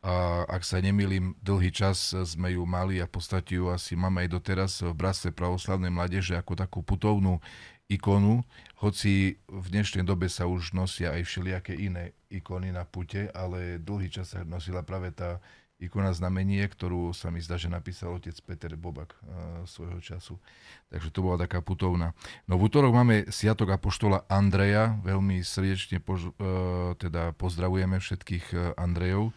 [0.05, 4.21] A ak sa nemýlim, dlhý čas sme ju mali a v podstate ju asi máme
[4.23, 7.41] aj doteraz v Bratstve pravoslavnej mládeže ako takú putovnú
[7.87, 8.43] ikonu,
[8.83, 14.11] hoci v dnešnej dobe sa už nosia aj všelijaké iné ikony na pute, ale dlhý
[14.11, 15.39] čas sa nosila práve tá
[15.77, 20.41] ikona znamenie, ktorú sa mi zdá, že napísal otec Peter Bobak uh, svojho času.
[20.89, 22.17] Takže to bola taká putovna.
[22.49, 28.61] No v útorok máme Sviatok Apoštola Andreja, veľmi srdečne pož- uh, teda pozdravujeme všetkých uh,
[28.81, 29.37] Andrejov.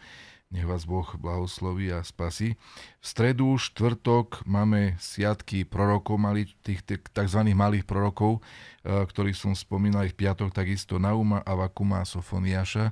[0.50, 2.58] Nech vás Boh blahosloví a spasí.
[2.98, 7.40] V stredu, štvrtok máme sviatky prorokov, mali, tých, tzv.
[7.54, 8.42] malých prorokov,
[8.82, 12.90] uh, ktorých som spomínal v piatok, takisto Nauma, Avakuma a Sofoniáša.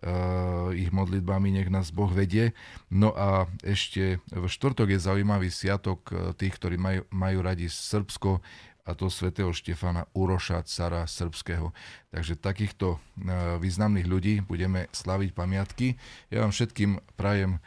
[0.00, 2.56] Uh, ich modlitbami nech nás Boh vedie.
[2.88, 8.40] No a ešte v štvrtok je zaujímavý sviatok uh, tých, ktorí majú, majú radi Srbsko
[8.84, 11.72] a to svätého Štefana Uroša, cara srbského.
[12.12, 15.96] Takže takýchto uh, významných ľudí budeme slaviť pamiatky.
[16.28, 17.64] Ja vám všetkým prajem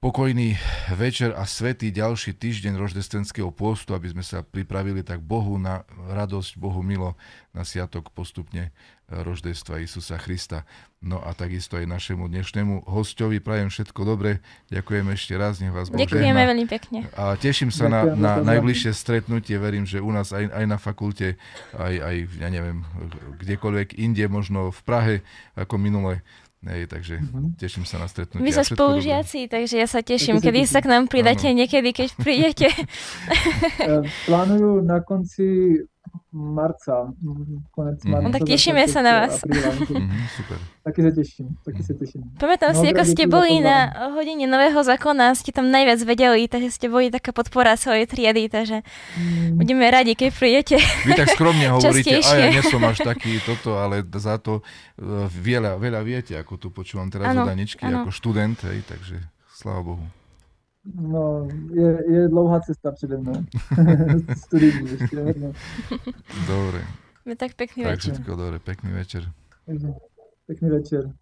[0.00, 0.56] pokojný
[0.96, 6.56] večer a svetý ďalší týždeň roždestenského pôstu, aby sme sa pripravili tak Bohu na radosť,
[6.56, 7.20] Bohu milo
[7.52, 8.72] na sviatok postupne
[9.12, 10.64] roždestva Isusa Krista.
[11.04, 14.40] No a takisto aj našemu dnešnému hostovi prajem všetko dobre.
[14.72, 17.04] Ďakujem ešte raz, nech vás Boh Ďakujeme veľmi pekne.
[17.12, 19.60] A teším sa na, Ďakujem, na najbližšie stretnutie.
[19.60, 21.36] Verím, že u nás aj, aj na fakulte,
[21.76, 22.88] aj, aj, ja neviem,
[23.36, 25.14] kdekoľvek inde, možno v Prahe,
[25.60, 26.24] ako minule.
[26.62, 27.56] Hej, takže Mhm.
[27.56, 28.04] teším sa na.
[28.04, 28.76] Vy sa všetko dobré.
[29.00, 30.70] spolužiaci, takže ja sa teším, Taky sa kedy teším.
[30.70, 31.56] sa k nám pridáte Áno.
[31.56, 32.68] niekedy, keď prídete.
[33.80, 35.80] Eh, Plánuju na konci
[36.30, 38.10] marca, mm, konec Mhm.
[38.12, 38.22] marca.
[38.22, 39.42] No tak začiatek sa na vás.
[39.42, 40.58] Mhm, super.
[40.80, 42.22] Taky se těším, taky se těším.
[42.38, 43.76] Pamätám si, No, ako dobré, ste děkuji za boli na
[44.10, 48.80] hodine Nového zákona, ste tam najviac vedeli, takže ste boli taká podpora svojej triedy, takže
[49.16, 50.76] Mm, budeme radi, keď prídete.
[51.04, 52.50] Vy tak skromne hovoríte, a ja Častejšie.
[52.50, 54.62] nie som až taký toto, ale za to
[54.96, 58.02] eh, veľa, veľa viete, ako tu počúvam teraz od Aničky, áno.
[58.02, 59.18] ako študent, hej, takže
[59.52, 60.04] sláva Bohu.
[60.84, 63.32] No, je, je dlouhá cesta přede mnou.
[64.36, 65.16] Studijní ještě.
[65.16, 65.52] No.
[66.46, 66.84] Dobre,
[67.36, 68.12] Tak pekný tak večer.
[68.14, 69.32] všetko dobre, pekný večer.
[70.46, 71.12] Pěkný večer.